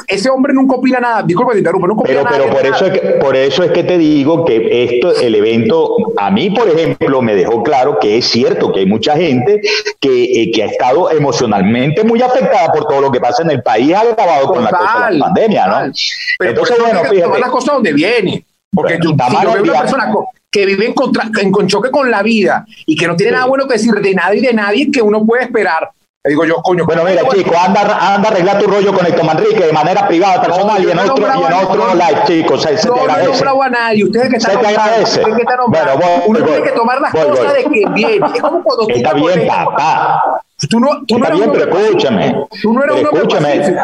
ese 0.06 0.28
hombre 0.28 0.52
nunca 0.52 0.76
opina 0.76 1.00
nada. 1.00 1.22
Disculpa 1.22 1.52
te 1.52 1.58
interrumpa, 1.60 1.86
nunca 1.86 2.02
pero, 2.04 2.20
opina 2.20 2.36
pero 2.36 2.52
por 2.54 2.66
eso 2.66 2.84
es 2.84 2.92
que, 2.92 3.08
por 3.12 3.34
eso 3.34 3.62
es 3.62 3.70
que 3.70 3.84
te 3.84 3.96
digo 3.96 4.44
que 4.44 4.84
esto, 4.84 5.18
el 5.18 5.34
evento, 5.34 5.96
a 6.18 6.30
mí, 6.30 6.50
por 6.50 6.68
ejemplo, 6.68 7.22
me 7.22 7.34
dejó 7.34 7.62
claro 7.62 7.98
que 7.98 8.18
es 8.18 8.26
cierto 8.26 8.70
que 8.70 8.80
hay 8.80 8.86
mucha 8.86 9.16
gente 9.16 9.62
que, 9.98 10.42
eh, 10.42 10.50
que 10.52 10.64
ha 10.64 10.66
estado 10.66 11.10
emocionalmente 11.10 12.04
muy 12.04 12.20
afectada 12.20 12.70
por 12.70 12.86
todo 12.86 13.00
lo 13.00 13.10
que 13.10 13.20
pasa 13.20 13.42
en 13.42 13.50
el 13.50 13.62
país, 13.62 13.94
agravado 13.94 14.48
con 14.48 14.62
la, 14.62 14.70
cosa 14.70 15.06
de 15.08 15.16
la 15.16 15.24
pandemia, 15.24 15.66
¿no? 15.66 15.92
Pero 16.38 16.50
Entonces, 16.50 16.76
bueno, 16.78 17.00
fíjate. 17.04 17.40
las 17.40 17.50
cosas 17.50 17.74
donde 17.76 17.94
viene. 17.94 18.44
Porque 18.70 18.98
bueno, 18.98 19.16
yo, 19.16 19.30
si 19.30 19.42
yo 19.42 19.52
veo 19.52 19.62
una 19.62 19.80
persona 19.80 20.12
que 20.56 20.64
vive 20.64 20.86
en, 20.86 20.94
contra, 20.94 21.28
en, 21.38 21.52
choque 21.66 21.90
con 21.90 22.10
la 22.10 22.22
vida 22.22 22.64
y 22.86 22.96
que 22.96 23.06
no 23.06 23.14
tiene 23.14 23.32
nada 23.32 23.44
bueno 23.44 23.66
que 23.66 23.74
decir 23.74 23.92
de 23.92 24.14
nadie 24.14 24.38
y 24.38 24.46
de 24.46 24.54
nadie 24.54 24.90
que 24.90 25.02
uno 25.02 25.22
puede 25.22 25.44
esperar. 25.44 25.90
Le 26.24 26.30
digo 26.30 26.46
yo, 26.46 26.62
coño. 26.62 26.86
Bueno, 26.86 27.04
mira, 27.04 27.20
chico, 27.28 27.54
anda, 27.58 27.82
anda 28.14 28.30
a 28.30 28.32
arreglar 28.32 28.58
tu 28.58 28.66
rollo 28.66 28.90
con 28.94 29.04
Héctor 29.04 29.26
Manrique 29.26 29.66
de 29.66 29.72
manera 29.74 30.08
privada, 30.08 30.40
personal 30.40 30.82
y 30.82 30.90
en 30.90 30.98
otro, 30.98 31.26
y 31.26 31.44
en 31.44 31.52
otro 31.52 31.94
live, 31.94 32.22
chicos. 32.26 32.62
Se, 32.62 32.78
se 32.78 32.88
no, 32.88 32.94
te 32.94 33.00
agradece. 33.00 33.44
No 33.44 33.62
a 33.62 33.68
nadie. 33.68 34.04
Ustedes 34.04 34.30
que 34.30 34.36
están 34.36 34.52
se 34.52 34.58
te 34.58 34.66
agradece. 34.66 35.22
Que 35.22 35.30
están 35.30 35.58
bueno, 35.68 35.90
voy, 35.98 36.06
uno 36.26 36.38
voy, 36.38 36.48
tiene 36.48 36.62
que 36.62 36.72
tomar 36.72 37.00
las 37.02 37.12
cosas 37.12 37.54
de 37.54 37.64
quien 37.64 37.92
viene. 37.92 38.26
Es 38.34 38.40
como 38.40 38.62
cuando 38.62 38.88
Está 38.88 39.12
bien, 39.12 39.46
papá. 39.46 40.42
Tú 40.70 40.80
no, 40.80 41.04
tú 41.06 41.16
Está 41.16 41.28
no 41.28 41.36
bien, 41.36 41.52
pero 41.52 41.76
escúchame. 41.76 42.46
Tú 42.62 42.72
no 42.72 42.82
eres 42.82 43.02
escúchame. 43.02 43.76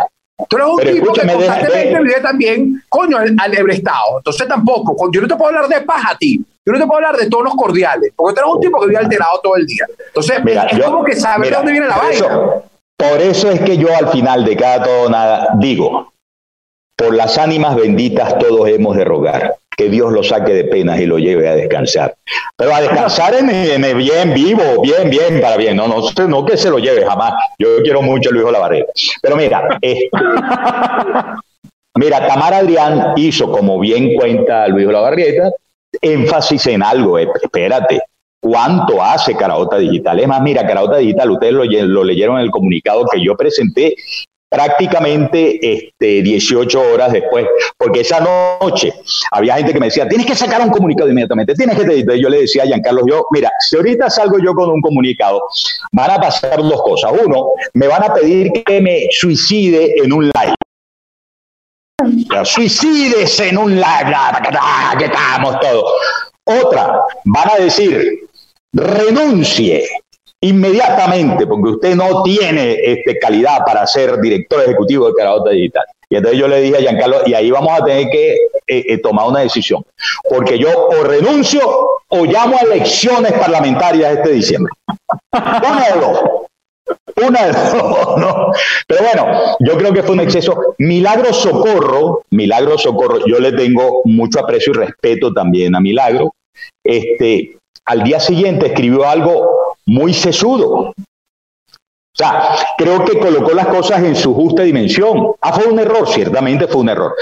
Tú 0.48 0.56
eres 0.56 0.68
un 0.68 0.76
Pero 0.76 0.92
tipo 0.94 1.12
que 1.12 1.26
constantemente 1.32 2.00
vive 2.02 2.20
también, 2.20 2.82
coño, 2.88 3.16
al, 3.18 3.36
al 3.38 3.70
Estado. 3.70 4.18
Entonces 4.18 4.48
tampoco, 4.48 5.10
yo 5.12 5.20
no 5.20 5.28
te 5.28 5.36
puedo 5.36 5.48
hablar 5.54 5.68
de 5.68 5.80
paz 5.82 6.02
a 6.10 6.16
ti. 6.18 6.44
Yo 6.64 6.72
no 6.72 6.78
te 6.78 6.86
puedo 6.86 6.96
hablar 6.96 7.16
de 7.16 7.28
tonos 7.28 7.54
cordiales, 7.54 8.12
porque 8.16 8.34
tú 8.34 8.40
eres 8.40 8.54
un 8.54 8.60
tipo 8.60 8.80
que 8.80 8.86
vive 8.86 8.98
alterado 8.98 9.40
todo 9.42 9.56
el 9.56 9.66
día. 9.66 9.84
Entonces, 10.06 10.44
Mira, 10.44 10.64
es 10.64 10.78
yo- 10.78 10.84
como 10.84 11.04
que 11.04 11.16
sabes 11.16 11.50
de 11.50 11.56
dónde 11.56 11.72
viene 11.72 11.86
la 11.88 11.94
por 11.94 12.04
vaina. 12.04 12.16
eso- 12.26 12.64
por 12.96 13.20
eso 13.20 13.50
es 13.50 13.60
que 13.62 13.76
yo 13.76 13.88
al 13.96 14.08
final 14.10 14.44
de 14.44 14.56
cada 14.56 14.84
todo 14.84 15.08
nada 15.10 15.48
digo, 15.58 16.12
por 16.96 17.14
las 17.14 17.36
ánimas 17.38 17.74
benditas 17.74 18.38
todos 18.38 18.68
hemos 18.68 18.96
de 18.96 19.04
rogar, 19.04 19.56
que 19.76 19.88
Dios 19.88 20.12
lo 20.12 20.22
saque 20.22 20.52
de 20.52 20.64
penas 20.64 21.00
y 21.00 21.06
lo 21.06 21.18
lleve 21.18 21.48
a 21.48 21.54
descansar. 21.54 22.14
Pero 22.56 22.74
a 22.74 22.80
descansar 22.80 23.34
en, 23.34 23.50
en 23.50 23.98
bien 23.98 24.34
vivo, 24.34 24.82
bien, 24.82 25.10
bien, 25.10 25.40
para 25.40 25.56
bien, 25.56 25.76
no, 25.76 25.88
no, 25.88 26.00
no 26.28 26.44
que 26.44 26.56
se 26.56 26.70
lo 26.70 26.78
lleve 26.78 27.04
jamás. 27.04 27.34
Yo 27.58 27.82
quiero 27.82 28.02
mucho 28.02 28.30
a 28.30 28.32
Luis 28.32 28.44
Olavarreta. 28.44 28.92
Pero 29.20 29.36
mira, 29.36 29.78
este, 29.80 30.10
mira, 31.96 32.26
Tamara 32.26 32.58
Adrián 32.58 33.12
hizo, 33.16 33.50
como 33.50 33.78
bien 33.78 34.14
cuenta 34.14 34.68
Luis 34.68 34.86
Olavarrieta, 34.86 35.50
énfasis 36.00 36.66
en 36.66 36.82
algo, 36.82 37.18
eh, 37.18 37.28
espérate, 37.42 38.00
¿cuánto 38.40 39.02
hace 39.02 39.34
Caraota 39.36 39.78
Digital? 39.78 40.20
Es 40.20 40.28
más, 40.28 40.42
mira, 40.42 40.66
Caraota 40.66 40.98
Digital, 40.98 41.30
ustedes 41.30 41.52
lo, 41.52 41.64
lo 41.64 42.04
leyeron 42.04 42.38
en 42.38 42.44
el 42.44 42.50
comunicado 42.50 43.04
que 43.06 43.22
yo 43.22 43.36
presenté 43.36 43.94
prácticamente 44.52 45.58
este, 45.62 46.22
18 46.22 46.80
horas 46.80 47.10
después, 47.10 47.46
porque 47.78 48.00
esa 48.00 48.20
noche 48.20 48.92
había 49.30 49.56
gente 49.56 49.72
que 49.72 49.80
me 49.80 49.86
decía, 49.86 50.06
tienes 50.06 50.26
que 50.26 50.34
sacar 50.34 50.60
un 50.60 50.68
comunicado 50.68 51.08
inmediatamente, 51.08 51.54
tienes 51.54 51.78
que... 51.78 52.20
Yo 52.20 52.28
le 52.28 52.42
decía 52.42 52.64
a 52.64 52.66
Giancarlo, 52.66 53.02
yo, 53.08 53.24
mira, 53.30 53.50
si 53.58 53.76
ahorita 53.76 54.10
salgo 54.10 54.38
yo 54.38 54.52
con 54.52 54.68
un 54.68 54.82
comunicado, 54.82 55.42
van 55.92 56.10
a 56.10 56.16
pasar 56.18 56.58
dos 56.58 56.82
cosas. 56.82 57.12
Uno, 57.24 57.46
me 57.72 57.86
van 57.86 58.04
a 58.04 58.12
pedir 58.12 58.52
que 58.64 58.80
me 58.80 59.06
suicide 59.10 59.94
en 59.96 60.12
un 60.12 60.24
live. 60.24 60.54
Suicides 62.44 63.40
en 63.40 63.56
un 63.56 63.76
live, 63.76 64.16
que 64.98 65.04
estamos 65.06 65.58
todos. 65.60 65.92
Otra, 66.44 67.00
van 67.24 67.50
a 67.52 67.62
decir, 67.62 68.28
renuncie 68.72 69.88
inmediatamente, 70.42 71.46
porque 71.46 71.70
usted 71.70 71.94
no 71.94 72.22
tiene 72.22 72.76
este, 72.82 73.18
calidad 73.18 73.64
para 73.64 73.86
ser 73.86 74.20
director 74.20 74.60
ejecutivo 74.60 75.06
de 75.06 75.14
Carabota 75.14 75.50
Digital. 75.50 75.84
Y 76.10 76.16
entonces 76.16 76.38
yo 76.38 76.48
le 76.48 76.60
dije 76.60 76.76
a 76.76 76.80
Giancarlo, 76.80 77.18
y 77.24 77.32
ahí 77.32 77.50
vamos 77.50 77.80
a 77.80 77.84
tener 77.84 78.10
que 78.10 78.34
eh, 78.34 78.38
eh, 78.66 78.98
tomar 78.98 79.28
una 79.28 79.40
decisión, 79.40 79.82
porque 80.28 80.58
yo 80.58 80.68
o 80.88 81.04
renuncio 81.04 81.60
o 82.08 82.24
llamo 82.24 82.56
a 82.58 82.62
elecciones 82.62 83.32
parlamentarias 83.32 84.18
este 84.18 84.32
diciembre. 84.32 84.72
Una 85.32 85.88
de 85.88 86.00
dos. 86.00 86.20
Una 87.24 87.46
de 87.46 87.52
dos, 87.52 88.18
¿no? 88.18 88.52
Pero 88.88 89.02
bueno, 89.02 89.56
yo 89.60 89.78
creo 89.78 89.92
que 89.92 90.02
fue 90.02 90.12
un 90.12 90.20
exceso. 90.20 90.74
Milagro 90.78 91.32
Socorro, 91.32 92.22
Milagro 92.30 92.76
Socorro, 92.76 93.24
yo 93.26 93.38
le 93.38 93.52
tengo 93.52 94.02
mucho 94.04 94.40
aprecio 94.40 94.72
y 94.74 94.76
respeto 94.76 95.32
también 95.32 95.74
a 95.76 95.80
Milagro. 95.80 96.34
Este, 96.84 97.56
al 97.86 98.02
día 98.02 98.20
siguiente 98.20 98.66
escribió 98.66 99.08
algo 99.08 99.71
muy 99.92 100.14
sesudo. 100.14 100.92
O 100.94 102.16
sea, 102.16 102.56
creo 102.78 103.04
que 103.04 103.18
colocó 103.18 103.52
las 103.52 103.66
cosas 103.66 104.02
en 104.02 104.16
su 104.16 104.34
justa 104.34 104.62
dimensión. 104.62 105.32
Ah, 105.40 105.52
fue 105.52 105.70
un 105.70 105.78
error, 105.78 106.08
ciertamente 106.08 106.66
fue 106.66 106.80
un 106.80 106.88
error. 106.88 107.14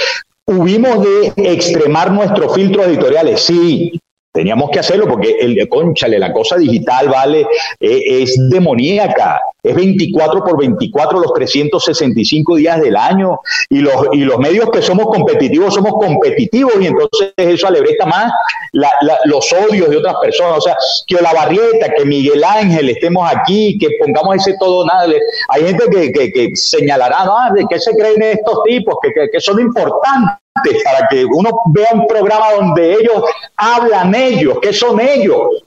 Hubimos 0.46 1.04
de 1.04 1.32
extremar 1.36 2.12
nuestros 2.12 2.54
filtros 2.54 2.86
editoriales, 2.86 3.42
sí. 3.42 4.00
Teníamos 4.32 4.70
que 4.70 4.78
hacerlo 4.78 5.08
porque 5.08 5.36
el 5.40 5.68
conchale, 5.68 6.16
la 6.16 6.32
cosa 6.32 6.56
digital, 6.56 7.08
vale, 7.08 7.40
eh, 7.80 8.22
es 8.22 8.36
demoníaca. 8.48 9.40
Es 9.60 9.74
24 9.74 10.44
por 10.44 10.56
24 10.56 11.18
los 11.20 11.32
365 11.34 12.54
días 12.54 12.80
del 12.80 12.94
año. 12.96 13.40
Y 13.68 13.80
los, 13.80 13.92
y 14.12 14.18
los 14.18 14.38
medios 14.38 14.70
que 14.70 14.82
somos 14.82 15.06
competitivos, 15.06 15.74
somos 15.74 15.92
competitivos. 15.94 16.74
Y 16.80 16.86
entonces 16.86 17.32
eso 17.36 17.66
alebresta 17.66 18.06
más 18.06 18.32
la- 18.72 18.92
la- 19.02 19.18
los 19.24 19.52
odios 19.52 19.90
de 19.90 19.96
otras 19.96 20.14
personas. 20.22 20.58
O 20.58 20.60
sea, 20.60 20.76
que 21.08 21.16
Olavarrieta, 21.16 21.92
que 21.96 22.04
Miguel 22.04 22.44
Ángel 22.44 22.88
estemos 22.88 23.28
aquí, 23.34 23.76
que 23.78 23.88
pongamos 24.00 24.36
ese 24.36 24.54
todo 24.60 24.86
nada. 24.86 25.12
Hay 25.48 25.64
gente 25.64 25.84
que, 25.90 26.12
que, 26.12 26.30
que 26.32 26.50
señalará, 26.54 27.24
¿no? 27.24 27.36
¿De 27.54 27.64
qué 27.68 27.80
se 27.80 27.90
creen 27.96 28.22
estos 28.22 28.62
tipos? 28.64 28.94
Que, 29.02 29.12
que, 29.12 29.28
que 29.30 29.40
son 29.40 29.58
importantes 29.60 30.36
para 30.84 31.08
que 31.08 31.24
uno 31.24 31.50
vea 31.66 31.90
un 31.92 32.06
programa 32.06 32.52
donde 32.52 32.94
ellos 32.94 33.24
hablan 33.56 34.14
ellos, 34.14 34.58
¿qué 34.60 34.72
son 34.72 35.00
ellos? 35.00 35.64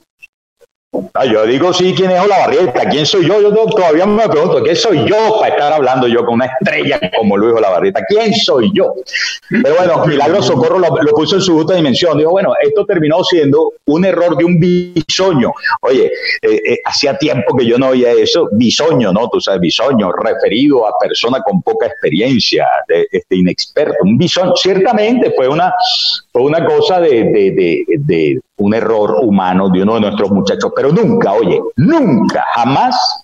Ah, 1.15 1.25
yo 1.25 1.45
digo, 1.47 1.73
sí, 1.73 1.93
¿quién 1.95 2.11
es 2.11 2.19
Olavarrieta? 2.19 2.87
¿Quién 2.87 3.05
soy 3.05 3.27
yo? 3.27 3.41
Yo 3.41 3.51
todavía 3.51 4.05
me 4.05 4.29
pregunto, 4.29 4.61
¿qué 4.61 4.75
soy 4.75 5.03
yo 5.09 5.39
para 5.39 5.55
estar 5.55 5.73
hablando 5.73 6.07
yo 6.07 6.23
con 6.23 6.35
una 6.35 6.45
estrella 6.45 6.99
como 7.17 7.35
Luis 7.35 7.55
Olavarrieta? 7.55 8.05
¿Quién 8.07 8.31
soy 8.35 8.71
yo? 8.75 8.93
Pero 9.49 9.75
bueno, 9.75 10.05
Milagro 10.05 10.43
Socorro 10.43 10.77
lo, 10.77 10.89
lo 11.01 11.11
puso 11.13 11.37
en 11.37 11.41
su 11.41 11.55
justa 11.55 11.73
dimensión. 11.73 12.17
Dijo, 12.19 12.29
bueno, 12.29 12.53
esto 12.61 12.85
terminó 12.85 13.23
siendo 13.23 13.73
un 13.85 14.05
error 14.05 14.37
de 14.37 14.45
un 14.45 14.59
bisoño. 14.59 15.51
Oye, 15.81 16.11
eh, 16.41 16.61
eh, 16.63 16.77
hacía 16.85 17.17
tiempo 17.17 17.57
que 17.57 17.65
yo 17.65 17.79
no 17.79 17.89
oía 17.89 18.11
eso. 18.11 18.49
Bisoño, 18.51 19.11
¿no? 19.11 19.29
Tú 19.29 19.41
sabes, 19.41 19.61
bisoño, 19.61 20.11
referido 20.11 20.87
a 20.87 20.95
persona 20.99 21.41
con 21.41 21.63
poca 21.63 21.87
experiencia, 21.87 22.67
este, 22.87 23.35
inexperto. 23.35 23.95
Un 24.03 24.17
bisoño, 24.17 24.55
ciertamente 24.55 25.33
fue 25.35 25.47
una, 25.47 25.73
fue 26.31 26.43
una 26.43 26.63
cosa 26.63 26.99
de, 26.99 27.23
de, 27.23 27.83
de 27.97 28.39
un 28.57 28.73
error 28.73 29.17
humano 29.21 29.69
de 29.69 29.81
uno 29.81 29.95
de 29.95 30.01
nuestros 30.01 30.31
muchachos, 30.31 30.71
pero 30.75 30.91
nunca, 30.91 31.33
oye, 31.33 31.59
nunca, 31.75 32.45
jamás 32.53 33.23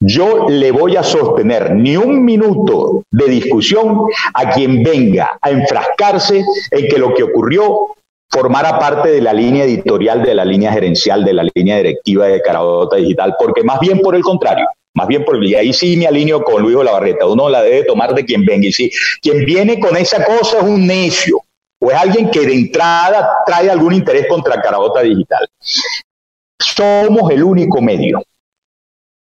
yo 0.00 0.46
le 0.48 0.70
voy 0.70 0.96
a 0.96 1.02
sostener 1.02 1.74
ni 1.74 1.96
un 1.96 2.24
minuto 2.24 3.02
de 3.10 3.26
discusión 3.26 4.06
a 4.32 4.50
quien 4.50 4.82
venga 4.82 5.38
a 5.42 5.50
enfrascarse 5.50 6.42
en 6.70 6.88
que 6.88 6.98
lo 6.98 7.12
que 7.12 7.22
ocurrió 7.22 7.88
formara 8.30 8.78
parte 8.78 9.10
de 9.10 9.20
la 9.20 9.34
línea 9.34 9.64
editorial, 9.64 10.22
de 10.22 10.34
la 10.34 10.44
línea 10.44 10.72
gerencial, 10.72 11.24
de 11.24 11.34
la 11.34 11.44
línea 11.54 11.76
directiva 11.76 12.28
de 12.28 12.40
Carabota 12.40 12.96
Digital, 12.96 13.34
porque 13.38 13.62
más 13.62 13.78
bien 13.80 14.00
por 14.00 14.14
el 14.14 14.22
contrario, 14.22 14.66
Más 14.94 15.06
bien 15.06 15.24
porque 15.24 15.56
ahí 15.56 15.72
sí 15.72 15.96
me 15.96 16.06
alineo 16.06 16.42
con 16.42 16.62
Luis 16.62 16.74
Olavarreta. 16.74 17.24
Uno 17.26 17.48
la 17.48 17.62
debe 17.62 17.84
tomar 17.84 18.12
de 18.12 18.24
quien 18.24 18.44
venga. 18.44 18.66
Y 18.66 18.72
si 18.72 18.90
quien 19.22 19.44
viene 19.44 19.78
con 19.78 19.96
esa 19.96 20.24
cosa 20.24 20.58
es 20.58 20.64
un 20.64 20.84
necio 20.84 21.40
o 21.80 21.90
es 21.90 21.96
alguien 21.96 22.30
que 22.30 22.40
de 22.40 22.54
entrada 22.54 23.38
trae 23.46 23.70
algún 23.70 23.94
interés 23.94 24.26
contra 24.28 24.60
Carabota 24.60 25.00
Digital. 25.00 25.48
Somos 26.58 27.30
el 27.30 27.42
único 27.42 27.80
medio, 27.80 28.22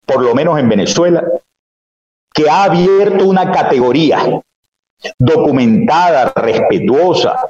por 0.06 0.22
lo 0.22 0.36
menos 0.36 0.60
en 0.60 0.68
Venezuela, 0.68 1.24
que 2.34 2.50
ha 2.50 2.64
abierto 2.64 3.26
una 3.26 3.52
categoría 3.52 4.42
documentada, 5.18 6.34
respetuosa, 6.36 7.50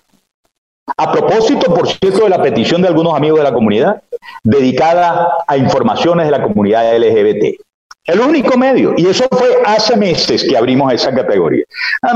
a 0.98 1.12
propósito, 1.12 1.74
por 1.74 1.88
cierto, 1.88 2.24
de 2.24 2.30
la 2.30 2.42
petición 2.42 2.82
de 2.82 2.88
algunos 2.88 3.16
amigos 3.16 3.40
de 3.40 3.44
la 3.44 3.54
comunidad, 3.54 4.04
dedicada 4.44 5.38
a 5.48 5.58
informaciones 5.58 6.26
de 6.26 6.32
la 6.32 6.44
comunidad 6.44 6.96
LGBT. 6.98 7.62
El 8.10 8.22
único 8.22 8.58
medio. 8.58 8.96
Y 8.98 9.08
eso 9.08 9.26
fue 9.32 9.62
hace 9.66 9.96
meses 9.96 10.44
que 10.44 10.58
abrimos 10.58 10.92
esa 10.92 11.14
categoría. 11.14 11.64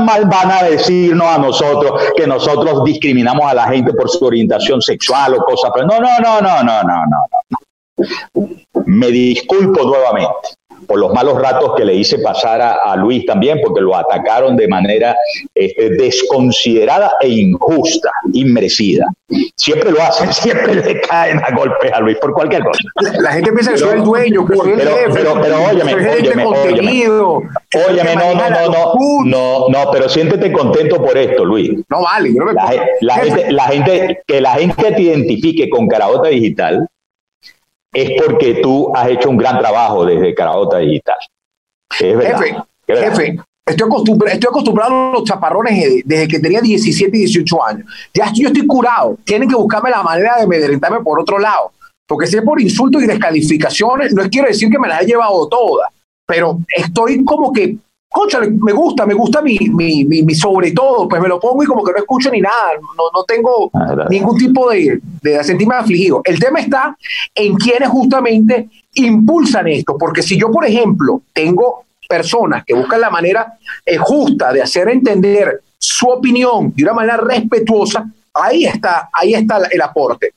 Mal 0.00 0.24
van 0.26 0.50
a 0.50 0.64
decirnos 0.64 1.26
a 1.26 1.38
nosotros 1.38 2.02
que 2.16 2.26
nosotros 2.26 2.82
discriminamos 2.84 3.44
a 3.46 3.54
la 3.54 3.68
gente 3.68 3.92
por 3.92 4.10
su 4.10 4.24
orientación 4.24 4.82
sexual 4.82 5.34
o 5.34 5.44
cosas. 5.44 5.70
No, 5.76 6.00
no, 6.00 6.18
no, 6.18 6.40
no, 6.40 6.62
no, 6.64 6.82
no, 6.82 7.04
no. 7.10 8.48
Me 8.86 9.06
disculpo 9.08 9.84
nuevamente 9.84 10.48
por 10.86 10.98
los 10.98 11.12
malos 11.12 11.40
ratos 11.40 11.72
que 11.76 11.84
le 11.84 11.94
hice 11.94 12.18
pasar 12.18 12.60
a, 12.60 12.94
Luis 12.96 13.26
también, 13.26 13.60
porque 13.62 13.80
lo 13.80 13.96
atacaron 13.96 14.56
de 14.56 14.68
manera 14.68 15.16
este, 15.54 15.90
desconsiderada 15.90 17.12
e 17.20 17.28
injusta, 17.28 18.10
inmerecida. 18.32 19.06
Siempre 19.56 19.90
lo 19.90 20.02
hacen, 20.02 20.32
siempre 20.32 20.74
le 20.74 21.00
caen 21.00 21.38
a 21.38 21.54
golpes 21.54 21.92
a 21.92 22.00
Luis 22.00 22.16
por 22.18 22.32
cualquier 22.32 22.62
cosa. 22.62 22.78
La 23.20 23.32
gente 23.32 23.52
piensa 23.52 23.72
que 23.72 23.78
soy 23.78 23.98
el 23.98 24.04
dueño, 24.04 24.46
que 24.46 24.56
soy 24.56 24.72
el 24.72 24.78
pero, 24.78 24.90
jefe, 24.90 25.10
pero, 25.12 25.40
pero, 25.40 25.64
óyeme, 25.64 25.94
óyeme, 25.94 26.46
óyeme, 26.46 28.16
no, 28.16 28.34
no, 28.34 28.50
no, 28.50 28.68
no, 28.68 29.24
no, 29.24 29.68
no, 29.68 29.90
pero 29.90 30.08
siéntete 30.08 30.52
contento 30.52 31.02
por 31.02 31.16
esto, 31.16 31.44
Luis. 31.44 31.70
No 31.88 32.02
vale, 32.02 32.32
yo 32.32 32.40
no 32.40 32.46
me 32.46 32.52
la, 32.52 32.86
la, 33.00 33.14
gente, 33.14 33.52
la 33.52 33.64
gente, 33.64 34.22
que 34.26 34.40
la 34.40 34.52
gente 34.54 34.92
te 34.92 35.02
identifique 35.02 35.68
con 35.68 35.88
Carabota 35.88 36.28
Digital 36.28 36.86
es 37.94 38.22
porque 38.22 38.54
tú 38.54 38.92
has 38.94 39.08
hecho 39.08 39.30
un 39.30 39.36
gran 39.36 39.58
trabajo 39.58 40.04
desde 40.04 40.34
Carabota 40.34 40.78
Digital. 40.78 41.16
Es 42.00 42.16
verdad, 42.16 42.40
jefe, 42.40 42.62
jefe, 42.86 43.40
estoy 43.66 43.86
acostumbrado, 43.86 44.34
estoy 44.34 44.48
acostumbrado 44.48 45.10
a 45.10 45.12
los 45.12 45.24
chaparrones 45.24 46.02
desde 46.04 46.28
que 46.28 46.40
tenía 46.40 46.60
17 46.60 47.16
y 47.16 47.20
18 47.20 47.64
años. 47.64 47.86
Ya 48.12 48.30
yo 48.34 48.48
estoy 48.48 48.66
curado. 48.66 49.16
Tienen 49.24 49.48
que 49.48 49.54
buscarme 49.54 49.90
la 49.90 50.02
manera 50.02 50.36
de 50.36 50.42
amedrentarme 50.42 51.00
por 51.00 51.20
otro 51.20 51.38
lado. 51.38 51.72
Porque 52.06 52.26
si 52.26 52.36
es 52.36 52.42
por 52.42 52.60
insultos 52.60 53.02
y 53.02 53.06
descalificaciones, 53.06 54.12
no 54.12 54.28
quiero 54.28 54.48
decir 54.48 54.68
que 54.70 54.78
me 54.78 54.88
las 54.88 55.02
he 55.02 55.06
llevado 55.06 55.48
todas, 55.48 55.88
pero 56.26 56.58
estoy 56.76 57.24
como 57.24 57.52
que 57.52 57.78
conchale, 58.14 58.48
me 58.48 58.70
gusta, 58.70 59.04
me 59.06 59.14
gusta 59.14 59.42
mi, 59.42 59.58
mi, 59.58 60.04
mi, 60.04 60.34
sobre 60.36 60.70
todo, 60.70 61.08
pues 61.08 61.20
me 61.20 61.26
lo 61.26 61.40
pongo 61.40 61.64
y 61.64 61.66
como 61.66 61.82
que 61.82 61.90
no 61.90 61.98
escucho 61.98 62.30
ni 62.30 62.40
nada, 62.40 62.74
no, 62.96 63.04
no 63.12 63.24
tengo 63.24 63.72
ah, 63.74 64.06
ningún 64.08 64.38
tipo 64.38 64.70
de, 64.70 65.00
de 65.20 65.42
sentirme 65.42 65.74
afligido. 65.74 66.22
El 66.24 66.38
tema 66.38 66.60
está 66.60 66.96
en 67.34 67.56
quienes 67.56 67.88
justamente 67.88 68.68
impulsan 68.94 69.66
esto, 69.66 69.98
porque 69.98 70.22
si 70.22 70.38
yo, 70.38 70.48
por 70.52 70.64
ejemplo, 70.64 71.22
tengo 71.32 71.86
personas 72.08 72.64
que 72.64 72.74
buscan 72.74 73.00
la 73.00 73.10
manera 73.10 73.58
eh, 73.84 73.96
justa 73.96 74.52
de 74.52 74.62
hacer 74.62 74.88
entender 74.90 75.62
su 75.76 76.06
opinión 76.06 76.72
de 76.72 76.84
una 76.84 76.92
manera 76.92 77.16
respetuosa, 77.16 78.08
ahí 78.32 78.64
está, 78.64 79.10
ahí 79.12 79.34
está 79.34 79.58
el 79.72 79.82
aporte. 79.82 80.34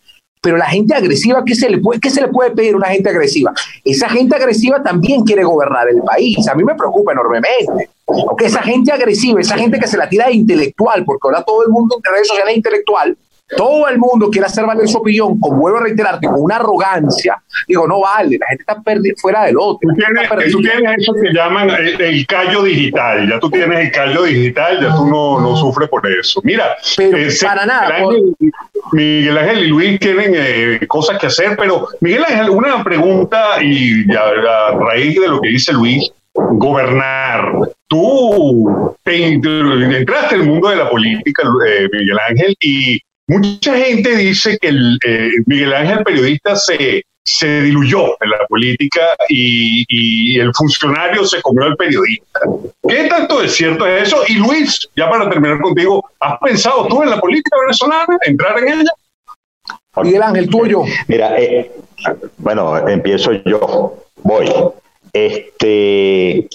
Pero 0.48 0.56
la 0.56 0.68
gente 0.68 0.96
agresiva, 0.96 1.44
¿qué 1.46 1.56
se, 1.56 1.70
le 1.70 1.80
puede, 1.80 2.00
¿qué 2.00 2.10
se 2.10 2.22
le 2.22 2.30
puede 2.30 2.52
pedir 2.52 2.74
a 2.74 2.78
una 2.78 2.88
gente 2.88 3.10
agresiva? 3.10 3.52
Esa 3.84 4.08
gente 4.08 4.34
agresiva 4.34 4.82
también 4.82 5.26
quiere 5.26 5.44
gobernar 5.44 5.90
el 5.90 6.02
país. 6.04 6.38
A 6.48 6.56
mí 6.56 6.64
me 6.64 6.74
preocupa 6.74 7.12
enormemente. 7.12 7.90
Porque 8.06 8.46
esa 8.46 8.62
gente 8.62 8.94
agresiva, 8.94 9.42
esa 9.42 9.58
gente 9.58 9.78
que 9.78 9.88
se 9.88 9.98
la 9.98 10.08
tira 10.08 10.28
de 10.28 10.36
intelectual, 10.36 11.04
porque 11.04 11.28
ahora 11.28 11.44
todo 11.44 11.64
el 11.64 11.70
mundo 11.70 11.98
en 11.98 12.14
redes 12.14 12.30
sociales 12.30 12.52
es 12.52 12.58
intelectual, 12.60 13.18
todo 13.56 13.88
el 13.88 13.98
mundo 13.98 14.30
quiere 14.30 14.48
hacer 14.48 14.66
valer 14.66 14.88
su 14.88 14.98
opinión, 14.98 15.40
como 15.40 15.58
vuelvo 15.58 15.78
a 15.78 15.84
reiterarte, 15.84 16.28
con 16.28 16.42
una 16.42 16.58
arrogancia, 16.58 17.42
digo, 17.68 17.88
no 17.88 18.02
vale, 18.02 18.38
la 18.38 18.48
gente 18.48 18.64
está 18.68 18.82
fuera 19.18 19.46
del 19.46 19.56
otro. 19.58 19.90
Tú 19.90 20.62
tienes, 20.62 20.98
eso 20.98 21.14
que 21.14 21.34
llaman 21.34 21.70
el, 21.70 22.26
callo 22.28 22.64
digital, 22.64 23.30
ya 23.30 23.40
tú 23.40 23.50
tienes 23.50 23.80
el 23.80 23.92
callo 23.92 24.24
digital, 24.24 24.82
ya 24.82 24.96
tú 24.96 25.08
no, 25.08 25.40
no 25.40 25.56
sufres 25.56 25.88
por 25.88 26.06
eso. 26.12 26.42
Mira, 26.44 26.76
pero 26.98 27.18
eh, 27.18 27.30
para 27.42 27.66
nada. 27.66 28.06
Miguel 28.92 29.38
Ángel 29.38 29.64
y 29.64 29.68
Luis 29.68 30.00
tienen 30.00 30.34
eh, 30.36 30.80
cosas 30.88 31.18
que 31.20 31.28
hacer, 31.28 31.56
pero 31.58 31.88
Miguel 32.02 32.26
Ángel, 32.26 32.50
una 32.50 32.84
pregunta 32.84 33.62
y 33.62 34.06
a, 34.14 34.72
raíz 34.72 35.20
de 35.20 35.28
lo 35.28 35.40
que 35.40 35.50
dice 35.50 35.72
Luis, 35.74 36.12
gobernar. 36.34 37.54
Tú 37.88 38.96
entraste 39.06 40.36
en 40.36 40.42
el 40.42 40.48
mundo 40.48 40.70
de 40.70 40.76
la 40.76 40.90
política, 40.90 41.44
eh, 41.68 41.88
Miguel 41.92 42.20
Ángel, 42.30 42.56
y 42.60 43.00
Mucha 43.28 43.78
gente 43.78 44.16
dice 44.16 44.58
que 44.58 44.70
el, 44.70 44.98
eh, 45.06 45.30
Miguel 45.46 45.74
Ángel 45.74 46.04
periodista 46.04 46.56
se, 46.56 47.04
se 47.28 47.62
diluyó 47.62 48.14
en 48.22 48.30
la 48.30 48.38
política 48.48 49.02
y, 49.28 50.40
el 50.40 50.54
funcionario 50.54 51.26
se 51.26 51.42
comió 51.42 51.66
al 51.66 51.76
periodista. 51.76 52.40
¿Qué 52.88 53.08
tanto 53.10 53.42
es 53.42 53.54
cierto 53.54 53.86
eso? 53.86 54.22
Y 54.28 54.36
Luis, 54.36 54.88
ya 54.96 55.10
para 55.10 55.30
terminar 55.30 55.60
contigo, 55.60 56.10
¿has 56.20 56.40
pensado 56.40 56.88
tú 56.88 57.04
en 57.04 57.10
la 57.10 57.20
política 57.20 57.58
venezolana, 57.60 58.18
entrar 58.26 58.58
en 58.60 58.80
ella? 58.80 58.92
Miguel 60.04 60.22
Ángel, 60.24 60.50
tuyo. 60.50 60.84
Mira, 61.08 61.38
eh, 61.38 61.72
bueno, 62.38 62.88
empiezo 62.88 63.34
yo. 63.34 64.06
Voy. 64.24 64.50
Este, 65.12 66.48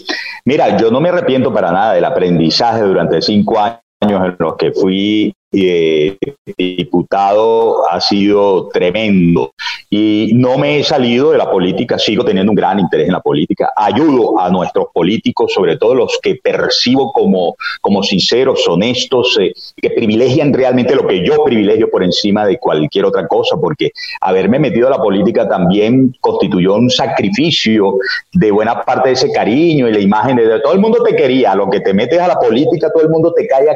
mira, 0.45 0.79
yo 0.79 0.91
no 0.91 1.01
me 1.01 1.11
arrepiento 1.11 1.53
para 1.53 1.71
nada 1.71 1.95
del 1.95 2.05
aprendizaje 2.05 2.81
durante 2.83 3.21
cinco 3.21 3.59
años 3.59 3.81
en 4.01 4.37
los 4.39 4.57
que 4.57 4.73
fui 4.73 5.35
eh, 5.53 6.17
diputado 6.57 7.89
ha 7.91 8.01
sido 8.01 8.69
tremendo. 8.69 9.53
Y 9.91 10.33
no 10.35 10.57
me 10.57 10.79
he 10.79 10.85
salido 10.85 11.33
de 11.33 11.39
la 11.39 11.51
política, 11.51 11.99
sigo 11.99 12.25
teniendo 12.25 12.51
un 12.51 12.57
gran 12.57 12.81
interés 12.81 13.07
en 13.07 13.13
la 13.13 13.21
política, 13.21 13.71
ayudo 13.77 14.41
a 14.41 14.49
nuestros 14.51 14.87
políticos, 14.95 15.53
sobre 15.53 15.77
todo 15.77 15.95
los 15.95 16.19
que 16.23 16.37
percibo 16.37 17.13
como, 17.13 17.57
como 17.83 18.03
sinceros, 18.03 18.67
honestos, 18.67 19.37
eh, 19.39 19.53
que 19.77 19.91
privilegian 19.91 20.53
realmente 20.55 20.95
lo 20.95 21.07
que 21.07 21.25
yo 21.25 21.45
privilegio 21.45 21.91
por 21.91 22.03
encima 22.03 22.47
de 22.47 22.59
cualquier 22.59 23.05
otra 23.05 23.27
cosa, 23.29 23.57
porque 23.61 23.91
haberme 24.21 24.59
metido 24.59 24.87
a 24.87 24.91
la 24.91 24.99
política 24.99 25.47
también 25.49 26.15
constituyó 26.21 26.75
un 26.75 26.89
sacrificio 26.89 27.99
de 28.33 28.51
buena 28.51 28.83
parte 28.83 29.11
de 29.11 29.15
ese 29.15 29.33
cariño 29.33 29.89
y 29.89 29.93
la 29.93 30.01
imagen 30.01 30.37
de 30.37 30.61
todo 30.61 30.73
el 30.73 30.81
mundo 30.81 31.03
te 31.03 31.15
quería, 31.15 31.55
lo 31.55 31.69
que 31.69 31.81
te 31.81 31.93
metes 31.93 32.19
a 32.19 32.29
la 32.29 32.37
política, 32.37 32.91
todo 32.93 33.03
el 33.03 33.11
mundo 33.11 33.33
te 33.35 33.47
cae 33.47 33.69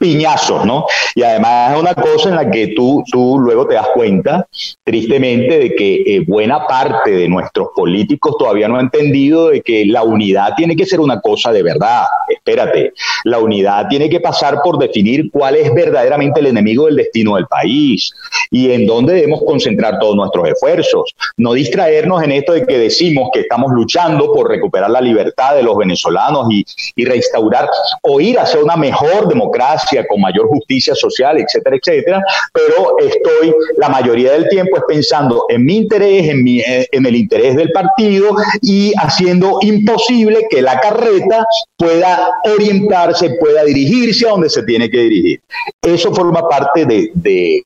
piñazos, 0.00 0.64
¿no? 0.64 0.86
Y 1.14 1.22
además 1.22 1.72
es 1.74 1.80
una 1.80 1.94
cosa 1.94 2.28
en 2.30 2.36
la 2.36 2.50
que 2.50 2.68
tú, 2.68 3.02
tú 3.10 3.38
luego 3.38 3.66
te 3.66 3.74
das 3.74 3.88
cuenta, 3.94 4.46
tristemente, 4.82 5.58
de 5.58 5.74
que 5.74 6.02
eh, 6.06 6.24
buena 6.26 6.66
parte 6.66 7.10
de 7.10 7.28
nuestros 7.28 7.68
políticos 7.74 8.36
todavía 8.38 8.68
no 8.68 8.76
han 8.76 8.86
entendido 8.86 9.48
de 9.48 9.62
que 9.62 9.86
la 9.86 10.02
unidad 10.02 10.54
tiene 10.56 10.76
que 10.76 10.86
ser 10.86 11.00
una 11.00 11.20
cosa 11.20 11.52
de 11.52 11.62
verdad. 11.62 12.04
Espérate, 12.28 12.92
la 13.24 13.38
unidad 13.38 13.88
tiene 13.88 14.08
que 14.08 14.20
pasar 14.20 14.60
por 14.62 14.78
definir 14.78 15.30
cuál 15.30 15.56
es 15.56 15.72
verdaderamente 15.72 16.40
el 16.40 16.46
enemigo 16.46 16.86
del 16.86 16.96
destino 16.96 17.36
del 17.36 17.46
país 17.46 18.12
y 18.50 18.70
en 18.70 18.86
dónde 18.86 19.14
debemos 19.14 19.40
concentrar 19.46 19.98
todos 19.98 20.16
nuestros 20.16 20.48
esfuerzos. 20.48 21.14
No 21.36 21.52
distraernos 21.52 22.22
en 22.22 22.32
esto 22.32 22.52
de 22.52 22.66
que 22.66 22.78
decimos 22.78 23.30
que 23.32 23.40
estamos 23.40 23.72
luchando 23.72 24.32
por 24.32 24.48
recuperar 24.48 24.90
la 24.90 25.00
libertad 25.00 25.54
de 25.54 25.62
los 25.62 25.76
venezolanos 25.76 26.46
y, 26.50 26.64
y 26.96 27.04
restaurar 27.04 27.68
o 28.02 28.13
ir 28.20 28.38
hacia 28.38 28.60
una 28.60 28.76
mejor 28.76 29.28
democracia 29.28 30.06
con 30.06 30.20
mayor 30.20 30.46
justicia 30.48 30.94
social, 30.94 31.38
etcétera, 31.38 31.76
etcétera, 31.76 32.22
pero 32.52 32.98
estoy 32.98 33.54
la 33.78 33.88
mayoría 33.88 34.32
del 34.32 34.48
tiempo 34.48 34.76
es 34.76 34.82
pensando 34.86 35.46
en 35.48 35.64
mi 35.64 35.78
interés, 35.78 36.28
en, 36.28 36.44
mi, 36.44 36.62
en 36.64 37.06
el 37.06 37.16
interés 37.16 37.56
del 37.56 37.70
partido 37.72 38.36
y 38.62 38.92
haciendo 38.96 39.58
imposible 39.62 40.46
que 40.50 40.62
la 40.62 40.78
carreta 40.80 41.46
pueda 41.76 42.30
orientarse, 42.44 43.36
pueda 43.40 43.64
dirigirse 43.64 44.26
a 44.26 44.30
donde 44.30 44.50
se 44.50 44.62
tiene 44.62 44.90
que 44.90 44.98
dirigir. 44.98 45.40
Eso 45.82 46.14
forma 46.14 46.48
parte 46.48 46.84
de, 46.86 47.10
de, 47.14 47.62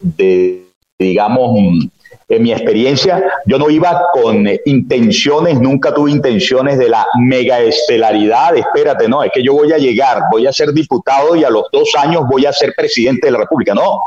de 0.00 0.64
digamos, 0.98 1.88
en 2.28 2.42
mi 2.42 2.52
experiencia, 2.52 3.22
yo 3.46 3.58
no 3.58 3.70
iba 3.70 4.06
con 4.12 4.46
intenciones, 4.64 5.60
nunca 5.60 5.92
tuve 5.92 6.10
intenciones 6.10 6.78
de 6.78 6.88
la 6.88 7.06
mega 7.18 7.60
estelaridad. 7.60 8.56
Espérate, 8.56 9.08
no, 9.08 9.22
es 9.22 9.30
que 9.32 9.42
yo 9.42 9.52
voy 9.52 9.72
a 9.72 9.78
llegar, 9.78 10.22
voy 10.30 10.46
a 10.46 10.52
ser 10.52 10.72
diputado 10.72 11.36
y 11.36 11.44
a 11.44 11.50
los 11.50 11.66
dos 11.72 11.90
años 11.98 12.22
voy 12.28 12.46
a 12.46 12.52
ser 12.52 12.72
presidente 12.76 13.26
de 13.26 13.32
la 13.32 13.38
República. 13.38 13.74
No, 13.74 14.00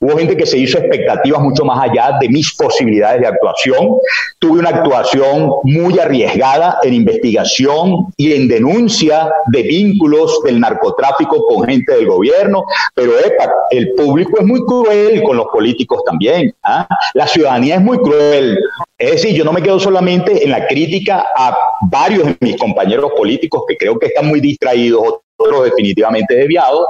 hubo 0.00 0.16
gente 0.16 0.36
que 0.36 0.46
se 0.46 0.58
hizo 0.58 0.78
expectativas 0.78 1.40
mucho 1.40 1.64
más 1.64 1.88
allá 1.88 2.18
de 2.20 2.28
mis 2.28 2.54
posibilidades 2.54 3.20
de 3.20 3.26
actuación. 3.28 3.96
Tuve 4.38 4.58
una 4.60 4.70
actuación 4.70 5.52
muy 5.62 5.98
arriesgada 5.98 6.78
en 6.82 6.94
investigación 6.94 8.06
y 8.16 8.32
en 8.32 8.48
denuncia 8.48 9.30
de 9.46 9.62
vínculos 9.62 10.42
del 10.44 10.60
narcotráfico 10.60 11.46
con 11.46 11.66
gente 11.66 11.94
del 11.94 12.06
gobierno, 12.06 12.64
pero 12.94 13.18
epa, 13.18 13.50
el 13.70 13.92
público 13.94 14.40
es 14.40 14.46
muy 14.46 14.64
cruel 14.64 15.22
con 15.22 15.36
los 15.36 15.46
políticos 15.46 16.02
también. 16.04 16.54
¿ah? 16.62 16.86
La 17.14 17.26
ciudad 17.26 17.51
ciudadanía 17.52 17.76
es 17.76 17.82
muy 17.82 17.98
cruel. 17.98 18.58
Es 18.98 19.12
decir, 19.12 19.34
yo 19.34 19.44
no 19.44 19.52
me 19.52 19.62
quedo 19.62 19.78
solamente 19.80 20.44
en 20.44 20.50
la 20.50 20.66
crítica 20.66 21.24
a 21.36 21.56
varios 21.82 22.26
de 22.26 22.36
mis 22.40 22.56
compañeros 22.56 23.12
políticos 23.16 23.64
que 23.66 23.76
creo 23.76 23.98
que 23.98 24.06
están 24.06 24.26
muy 24.26 24.40
distraídos 24.40 25.22
definitivamente 25.64 26.34
desviado, 26.34 26.86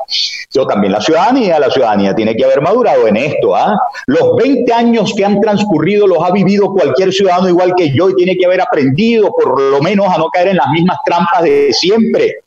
yo 0.52 0.66
también 0.66 0.92
la 0.92 1.00
ciudadanía, 1.00 1.58
la 1.58 1.70
ciudadanía 1.70 2.14
tiene 2.14 2.36
que 2.36 2.44
haber 2.44 2.60
madurado 2.60 3.06
en 3.08 3.16
esto. 3.16 3.56
¿ah? 3.56 3.74
Los 4.06 4.36
20 4.36 4.72
años 4.72 5.14
que 5.16 5.24
han 5.24 5.40
transcurrido 5.40 6.06
los 6.06 6.22
ha 6.22 6.30
vivido 6.30 6.72
cualquier 6.72 7.12
ciudadano 7.12 7.48
igual 7.48 7.74
que 7.76 7.94
yo 7.94 8.10
y 8.10 8.14
tiene 8.14 8.36
que 8.36 8.44
haber 8.44 8.60
aprendido 8.60 9.32
por 9.32 9.60
lo 9.60 9.80
menos 9.80 10.06
a 10.08 10.18
no 10.18 10.28
caer 10.28 10.48
en 10.48 10.56
las 10.56 10.68
mismas 10.68 10.98
trampas 11.04 11.42
de 11.42 11.72
siempre, 11.72 12.40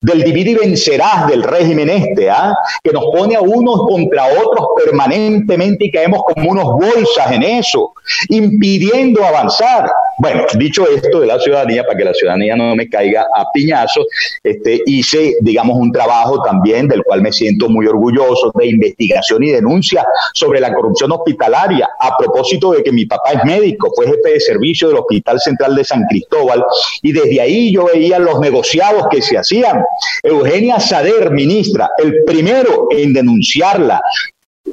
del 0.00 0.22
divide 0.22 0.52
y 0.52 0.54
vencerás 0.54 1.26
del 1.26 1.42
régimen 1.42 1.90
este, 1.90 2.30
¿ah? 2.30 2.54
que 2.82 2.92
nos 2.92 3.04
pone 3.06 3.34
a 3.34 3.40
unos 3.40 3.80
contra 3.88 4.26
otros 4.26 4.68
permanentemente 4.84 5.86
y 5.86 5.90
caemos 5.90 6.22
como 6.22 6.50
unos 6.50 6.64
bolsas 6.64 7.32
en 7.32 7.42
eso, 7.42 7.92
impidiendo 8.28 9.24
avanzar. 9.24 9.90
Bueno, 10.20 10.44
dicho 10.58 10.84
esto 10.88 11.20
de 11.20 11.26
la 11.28 11.38
ciudadanía, 11.38 11.84
para 11.84 11.96
que 11.96 12.04
la 12.04 12.12
ciudadanía 12.12 12.56
no 12.56 12.74
me 12.74 12.88
caiga 12.88 13.26
a 13.34 13.44
piñazos, 13.52 14.04
este, 14.42 14.82
hice 14.84 15.36
digamos, 15.40 15.76
un 15.78 15.92
trabajo 15.92 16.42
también 16.42 16.88
del 16.88 17.04
cual 17.04 17.22
me 17.22 17.30
siento 17.30 17.68
muy 17.68 17.86
orgulloso 17.86 18.50
de 18.54 18.66
investigación 18.66 19.44
y 19.44 19.52
denuncia 19.52 20.04
sobre 20.34 20.60
la 20.60 20.74
corrupción 20.74 21.12
hospitalaria. 21.12 21.88
A 22.00 22.16
propósito 22.16 22.72
de 22.72 22.82
que 22.82 22.90
mi 22.90 23.06
papá 23.06 23.32
es 23.32 23.44
médico, 23.44 23.92
fue 23.94 24.06
jefe 24.06 24.32
de 24.32 24.40
servicio 24.40 24.88
del 24.88 24.98
Hospital 24.98 25.38
Central 25.38 25.76
de 25.76 25.84
San 25.84 26.04
Cristóbal 26.08 26.64
y 27.02 27.12
desde 27.12 27.40
ahí 27.40 27.72
yo 27.72 27.86
veía 27.92 28.18
los 28.18 28.40
negociados 28.40 29.06
que 29.10 29.22
se 29.22 29.38
hacían. 29.38 29.82
Eugenia 30.24 30.80
Sader, 30.80 31.30
ministra, 31.30 31.90
el 31.98 32.24
primero 32.24 32.88
en 32.90 33.12
denunciarla, 33.12 34.00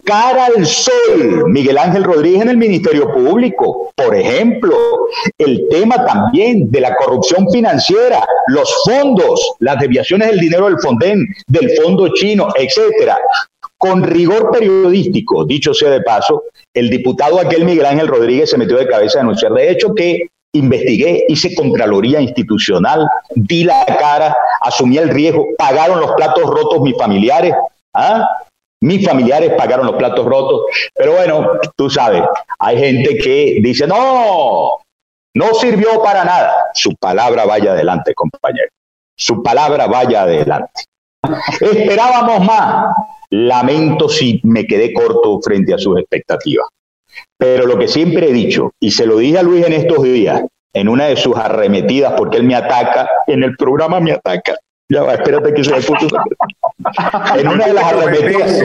cara 0.04 0.46
al 0.48 0.66
sol, 0.66 1.46
Miguel 1.48 1.78
Ángel 1.78 2.04
Rodríguez 2.04 2.42
en 2.42 2.50
el 2.50 2.58
Ministerio 2.58 3.12
Público. 3.14 3.92
Por 3.96 4.16
ejemplo, 4.16 4.76
el 5.38 5.68
tema 5.70 6.06
también 6.06 6.70
de 6.72 6.82
la 6.82 6.96
corrupción 6.96 7.50
financiera, 7.52 8.26
los 8.48 8.74
fondos, 8.86 9.56
las 9.60 9.80
desviaciones 9.80 10.30
del 10.30 10.40
dinero 10.40 10.66
del 10.66 10.80
Fonden, 10.80 11.26
del 11.48 11.72
fondo 11.82 12.10
chino, 12.14 12.48
etcétera. 12.56 13.18
Con 13.78 14.04
rigor 14.04 14.52
periodístico, 14.52 15.46
dicho 15.46 15.74
sea 15.74 15.92
de 15.92 16.02
paso, 16.02 16.44
el 16.74 16.90
diputado 16.90 17.40
aquel 17.40 17.66
Miguel 17.66 17.86
Ángel 17.86 18.08
Rodríguez 18.08 18.50
se 18.50 18.58
metió 18.58 18.78
de 18.78 18.88
cabeza 18.88 19.20
a 19.20 19.22
denunciar. 19.22 19.54
De 19.54 19.70
hecho, 19.70 19.94
que 19.94 20.28
investigué, 20.54 21.26
hice 21.28 21.54
contraloría 21.54 22.22
institucional, 22.22 23.08
di 23.36 23.66
la 23.66 23.86
cara, 23.86 24.36
asumí 24.62 24.98
el 24.98 25.10
riesgo, 25.10 25.46
pagaron 25.58 26.00
los 26.00 26.14
platos 26.14 26.44
rotos 26.46 26.82
mis 26.82 26.98
familiares. 26.98 27.54
¿ah? 27.94 28.26
Mis 28.82 29.06
familiares 29.06 29.54
pagaron 29.58 29.88
los 29.88 29.96
platos 29.96 30.26
rotos, 30.26 30.62
pero 30.94 31.14
bueno, 31.14 31.60
tú 31.76 31.90
sabes, 31.90 32.24
hay 32.60 32.78
gente 32.78 33.18
que 33.18 33.60
dice, 33.62 33.88
no, 33.88 34.72
no 35.34 35.54
sirvió 35.54 36.02
para 36.04 36.24
nada. 36.24 36.54
Su 36.74 36.96
palabra 36.96 37.46
vaya 37.46 37.72
adelante, 37.72 38.14
compañero. 38.14 38.70
Su 39.18 39.42
palabra 39.42 39.88
vaya 39.88 40.24
adelante. 40.24 40.84
Esperábamos 41.60 42.46
más. 42.46 42.96
Lamento 43.32 44.08
si 44.08 44.40
me 44.44 44.66
quedé 44.66 44.94
corto 44.94 45.40
frente 45.42 45.74
a 45.74 45.78
sus 45.78 46.00
expectativas. 46.00 46.68
Pero 47.38 47.66
lo 47.66 47.78
que 47.78 47.88
siempre 47.88 48.30
he 48.30 48.34
dicho, 48.34 48.72
y 48.80 48.92
se 48.92 49.06
lo 49.06 49.18
dije 49.18 49.40
a 49.40 49.44
Luis 49.44 49.66
en 49.66 49.74
estos 49.74 50.04
días, 50.04 50.44
en 50.74 50.90
una 50.90 51.06
de 51.06 51.16
sus 51.16 51.36
arremetidas, 51.36 52.14
porque 52.18 52.38
él 52.38 52.44
me 52.44 52.56
ataca, 52.56 53.10
en 53.28 53.44
el 53.44 53.56
programa 53.56 54.00
me 54.00 54.12
ataca, 54.12 54.56
ya 54.90 55.02
va, 55.02 55.14
espérate 55.16 55.54
que 55.54 55.64
se 55.64 55.72
me 55.72 55.82
puso. 55.82 56.08
en 57.38 57.48
una 57.48 57.66
de 57.66 57.74
las 57.74 57.86
arremetidas. 57.86 58.62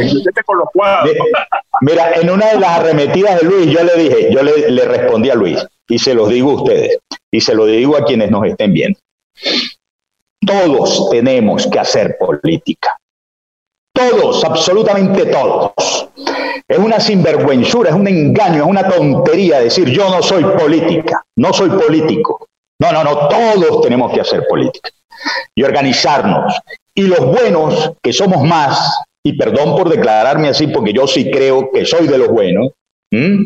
mira, 1.81 2.13
en 2.15 2.31
una 2.31 2.47
de 2.53 2.61
las 2.61 2.79
arremetidas 2.79 3.41
de 3.41 3.47
Luis, 3.47 3.67
yo 3.71 3.83
le 3.83 3.97
dije, 3.97 4.29
yo 4.33 4.43
le, 4.43 4.71
le 4.71 4.85
respondí 4.85 5.31
a 5.31 5.35
Luis, 5.35 5.67
y 5.89 5.99
se 5.99 6.15
los 6.15 6.29
digo 6.29 6.51
a 6.51 6.55
ustedes, 6.55 6.99
y 7.31 7.41
se 7.41 7.55
lo 7.55 7.65
digo 7.65 7.97
a 7.97 8.05
quienes 8.05 8.31
nos 8.31 8.45
estén 8.47 8.73
viendo. 8.73 8.99
Todos 10.47 11.09
tenemos 11.11 11.67
que 11.67 11.79
hacer 11.79 12.17
política. 12.19 12.99
Todos, 13.93 14.45
absolutamente 14.45 15.27
todos. 15.27 15.73
Es 16.69 16.79
una 16.79 17.01
sinvergüenzura, 17.01 17.91
es 17.91 17.97
un 17.97 18.09
engaño, 18.09 18.63
es 18.63 18.69
una 18.69 18.89
tontería 18.89 19.59
decir 19.61 19.89
yo 19.89 20.09
no 20.11 20.23
soy 20.23 20.45
política, 20.45 21.25
no 21.37 21.53
soy 21.53 21.71
político. 21.71 22.47
No, 22.79 22.93
no, 22.93 23.05
no, 23.05 23.29
todos 23.29 23.83
tenemos 23.83 24.13
que 24.13 24.21
hacer 24.21 24.47
política 24.49 24.91
y 25.55 25.63
organizarnos. 25.63 26.55
Y 26.95 27.03
los 27.03 27.25
buenos, 27.25 27.93
que 28.03 28.13
somos 28.13 28.43
más, 28.43 29.05
y 29.23 29.37
perdón 29.37 29.77
por 29.77 29.89
declararme 29.89 30.49
así, 30.49 30.67
porque 30.67 30.93
yo 30.93 31.07
sí 31.07 31.31
creo 31.31 31.71
que 31.71 31.85
soy 31.85 32.07
de 32.07 32.19
los 32.19 32.29
buenos, 32.29 32.73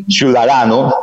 ciudadanos, 0.07 0.93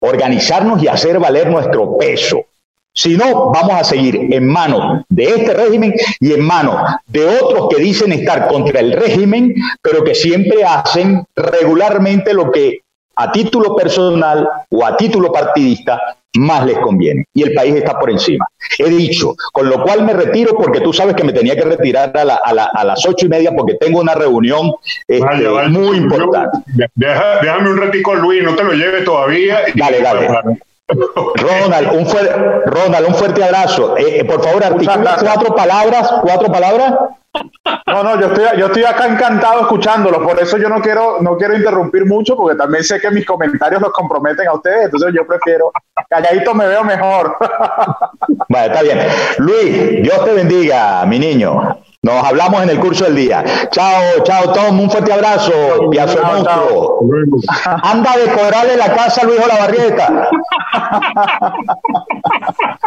organizarnos 0.00 0.82
y 0.82 0.88
hacer 0.88 1.18
valer 1.18 1.50
nuestro 1.50 1.96
peso. 1.98 2.44
Si 2.92 3.16
no, 3.16 3.50
vamos 3.50 3.72
a 3.72 3.84
seguir 3.84 4.28
en 4.30 4.48
manos 4.48 5.04
de 5.08 5.24
este 5.24 5.54
régimen 5.54 5.94
y 6.18 6.32
en 6.32 6.40
manos 6.40 6.76
de 7.06 7.24
otros 7.24 7.68
que 7.68 7.80
dicen 7.80 8.12
estar 8.12 8.48
contra 8.48 8.80
el 8.80 8.92
régimen, 8.92 9.54
pero 9.80 10.02
que 10.02 10.14
siempre 10.14 10.64
hacen 10.64 11.24
regularmente 11.36 12.34
lo 12.34 12.50
que 12.50 12.80
a 13.16 13.32
título 13.32 13.76
personal 13.76 14.48
o 14.70 14.84
a 14.84 14.96
título 14.96 15.32
partidista 15.32 16.00
más 16.38 16.64
les 16.64 16.78
conviene. 16.78 17.24
Y 17.34 17.42
el 17.42 17.54
país 17.54 17.74
está 17.74 17.98
por 17.98 18.10
encima. 18.10 18.46
He 18.78 18.88
dicho, 18.88 19.34
con 19.52 19.68
lo 19.68 19.82
cual 19.82 20.04
me 20.04 20.12
retiro 20.12 20.56
porque 20.56 20.80
tú 20.80 20.92
sabes 20.92 21.14
que 21.14 21.24
me 21.24 21.32
tenía 21.32 21.56
que 21.56 21.64
retirar 21.64 22.12
a, 22.16 22.84
las 22.84 23.06
ocho 23.06 23.26
y 23.26 23.28
media 23.28 23.52
porque 23.56 23.74
tengo 23.74 24.00
una 24.00 24.14
reunión 24.14 24.72
este, 25.08 25.48
muy 25.68 25.96
importante. 25.96 26.58
déjame 26.94 27.70
un 27.70 27.78
ratico, 27.78 28.14
Luis, 28.14 28.42
no 28.44 28.54
te 28.54 28.64
lo 28.64 28.72
lleves 28.72 29.04
todavía. 29.04 29.60
Dale, 29.74 30.00
dale. 30.00 30.28
Ronald, 30.88 31.92
un, 31.92 32.06
Ronald, 32.66 33.08
un 33.08 33.14
fuerte 33.14 33.44
abrazo. 33.44 33.96
Eh, 33.96 34.20
eh, 34.20 34.24
por 34.24 34.42
favor, 34.42 34.64
articula 34.64 35.18
cuatro 35.20 35.54
palabras, 35.54 36.12
cuatro 36.22 36.50
palabras 36.50 36.94
no, 37.86 38.02
no, 38.02 38.20
yo 38.20 38.26
estoy, 38.26 38.58
yo 38.58 38.66
estoy 38.66 38.84
acá 38.84 39.06
encantado 39.06 39.60
escuchándolo, 39.60 40.22
por 40.22 40.40
eso 40.40 40.58
yo 40.58 40.68
no 40.68 40.80
quiero, 40.80 41.18
no 41.20 41.36
quiero 41.36 41.56
interrumpir 41.56 42.06
mucho, 42.06 42.36
porque 42.36 42.56
también 42.56 42.82
sé 42.82 43.00
que 43.00 43.10
mis 43.10 43.24
comentarios 43.24 43.80
los 43.80 43.92
comprometen 43.92 44.48
a 44.48 44.54
ustedes, 44.54 44.86
entonces 44.86 45.12
yo 45.14 45.26
prefiero, 45.26 45.70
calladito 46.08 46.54
me 46.54 46.66
veo 46.66 46.82
mejor. 46.82 47.36
Vale, 48.48 48.66
está 48.66 48.82
bien. 48.82 48.98
Luis, 49.38 50.02
Dios 50.02 50.24
te 50.24 50.32
bendiga, 50.32 51.04
mi 51.06 51.18
niño. 51.18 51.78
Nos 52.02 52.24
hablamos 52.24 52.62
en 52.62 52.70
el 52.70 52.80
curso 52.80 53.04
del 53.04 53.14
día. 53.14 53.44
Chao, 53.70 54.24
chao, 54.24 54.54
Tom, 54.54 54.80
un 54.80 54.90
fuerte 54.90 55.12
abrazo. 55.12 55.52
Y 55.92 55.98
a 55.98 56.08
su 56.08 56.18
monstruo. 56.18 57.00
Anda 57.82 58.12
a 58.12 58.16
decorarle 58.16 58.78
la 58.78 58.94
casa 58.94 59.20
a 59.20 59.24
Luis 59.26 59.38
Olavarrieta. 59.38 60.30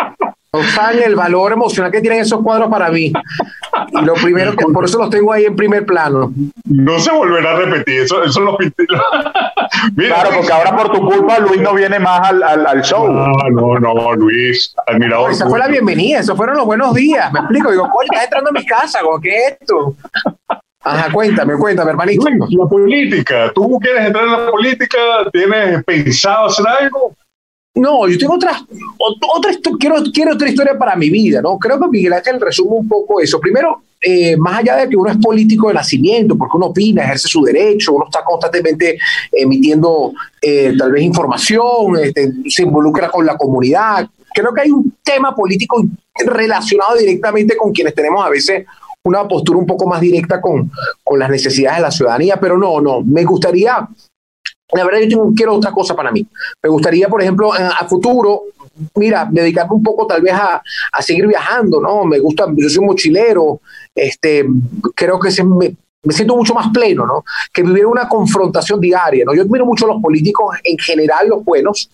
No 0.54 0.62
saben 0.62 1.02
el 1.02 1.16
valor 1.16 1.52
emocional 1.52 1.92
que 1.92 2.00
tienen 2.00 2.20
esos 2.20 2.44
cuadros 2.44 2.70
para 2.70 2.92
mí. 2.92 3.12
Y 3.92 4.06
lo 4.06 4.14
primero 4.14 4.56
que 4.56 4.66
por 4.66 4.86
eso 4.86 5.00
los 5.00 5.10
tengo 5.10 5.34
ahí 5.34 5.46
en 5.46 5.56
primer 5.56 5.84
plano. 5.84 6.32
No 6.66 7.00
se 7.00 7.12
volverá 7.12 7.54
a 7.54 7.56
repetir, 7.56 8.02
eso, 8.02 8.24
eso 8.24 8.40
lo 8.40 8.56
pinté. 8.56 8.86
claro, 9.98 10.30
porque 10.36 10.52
ahora 10.52 10.76
por 10.78 10.92
tu 10.92 11.02
culpa 11.04 11.40
Luis 11.40 11.60
no 11.60 11.74
viene 11.74 11.98
más 11.98 12.30
al, 12.30 12.44
al, 12.44 12.82
show. 12.84 13.12
No, 13.12 13.34
no, 13.50 13.80
no, 13.80 14.14
Luis, 14.14 14.76
admirador. 14.86 15.32
esa 15.32 15.50
fue 15.50 15.58
la 15.58 15.68
bienvenida, 15.68 16.20
esos 16.20 16.38
fueron 16.38 16.56
los 16.56 16.68
buenos 16.68 16.94
días. 16.94 17.34
Me 17.34 17.40
explico, 17.40 17.72
digo, 17.72 17.90
coño, 17.90 18.10
estás 18.12 18.26
entrando 18.26 18.52
a 18.52 18.54
mi 18.54 18.64
casa, 18.64 19.00
¿qué 19.24 19.36
es 19.36 19.58
esto? 19.60 19.96
Ajá, 20.84 21.12
cuéntame, 21.12 21.56
cuéntame, 21.58 21.90
hermanito. 21.90 22.28
la 22.30 22.68
política, 22.68 23.52
tú 23.56 23.80
quieres 23.82 24.06
entrar 24.06 24.26
en 24.26 24.32
la 24.34 24.52
política, 24.52 25.00
tienes 25.32 25.84
pensado 25.84 26.46
hacer 26.46 26.66
algo. 26.68 27.16
No, 27.76 28.08
yo 28.08 28.18
tengo 28.20 28.36
otra, 28.36 28.64
otra 29.00 29.52
quiero, 29.80 29.96
quiero 30.14 30.34
otra 30.34 30.48
historia 30.48 30.78
para 30.78 30.96
mi 30.96 31.10
vida, 31.10 31.42
¿no? 31.42 31.58
Creo 31.58 31.80
que 31.80 31.88
Miguel 31.88 32.14
Ángel 32.14 32.40
resume 32.40 32.76
un 32.76 32.88
poco 32.88 33.20
eso. 33.20 33.40
Primero, 33.40 33.82
eh, 34.00 34.38
más 34.38 34.60
allá 34.60 34.76
de 34.76 34.90
que 34.90 34.96
uno 34.96 35.10
es 35.10 35.18
político 35.18 35.70
de 35.70 35.74
nacimiento, 35.74 36.38
porque 36.38 36.58
uno 36.58 36.68
opina, 36.68 37.04
ejerce 37.04 37.28
su 37.28 37.42
derecho, 37.42 37.94
uno 37.94 38.06
está 38.06 38.24
constantemente 38.24 39.00
emitiendo 39.32 40.14
eh, 40.40 40.76
tal 40.78 40.92
vez 40.92 41.02
información, 41.02 41.98
este, 42.00 42.32
se 42.48 42.62
involucra 42.62 43.10
con 43.10 43.26
la 43.26 43.36
comunidad. 43.38 44.08
Creo 44.36 44.54
que 44.54 44.62
hay 44.62 44.70
un 44.70 44.96
tema 45.04 45.36
político 45.36 45.84
relacionado 46.28 46.96
directamente 46.96 47.58
con 47.58 47.72
quienes 47.72 47.96
tenemos 47.96 48.24
a 48.24 48.30
veces 48.30 48.66
una 49.04 49.28
postura 49.28 49.58
un 49.58 49.66
poco 49.66 49.88
más 49.88 50.00
directa 50.00 50.40
con, 50.40 50.70
con 51.04 51.18
las 51.18 51.30
necesidades 51.30 51.78
de 51.78 51.84
la 51.84 51.92
ciudadanía, 51.92 52.40
pero 52.40 52.56
no, 52.56 52.80
no, 52.82 53.02
me 53.02 53.24
gustaría 53.24 53.88
la 54.76 54.86
verdad, 54.86 55.02
yo 55.08 55.32
quiero 55.36 55.56
otra 55.56 55.72
cosa 55.72 55.96
para 55.96 56.12
mí. 56.12 56.26
Me 56.62 56.70
gustaría, 56.70 57.08
por 57.08 57.22
ejemplo, 57.22 57.54
a 57.54 57.88
futuro, 57.88 58.44
mira, 58.96 59.28
dedicarme 59.30 59.76
un 59.76 59.84
poco 59.84 60.08
tal 60.08 60.22
vez 60.22 60.34
a, 60.34 60.62
seguir 61.02 61.28
viajando, 61.28 61.80
¿no? 61.80 62.06
Me 62.06 62.20
gusta, 62.20 62.48
yo 62.56 62.70
soy 62.70 62.86
mochilero, 62.86 63.62
este, 63.94 64.46
creo 64.96 65.20
que 65.20 65.30
me, 65.44 65.76
siento 66.14 66.36
mucho 66.36 66.54
más 66.54 66.70
pleno, 66.74 67.06
¿no? 67.06 67.24
Que 67.52 67.64
vivir 67.64 67.86
una 67.86 68.08
confrontación 68.08 68.80
diaria, 68.80 69.26
¿no? 69.26 69.34
Yo 69.34 69.44
admiro 69.44 69.66
mucho 69.66 69.86
a 69.86 69.94
los 69.94 70.02
políticos 70.02 70.58
en 70.64 70.78
general, 70.78 71.30
los 71.30 71.44
buenos, 71.44 71.90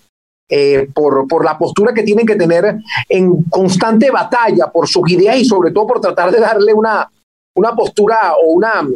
eh, 0.51 0.89
por, 0.93 1.27
por, 1.27 1.45
la 1.45 1.57
postura 1.57 1.93
que 1.93 2.01
tienen 2.01 2.25
que 2.25 2.35
tener 2.35 2.77
en 3.07 3.43
constante 3.43 4.09
batalla 4.09 4.71
por 4.71 4.87
sus 4.87 5.07
ideas 5.11 5.37
y 5.37 5.45
sobre 5.45 5.71
todo 5.71 5.85
por 5.85 6.01
tratar 6.01 6.31
de 6.31 6.39
darle 6.39 6.73
una, 6.73 7.07
una 7.55 7.75
postura 7.75 8.33
o 8.33 8.53
una, 8.53 8.87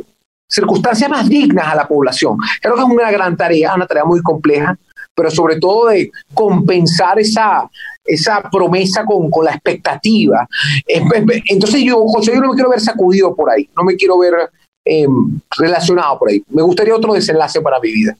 circunstancias 0.53 1.09
más 1.09 1.27
dignas 1.27 1.67
a 1.67 1.75
la 1.75 1.87
población. 1.87 2.37
Creo 2.61 2.75
que 2.75 2.81
es 2.81 2.87
una 2.87 3.11
gran 3.11 3.35
tarea, 3.35 3.73
una 3.73 3.87
tarea 3.87 4.05
muy 4.05 4.21
compleja, 4.21 4.77
pero 5.15 5.31
sobre 5.31 5.59
todo 5.59 5.87
de 5.87 6.11
compensar 6.33 7.19
esa, 7.19 7.67
esa 8.05 8.41
promesa 8.51 9.03
con, 9.03 9.29
con 9.31 9.45
la 9.45 9.51
expectativa. 9.51 10.47
Entonces 10.87 11.81
yo, 11.81 12.05
José, 12.07 12.33
yo 12.33 12.41
no 12.41 12.49
me 12.49 12.55
quiero 12.55 12.69
ver 12.69 12.79
sacudido 12.79 13.35
por 13.35 13.49
ahí, 13.49 13.67
no 13.75 13.83
me 13.83 13.95
quiero 13.95 14.19
ver 14.19 14.33
eh, 14.85 15.07
relacionado 15.57 16.19
por 16.19 16.29
ahí. 16.29 16.43
Me 16.49 16.61
gustaría 16.61 16.95
otro 16.95 17.13
desenlace 17.13 17.61
para 17.61 17.79
mi 17.79 17.91
vida. 17.91 18.15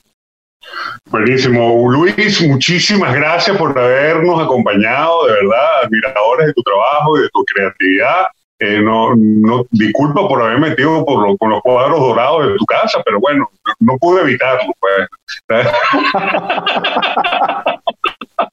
Buenísimo. 1.11 1.91
Luis, 1.91 2.41
muchísimas 2.47 3.13
gracias 3.13 3.55
por 3.57 3.77
habernos 3.77 4.41
acompañado, 4.41 5.27
de 5.27 5.33
verdad, 5.33 5.83
admiradores 5.83 6.47
de 6.47 6.53
tu 6.53 6.63
trabajo 6.63 7.17
y 7.17 7.21
de 7.21 7.29
tu 7.29 7.43
creatividad. 7.43 8.21
Eh, 8.65 8.81
no, 8.81 9.13
no, 9.13 9.65
disculpa 9.71 10.25
por 10.25 10.41
haber 10.41 10.57
metido 10.57 11.03
por 11.03 11.37
con 11.37 11.49
los 11.49 11.61
cuadros 11.61 11.99
dorados 11.99 12.47
de 12.47 12.55
tu 12.55 12.65
casa, 12.65 13.01
pero 13.03 13.19
bueno, 13.19 13.51
no, 13.81 13.97
pude 13.97 14.21
evitarlo. 14.21 14.71
Pues. 14.79 15.09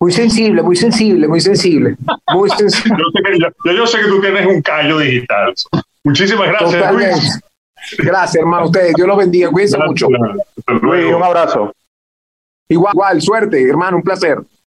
Muy 0.01 0.13
sensible, 0.13 0.63
muy 0.63 0.77
sensible, 0.77 1.29
muy 1.29 1.41
sensible. 1.41 1.97
Muy 2.33 2.49
sensible. 2.51 2.99
Yo, 2.99 3.05
sé 3.87 3.99
que, 3.99 4.07
tú 4.07 4.21
tienes 4.21 4.47
un 4.47 4.63
callo 4.63 4.99
digital. 4.99 5.53
Muchísimas 6.05 6.49
gracias, 6.49 6.95
Luis. 6.95 7.41
Gracias, 7.99 8.37
hermano. 8.37 8.67
Ustedes, 8.67 8.95
Dios 8.95 9.07
los 9.07 9.19
bendiga. 9.19 9.51
Cuídense 9.51 9.77
mucho. 9.79 10.09
Luis, 10.81 11.13
un 11.13 11.23
abrazo. 11.23 11.73
Igual, 12.69 12.95
igual, 12.95 13.21
suerte, 13.21 13.69
hermano, 13.69 13.99
un 13.99 14.03
placer. 14.03 14.39